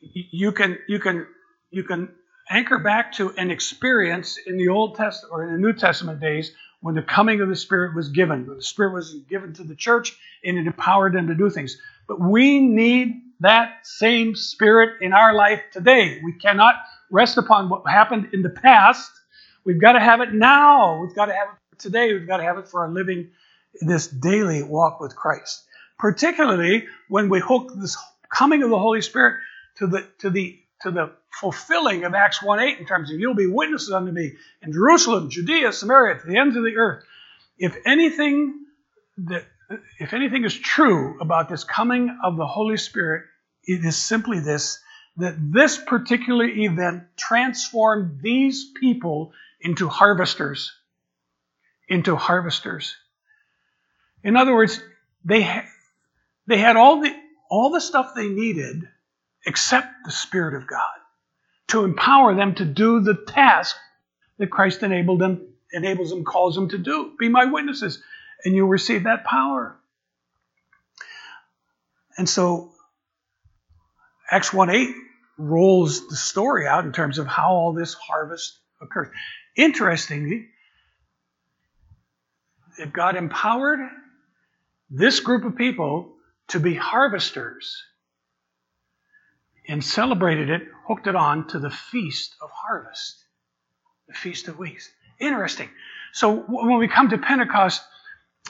You 0.00 0.52
can 0.52 0.78
you 0.88 0.98
can 0.98 1.26
you 1.74 1.82
can 1.82 2.08
anchor 2.48 2.78
back 2.78 3.12
to 3.12 3.30
an 3.36 3.50
experience 3.50 4.38
in 4.46 4.56
the 4.56 4.68
Old 4.68 4.96
Testament 4.96 5.32
or 5.32 5.44
in 5.44 5.52
the 5.52 5.58
New 5.58 5.72
Testament 5.72 6.20
days 6.20 6.52
when 6.80 6.94
the 6.94 7.02
coming 7.02 7.40
of 7.40 7.48
the 7.48 7.56
Spirit 7.56 7.96
was 7.96 8.10
given. 8.10 8.46
The 8.46 8.62
Spirit 8.62 8.92
was 8.94 9.14
given 9.28 9.54
to 9.54 9.64
the 9.64 9.74
church 9.74 10.16
and 10.44 10.56
it 10.56 10.66
empowered 10.66 11.14
them 11.14 11.26
to 11.26 11.34
do 11.34 11.50
things. 11.50 11.76
But 12.06 12.20
we 12.20 12.60
need 12.60 13.22
that 13.40 13.86
same 13.86 14.36
Spirit 14.36 15.02
in 15.02 15.12
our 15.12 15.34
life 15.34 15.62
today. 15.72 16.20
We 16.22 16.34
cannot 16.34 16.76
rest 17.10 17.38
upon 17.38 17.68
what 17.68 17.82
happened 17.88 18.28
in 18.32 18.42
the 18.42 18.50
past. 18.50 19.10
We've 19.64 19.80
got 19.80 19.92
to 19.92 20.00
have 20.00 20.20
it 20.20 20.32
now. 20.32 21.00
We've 21.00 21.14
got 21.14 21.26
to 21.26 21.32
have 21.32 21.48
it 21.72 21.78
today. 21.78 22.12
We've 22.12 22.26
got 22.26 22.36
to 22.36 22.44
have 22.44 22.58
it 22.58 22.68
for 22.68 22.82
our 22.82 22.90
living 22.90 23.30
this 23.80 24.06
daily 24.06 24.62
walk 24.62 25.00
with 25.00 25.16
Christ. 25.16 25.64
Particularly 25.98 26.86
when 27.08 27.28
we 27.28 27.40
hook 27.40 27.72
this 27.76 27.96
coming 28.28 28.62
of 28.62 28.70
the 28.70 28.78
Holy 28.78 29.00
Spirit 29.00 29.40
to 29.76 29.86
the 29.86 30.06
to 30.18 30.30
the 30.30 30.60
to 30.84 30.90
the 30.90 31.12
fulfilling 31.30 32.04
of 32.04 32.14
Acts 32.14 32.38
1:8 32.40 32.78
in 32.78 32.86
terms 32.86 33.10
of 33.10 33.18
you'll 33.18 33.34
be 33.34 33.46
witnesses 33.46 33.90
unto 33.90 34.12
me 34.12 34.36
in 34.62 34.72
Jerusalem, 34.72 35.30
Judea, 35.30 35.72
Samaria, 35.72 36.20
to 36.20 36.26
the 36.26 36.38
ends 36.38 36.56
of 36.56 36.62
the 36.62 36.76
earth. 36.76 37.04
If 37.58 37.76
anything 37.84 38.66
that 39.18 39.44
if 39.98 40.12
anything 40.12 40.44
is 40.44 40.56
true 40.56 41.18
about 41.20 41.48
this 41.48 41.64
coming 41.64 42.18
of 42.22 42.36
the 42.36 42.46
Holy 42.46 42.76
Spirit, 42.76 43.24
it 43.64 43.84
is 43.84 43.96
simply 43.96 44.40
this 44.40 44.78
that 45.16 45.36
this 45.38 45.78
particular 45.78 46.44
event 46.44 47.04
transformed 47.16 48.20
these 48.20 48.64
people 48.64 49.32
into 49.60 49.88
harvesters. 49.88 50.72
Into 51.88 52.16
harvesters. 52.16 52.96
In 54.24 54.36
other 54.36 54.54
words, 54.54 54.80
they, 55.24 55.42
ha- 55.42 55.68
they 56.46 56.58
had 56.58 56.76
all 56.76 57.00
the, 57.00 57.14
all 57.48 57.70
the 57.70 57.80
stuff 57.80 58.12
they 58.16 58.28
needed 58.28 58.88
except 59.46 59.88
the 60.04 60.12
Spirit 60.12 60.54
of 60.54 60.66
God 60.66 60.80
to 61.68 61.84
empower 61.84 62.34
them 62.34 62.54
to 62.56 62.64
do 62.64 63.00
the 63.00 63.14
task 63.14 63.76
that 64.38 64.50
Christ 64.50 64.82
enabled 64.82 65.20
them, 65.20 65.46
enables 65.72 66.10
them, 66.10 66.24
calls 66.24 66.54
them 66.54 66.68
to 66.70 66.78
do. 66.78 67.12
Be 67.18 67.28
my 67.28 67.46
witnesses. 67.46 68.02
And 68.44 68.54
you'll 68.54 68.68
receive 68.68 69.04
that 69.04 69.24
power. 69.24 69.76
And 72.16 72.28
so 72.28 72.72
Acts 74.30 74.52
1 74.52 74.70
8 74.70 74.94
rolls 75.38 76.08
the 76.08 76.16
story 76.16 76.66
out 76.66 76.84
in 76.84 76.92
terms 76.92 77.18
of 77.18 77.26
how 77.26 77.50
all 77.50 77.72
this 77.72 77.94
harvest 77.94 78.58
occurs. 78.80 79.08
Interestingly, 79.56 80.46
if 82.78 82.92
God 82.92 83.16
empowered 83.16 83.80
this 84.90 85.20
group 85.20 85.44
of 85.44 85.56
people 85.56 86.12
to 86.48 86.60
be 86.60 86.74
harvesters. 86.74 87.82
And 89.68 89.84
celebrated 89.84 90.50
it, 90.50 90.62
hooked 90.86 91.06
it 91.06 91.16
on 91.16 91.48
to 91.48 91.58
the 91.58 91.70
Feast 91.70 92.34
of 92.42 92.50
Harvest, 92.50 93.24
the 94.08 94.14
Feast 94.14 94.48
of 94.48 94.58
Weeks. 94.58 94.90
Interesting. 95.18 95.68
So 96.12 96.36
when 96.36 96.78
we 96.78 96.88
come 96.88 97.10
to 97.10 97.18
Pentecost, 97.18 97.82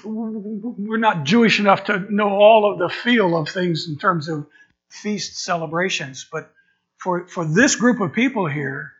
we're 0.04 0.96
not 0.96 1.24
Jewish 1.24 1.60
enough 1.60 1.84
to 1.84 2.12
know 2.12 2.30
all 2.30 2.72
of 2.72 2.78
the 2.78 2.88
feel 2.88 3.36
of 3.36 3.48
things 3.48 3.88
in 3.88 3.96
terms 3.96 4.28
of 4.28 4.46
feast 4.88 5.42
celebrations, 5.42 6.26
but 6.30 6.50
for, 6.98 7.26
for 7.26 7.44
this 7.44 7.76
group 7.76 8.00
of 8.00 8.12
people 8.12 8.46
here, 8.46 8.92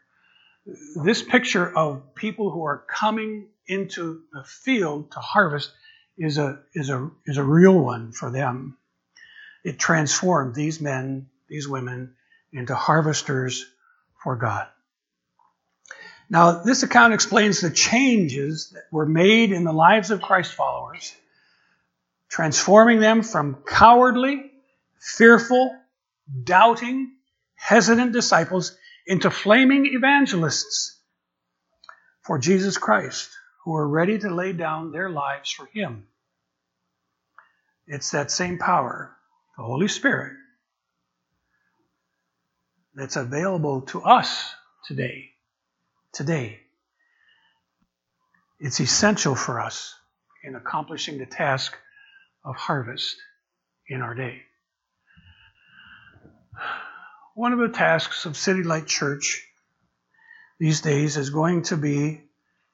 this 1.05 1.23
picture 1.23 1.77
of 1.77 2.15
people 2.15 2.51
who 2.51 2.65
are 2.65 2.85
coming 2.89 3.49
into 3.67 4.23
the 4.33 4.45
field 4.45 5.11
to 5.13 5.19
harvest 5.19 5.73
is 6.17 6.39
a, 6.39 6.61
is 6.75 6.91
a, 6.91 7.11
is 7.27 7.37
a 7.39 7.43
real 7.43 7.79
one 7.79 8.13
for 8.13 8.31
them. 8.31 8.77
It 9.65 9.79
transformed 9.79 10.55
these 10.55 10.81
men, 10.81 11.29
these 11.49 11.69
women, 11.69 12.15
into 12.53 12.75
harvesters 12.75 13.65
for 14.23 14.37
God. 14.37 14.67
Now, 16.31 16.63
this 16.63 16.83
account 16.83 17.13
explains 17.13 17.61
the 17.61 17.71
changes 17.71 18.71
that 18.71 18.85
were 18.91 19.07
made 19.07 19.53
in 19.53 19.65
the 19.65 19.73
lives 19.73 20.11
of 20.11 20.23
Christ 20.23 20.55
followers, 20.55 21.15
transforming 22.29 23.01
them 23.01 23.23
from 23.23 23.63
cowardly, 23.67 24.51
fearful, 24.99 25.77
doubting, 26.43 27.13
hesitant 27.55 28.13
disciples 28.13 28.77
into 29.07 29.31
flaming 29.31 29.87
evangelists 29.87 30.99
for 32.23 32.39
Jesus 32.39 32.79
Christ 32.79 33.31
who 33.65 33.75
are 33.77 33.89
ready 33.89 34.19
to 34.19 34.35
lay 34.35 34.53
down 34.53 34.93
their 34.93 35.11
lives 35.11 35.51
for 35.51 35.67
Him. 35.67 36.07
It's 37.87 38.13
that 38.13 38.31
same 38.31 38.59
power, 38.59 39.15
the 39.57 39.63
Holy 39.63 39.89
Spirit, 39.89 40.33
that's 42.95 43.17
available 43.17 43.83
to 43.83 44.03
us 44.03 44.55
today. 44.87 45.31
Today. 46.13 46.61
It's 48.61 48.81
essential 48.81 49.35
for 49.35 49.61
us 49.61 49.95
in 50.45 50.55
accomplishing 50.55 51.19
the 51.19 51.27
task 51.27 51.77
of 52.45 52.57
harvest 52.57 53.17
in 53.89 54.01
our 54.01 54.15
day. 54.15 54.43
One 57.35 57.53
of 57.53 57.59
the 57.59 57.69
tasks 57.69 58.27
of 58.27 58.37
City 58.37 58.63
Light 58.63 58.87
Church 58.87 59.45
these 60.61 60.81
days 60.81 61.17
is 61.17 61.31
going 61.31 61.63
to 61.63 61.77
be 61.77 62.21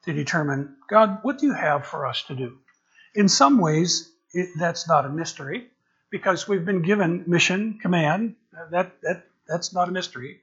to 0.05 0.13
determine 0.13 0.75
God, 0.89 1.19
what 1.23 1.39
do 1.39 1.47
you 1.47 1.53
have 1.53 1.85
for 1.85 2.05
us 2.05 2.23
to 2.27 2.35
do? 2.35 2.57
In 3.15 3.27
some 3.27 3.57
ways, 3.57 4.11
it, 4.33 4.49
that's 4.59 4.87
not 4.87 5.05
a 5.05 5.09
mystery 5.09 5.67
because 6.11 6.47
we've 6.47 6.65
been 6.65 6.81
given 6.81 7.23
mission, 7.27 7.79
command. 7.81 8.35
That, 8.71 8.93
that, 9.01 9.23
that's 9.51 9.73
not 9.73 9.89
a 9.89 9.91
mystery. 9.91 10.39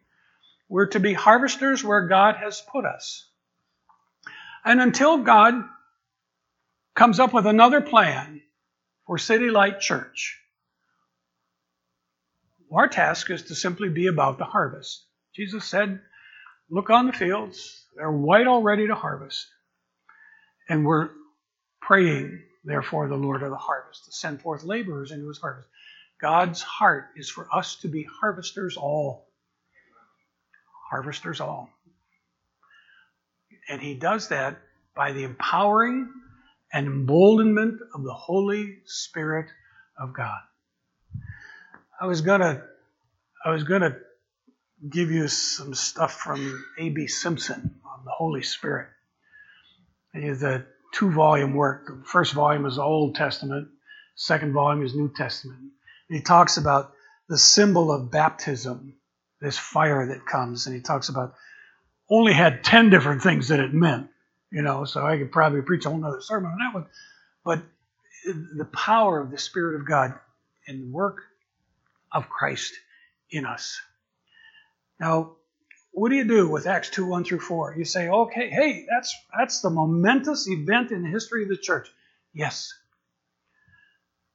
We're 0.69 0.89
to 0.89 1.01
be 1.01 1.15
harvesters 1.15 1.83
where 1.83 2.07
God 2.07 2.37
has 2.37 2.61
put 2.61 2.85
us. 2.85 3.27
And 4.65 4.81
until 4.81 5.19
God 5.19 5.65
comes 6.95 7.19
up 7.19 7.33
with 7.33 7.47
another 7.47 7.81
plan 7.81 8.43
for 9.07 9.17
City 9.17 9.51
Light 9.51 9.81
Church, 9.81 10.39
our 12.71 12.89
task 12.89 13.31
is 13.31 13.45
to 13.45 13.55
simply 13.55 13.89
be 13.89 14.09
about 14.09 14.37
the 14.37 14.45
harvest. 14.45 15.07
Jesus 15.35 15.65
said, 15.65 16.01
Look 16.71 16.91
on 16.91 17.07
the 17.07 17.15
fields, 17.15 17.87
they're 17.97 18.11
white 18.11 18.47
already 18.47 18.89
to 18.89 18.95
harvest. 18.95 19.47
And 20.69 20.85
we're 20.85 21.09
praying, 21.81 22.43
therefore, 22.63 23.09
the 23.09 23.17
Lord 23.17 23.43
of 23.43 23.49
the 23.51 23.57
harvest 23.57 24.05
to 24.05 24.13
send 24.13 24.43
forth 24.43 24.65
laborers 24.65 25.13
into 25.13 25.29
his 25.29 25.39
harvest. 25.39 25.71
God's 26.21 26.63
heart 26.63 27.07
is 27.17 27.31
for 27.31 27.49
us 27.53 27.77
to 27.77 27.89
be 27.89 28.07
harvesters 28.21 28.77
all. 28.77 29.29
Harvesters 30.91 31.41
all. 31.41 31.71
And 33.69 33.81
he 33.81 33.95
does 33.95 34.29
that 34.29 34.59
by 34.97 35.13
the 35.13 35.25
empowering 35.25 36.11
and 36.73 36.87
emboldenment 36.87 37.81
of 37.95 38.03
the 38.03 38.15
Holy 38.15 38.79
Spirit 38.87 39.47
of 39.99 40.15
God. 40.15 40.39
I 42.01 42.07
was 42.07 42.21
gonna 42.21 42.65
I 43.45 43.51
was 43.51 43.65
gonna 43.65 43.97
give 44.89 45.11
you 45.11 45.29
some 45.29 45.75
stuff 45.75 46.13
from 46.15 46.65
A.B. 46.79 47.07
Simpson 47.07 47.81
on 47.85 48.05
the 48.05 48.11
Holy 48.11 48.43
Spirit. 48.43 48.89
It's 50.15 50.43
a 50.43 50.67
two 50.95 51.11
volume 51.11 51.55
work. 51.55 51.87
The 51.87 52.05
first 52.05 52.33
volume 52.35 52.67
is 52.67 52.79
Old 52.79 53.15
Testament, 53.15 53.69
second 54.17 54.53
volume 54.53 54.85
is 54.85 54.95
New 54.95 55.13
Testament. 55.15 55.73
He 56.09 56.21
talks 56.21 56.57
about 56.57 56.93
the 57.29 57.39
symbol 57.39 57.93
of 57.93 58.11
baptism, 58.11 58.95
this 59.41 59.59
fire 59.59 60.07
that 60.07 60.27
comes, 60.27 60.67
and 60.67 60.75
he 60.75 60.81
talks 60.81 61.09
about 61.09 61.35
only 62.11 62.33
had 62.33 62.65
10 62.65 62.91
different 62.91 63.23
things 63.23 63.49
that 63.49 63.61
it 63.61 63.75
meant, 63.75 64.09
you 64.51 64.63
know, 64.63 64.85
so 64.85 65.07
I 65.07 65.19
could 65.19 65.31
probably 65.31 65.61
preach 65.63 65.85
a 65.85 65.91
whole 65.91 66.05
other 66.05 66.23
sermon 66.23 66.53
on 66.53 66.59
that 66.59 66.75
one. 66.75 66.87
But 67.45 67.63
the 68.57 68.65
power 68.65 69.21
of 69.21 69.31
the 69.31 69.39
Spirit 69.39 69.81
of 69.81 69.87
God 69.87 70.15
and 70.67 70.83
the 70.83 70.91
work 70.91 71.23
of 72.11 72.29
Christ 72.29 72.73
in 73.31 73.45
us. 73.45 73.81
Now, 74.99 75.33
what 75.93 76.11
do 76.11 76.17
you 76.17 76.25
do 76.25 76.49
with 76.49 76.67
Acts 76.67 76.91
2 76.91 77.07
1 77.07 77.25
through 77.25 77.41
4? 77.41 77.75
You 77.77 77.85
say, 77.85 78.09
okay, 78.09 78.49
hey, 78.49 78.87
that's, 78.89 79.15
that's 79.37 79.61
the 79.61 79.71
momentous 79.71 80.49
event 80.49 80.91
in 80.93 81.03
the 81.03 81.11
history 81.11 81.43
of 81.43 81.49
the 81.49 81.57
church. 81.57 81.89
Yes. 82.33 82.73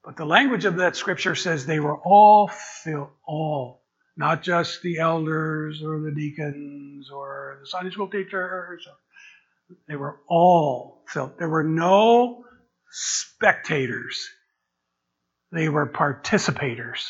But 0.04 0.18
the 0.18 0.26
language 0.26 0.66
of 0.66 0.78
that 0.78 0.96
scripture 0.96 1.36
says 1.36 1.66
they 1.66 1.80
were 1.80 1.98
all 1.98 2.50
filled, 2.50 3.10
all, 3.26 3.84
not 4.18 4.44
just 4.44 4.82
the 4.82 5.00
elders 5.00 5.82
or 5.82 6.02
the 6.02 6.12
deacons 6.12 7.10
or 7.10 7.58
the 7.62 7.68
Sunday 7.68 7.92
school 7.92 8.10
teachers. 8.10 8.86
They 9.88 9.96
were 9.96 10.20
all 10.28 11.04
filled. 11.08 11.38
There 11.40 11.50
were 11.50 11.64
no 11.64 12.44
spectators, 12.92 14.30
they 15.52 15.70
were 15.70 15.88
participators. 15.88 17.10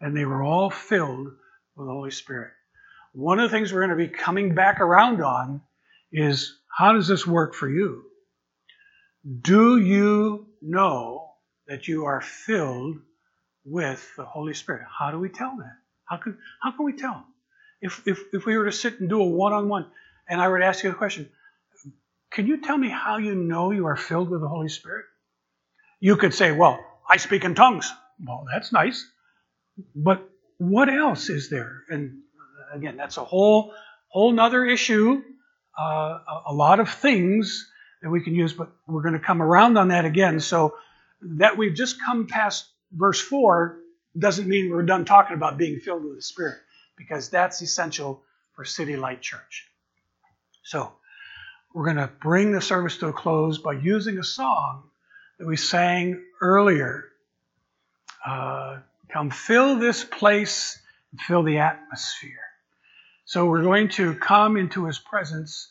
And 0.00 0.16
they 0.16 0.24
were 0.24 0.42
all 0.42 0.68
filled 0.68 1.28
with 1.76 1.86
the 1.86 1.92
Holy 1.92 2.10
Spirit 2.10 2.50
one 3.12 3.38
of 3.38 3.50
the 3.50 3.56
things 3.56 3.72
we're 3.72 3.86
going 3.86 3.98
to 3.98 4.08
be 4.08 4.08
coming 4.08 4.54
back 4.54 4.80
around 4.80 5.22
on 5.22 5.60
is 6.12 6.58
how 6.68 6.92
does 6.92 7.06
this 7.06 7.26
work 7.26 7.54
for 7.54 7.68
you? 7.68 8.04
Do 9.42 9.78
you 9.78 10.46
know 10.60 11.21
that 11.66 11.88
you 11.88 12.06
are 12.06 12.20
filled 12.20 12.98
with 13.64 14.06
the 14.16 14.24
Holy 14.24 14.54
Spirit? 14.54 14.86
How 14.98 15.10
do 15.10 15.18
we 15.18 15.28
tell 15.28 15.56
that? 15.56 15.76
How 16.04 16.16
can, 16.16 16.38
how 16.62 16.72
can 16.72 16.84
we 16.84 16.94
tell? 16.94 17.24
If, 17.80 18.02
if, 18.06 18.20
if 18.32 18.46
we 18.46 18.56
were 18.56 18.66
to 18.66 18.72
sit 18.72 19.00
and 19.00 19.08
do 19.08 19.20
a 19.20 19.26
one 19.26 19.52
on 19.52 19.68
one 19.68 19.86
and 20.28 20.40
I 20.40 20.48
were 20.48 20.58
to 20.58 20.64
ask 20.64 20.84
you 20.84 20.90
a 20.90 20.94
question, 20.94 21.28
can 22.30 22.46
you 22.46 22.60
tell 22.60 22.78
me 22.78 22.88
how 22.88 23.18
you 23.18 23.34
know 23.34 23.70
you 23.70 23.86
are 23.86 23.96
filled 23.96 24.30
with 24.30 24.40
the 24.40 24.48
Holy 24.48 24.68
Spirit? 24.68 25.04
You 26.00 26.16
could 26.16 26.34
say, 26.34 26.52
well, 26.52 26.78
I 27.08 27.18
speak 27.18 27.44
in 27.44 27.54
tongues. 27.54 27.92
Well, 28.24 28.44
that's 28.52 28.72
nice. 28.72 29.06
But 29.94 30.28
what 30.58 30.88
else 30.88 31.28
is 31.28 31.50
there? 31.50 31.82
And 31.88 32.22
again, 32.72 32.96
that's 32.96 33.16
a 33.16 33.24
whole 33.24 33.74
whole 34.08 34.32
nother 34.32 34.64
issue. 34.64 35.22
Uh, 35.78 36.18
a, 36.46 36.52
lot 36.52 36.80
of 36.80 36.90
things 36.90 37.70
that 38.02 38.10
we 38.10 38.22
can 38.22 38.34
use, 38.34 38.52
but 38.52 38.70
we're 38.86 39.02
going 39.02 39.14
to 39.14 39.20
come 39.20 39.40
around 39.40 39.78
on 39.78 39.88
that 39.88 40.04
again. 40.04 40.38
So 40.38 40.74
that 41.22 41.56
we've 41.56 41.74
just 41.74 41.96
come 42.04 42.26
past 42.26 42.66
verse 42.92 43.20
four 43.20 43.78
doesn't 44.18 44.48
mean 44.48 44.70
we're 44.70 44.82
done 44.82 45.04
talking 45.04 45.36
about 45.36 45.56
being 45.56 45.80
filled 45.80 46.04
with 46.04 46.16
the 46.16 46.22
Spirit, 46.22 46.58
because 46.96 47.30
that's 47.30 47.62
essential 47.62 48.22
for 48.54 48.64
City 48.64 48.96
Light 48.96 49.22
Church. 49.22 49.68
So 50.62 50.92
we're 51.74 51.84
going 51.84 51.96
to 51.96 52.10
bring 52.20 52.52
the 52.52 52.60
service 52.60 52.98
to 52.98 53.08
a 53.08 53.12
close 53.12 53.58
by 53.58 53.72
using 53.72 54.18
a 54.18 54.24
song 54.24 54.84
that 55.38 55.46
we 55.46 55.56
sang 55.56 56.22
earlier. 56.40 57.04
Uh, 58.24 58.78
come 59.10 59.30
fill 59.30 59.78
this 59.78 60.04
place 60.04 60.78
and 61.10 61.20
fill 61.20 61.42
the 61.42 61.58
atmosphere. 61.58 62.38
So 63.24 63.46
we're 63.46 63.62
going 63.62 63.88
to 63.90 64.14
come 64.14 64.56
into 64.56 64.84
his 64.84 64.98
presence 64.98 65.70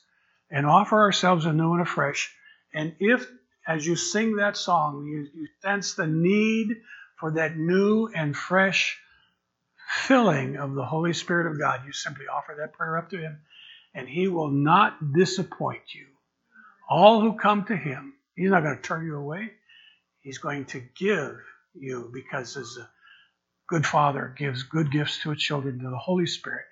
and 0.49 0.65
offer 0.65 0.99
ourselves 0.99 1.45
anew 1.45 1.73
and 1.73 1.81
afresh. 1.81 2.33
And 2.73 2.95
if, 2.99 3.29
as 3.67 3.85
you 3.85 3.95
sing 3.95 4.37
that 4.37 4.57
song, 4.57 5.05
you, 5.05 5.27
you 5.39 5.47
sense 5.61 5.93
the 5.93 6.07
need 6.07 6.81
for 7.17 7.31
that 7.31 7.57
new 7.57 8.07
and 8.07 8.35
fresh 8.35 8.99
filling 10.07 10.57
of 10.57 10.73
the 10.73 10.85
Holy 10.85 11.13
Spirit 11.13 11.51
of 11.51 11.59
God, 11.59 11.81
you 11.85 11.91
simply 11.91 12.25
offer 12.27 12.55
that 12.57 12.73
prayer 12.73 12.97
up 12.97 13.09
to 13.09 13.17
him, 13.17 13.41
and 13.93 14.07
he 14.07 14.27
will 14.27 14.49
not 14.49 15.13
disappoint 15.13 15.93
you. 15.93 16.07
All 16.89 17.21
who 17.21 17.37
come 17.37 17.65
to 17.65 17.75
him, 17.75 18.13
he's 18.35 18.49
not 18.49 18.63
going 18.63 18.75
to 18.75 18.81
turn 18.81 19.05
you 19.05 19.17
away. 19.17 19.51
He's 20.21 20.37
going 20.37 20.65
to 20.65 20.81
give 20.97 21.37
you, 21.73 22.09
because 22.13 22.57
as 22.57 22.77
a 22.77 22.89
good 23.67 23.85
father 23.85 24.33
gives 24.37 24.63
good 24.63 24.91
gifts 24.91 25.21
to 25.21 25.31
his 25.31 25.41
children, 25.41 25.79
to 25.79 25.89
the 25.89 25.97
Holy 25.97 26.27
Spirit, 26.27 26.65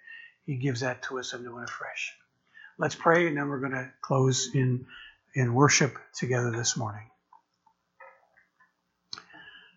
he 0.45 0.55
gives 0.55 0.81
that 0.81 1.03
to 1.03 1.19
us 1.19 1.33
anew 1.33 1.57
and 1.57 1.67
afresh. 1.67 2.13
Let's 2.77 2.95
pray, 2.95 3.27
and 3.27 3.37
then 3.37 3.49
we're 3.49 3.59
going 3.59 3.73
to 3.73 3.91
close 4.01 4.49
in, 4.53 4.85
in 5.35 5.53
worship 5.53 5.97
together 6.13 6.51
this 6.51 6.75
morning. 6.75 7.09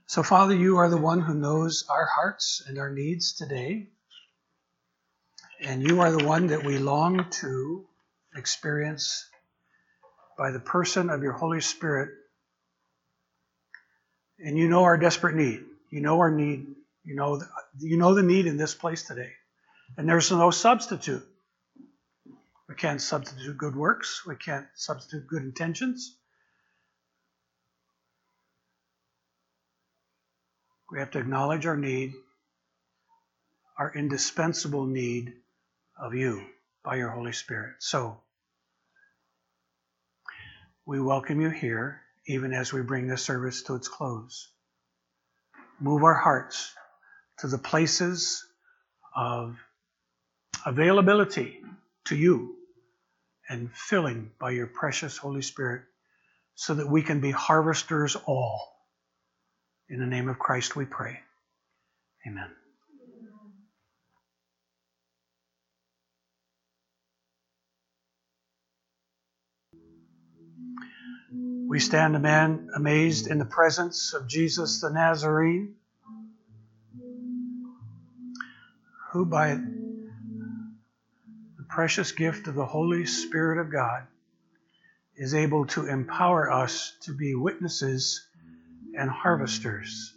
So, 0.07 0.23
Father, 0.23 0.55
you 0.55 0.77
are 0.79 0.91
the 0.91 0.99
one 0.99 1.21
who 1.21 1.35
knows 1.35 1.87
our 1.89 2.05
hearts 2.05 2.63
and 2.67 2.79
our 2.79 2.91
needs 2.91 3.33
today. 3.33 3.89
And 5.63 5.83
you 5.83 6.01
are 6.01 6.11
the 6.11 6.25
one 6.25 6.49
that 6.49 6.65
we 6.65 6.79
long 6.79 7.31
to 7.41 7.87
experience 8.37 9.29
by 10.37 10.51
the 10.51 10.61
person 10.61 11.09
of 11.09 11.23
your 11.23 11.33
Holy 11.33 11.61
Spirit. 11.61 12.11
And 14.39 14.59
you 14.59 14.69
know 14.69 14.83
our 14.83 14.99
desperate 14.99 15.37
need. 15.37 15.61
You 15.91 16.01
know 16.01 16.19
our 16.19 16.31
need. 16.31 16.67
You 17.05 17.15
know, 17.15 17.39
the, 17.39 17.47
you 17.79 17.97
know 17.97 18.15
the 18.15 18.23
need 18.23 18.47
in 18.47 18.57
this 18.57 18.75
place 18.75 19.05
today. 19.05 19.31
And 19.97 20.09
there's 20.09 20.31
no 20.31 20.51
substitute. 20.51 21.27
We 22.73 22.77
can't 22.77 23.03
substitute 23.03 23.59
good 23.59 23.77
works. 23.77 24.25
We 24.27 24.35
can't 24.35 24.67
substitute 24.75 25.27
good 25.27 25.43
intentions. 25.43 26.17
We 30.91 31.01
have 31.01 31.11
to 31.11 31.19
acknowledge 31.19 31.67
our 31.67 31.77
need, 31.77 32.15
our 33.79 33.93
indispensable 33.95 34.87
need 34.87 35.35
of 36.01 36.15
you 36.15 36.47
by 36.83 36.95
your 36.97 37.11
Holy 37.11 37.33
Spirit. 37.33 37.75
So, 37.81 38.23
we 40.87 40.99
welcome 40.99 41.43
you 41.43 41.51
here, 41.51 42.01
even 42.27 42.55
as 42.55 42.73
we 42.73 42.81
bring 42.81 43.07
this 43.07 43.23
service 43.23 43.65
to 43.65 43.75
its 43.75 43.89
close. 43.89 44.49
Move 45.79 46.05
our 46.05 46.15
hearts 46.15 46.73
to 47.41 47.49
the 47.49 47.59
places 47.59 48.47
of 49.15 49.59
availability 50.65 51.61
to 52.07 52.17
you 52.17 52.57
and 53.53 53.71
filling 53.75 54.31
by 54.39 54.51
your 54.51 54.67
precious 54.67 55.19
Holy 55.19 55.43
Spirit 55.43 55.83
so 56.55 56.73
that 56.73 56.89
we 56.89 57.03
can 57.03 57.21
be 57.21 57.31
harvesters 57.31 58.17
all. 58.17 58.73
In 59.91 60.01
the 60.01 60.07
name 60.07 60.31
of 60.31 60.39
Christ 60.39 60.75
we 60.75 60.87
pray. 60.87 61.21
Amen. 62.27 62.51
We 71.69 71.79
stand 71.79 72.17
amazed 72.17 73.27
in 73.27 73.39
the 73.39 73.45
presence 73.45 74.15
of 74.15 74.29
Jesus 74.29 74.81
the 74.81 74.89
Nazarene, 74.89 75.75
who 79.11 79.27
by 79.27 79.59
precious 81.73 82.13
gift 82.13 82.49
of 82.49 82.55
the 82.55 82.67
Holy 82.67 83.07
Spirit 83.07 83.59
of 83.59 83.73
God 83.73 84.03
is 85.17 85.33
able 85.33 85.65
to 85.65 85.87
empower 85.87 86.53
us 86.53 86.95
to 87.01 87.15
be 87.15 87.35
witnesses 87.35 88.27
and 88.95 89.09
harvesters. 89.09 90.13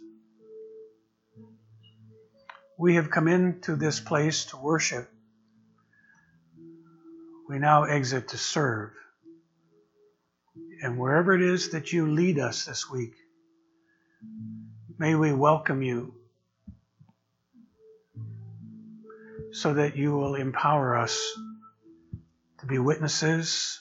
We 2.78 2.96
have 2.96 3.10
come 3.10 3.26
into 3.26 3.74
this 3.74 4.00
place 4.00 4.44
to 4.46 4.58
worship. 4.58 5.10
We 7.48 7.58
now 7.58 7.84
exit 7.84 8.28
to 8.28 8.36
serve. 8.36 8.90
And 10.82 10.98
wherever 10.98 11.34
it 11.34 11.40
is 11.40 11.70
that 11.70 11.90
you 11.90 12.12
lead 12.12 12.38
us 12.38 12.66
this 12.66 12.90
week, 12.90 13.14
may 14.98 15.14
we 15.14 15.32
welcome 15.32 15.80
you 15.80 16.12
so 19.52 19.72
that 19.72 19.96
you 19.96 20.12
will 20.12 20.34
empower 20.34 20.98
us 20.98 21.18
be 22.68 22.78
witnesses 22.78 23.80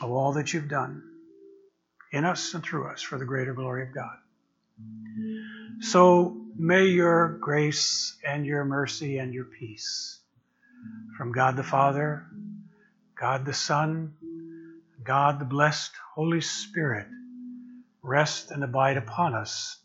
of 0.00 0.10
all 0.10 0.32
that 0.34 0.52
you've 0.52 0.68
done 0.68 1.02
in 2.12 2.24
us 2.24 2.54
and 2.54 2.62
through 2.62 2.88
us 2.88 3.02
for 3.02 3.18
the 3.18 3.24
greater 3.24 3.54
glory 3.54 3.82
of 3.84 3.94
God. 3.94 4.16
So 5.80 6.36
may 6.56 6.86
your 6.86 7.38
grace 7.40 8.16
and 8.26 8.46
your 8.46 8.64
mercy 8.64 9.18
and 9.18 9.32
your 9.32 9.44
peace 9.44 10.20
from 11.16 11.32
God 11.32 11.56
the 11.56 11.62
Father, 11.62 12.26
God 13.18 13.44
the 13.44 13.54
Son, 13.54 14.14
God 15.04 15.40
the 15.40 15.44
blessed 15.44 15.92
Holy 16.14 16.40
Spirit 16.40 17.06
rest 18.02 18.50
and 18.50 18.64
abide 18.64 18.96
upon 18.96 19.34
us. 19.34 19.78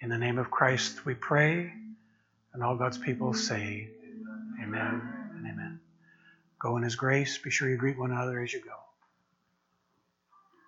In 0.00 0.08
the 0.08 0.18
name 0.18 0.38
of 0.38 0.50
Christ 0.50 1.04
we 1.04 1.14
pray, 1.14 1.72
and 2.52 2.62
all 2.62 2.76
God's 2.76 2.98
people 2.98 3.34
say, 3.34 3.88
Amen 4.62 5.32
and 5.36 5.46
amen. 5.46 5.80
Go 6.60 6.76
in 6.76 6.82
His 6.82 6.96
grace. 6.96 7.38
Be 7.38 7.50
sure 7.50 7.68
you 7.68 7.76
greet 7.76 7.98
one 7.98 8.10
another 8.12 8.40
as 8.40 8.52
you 8.52 8.60
go. 8.60 8.77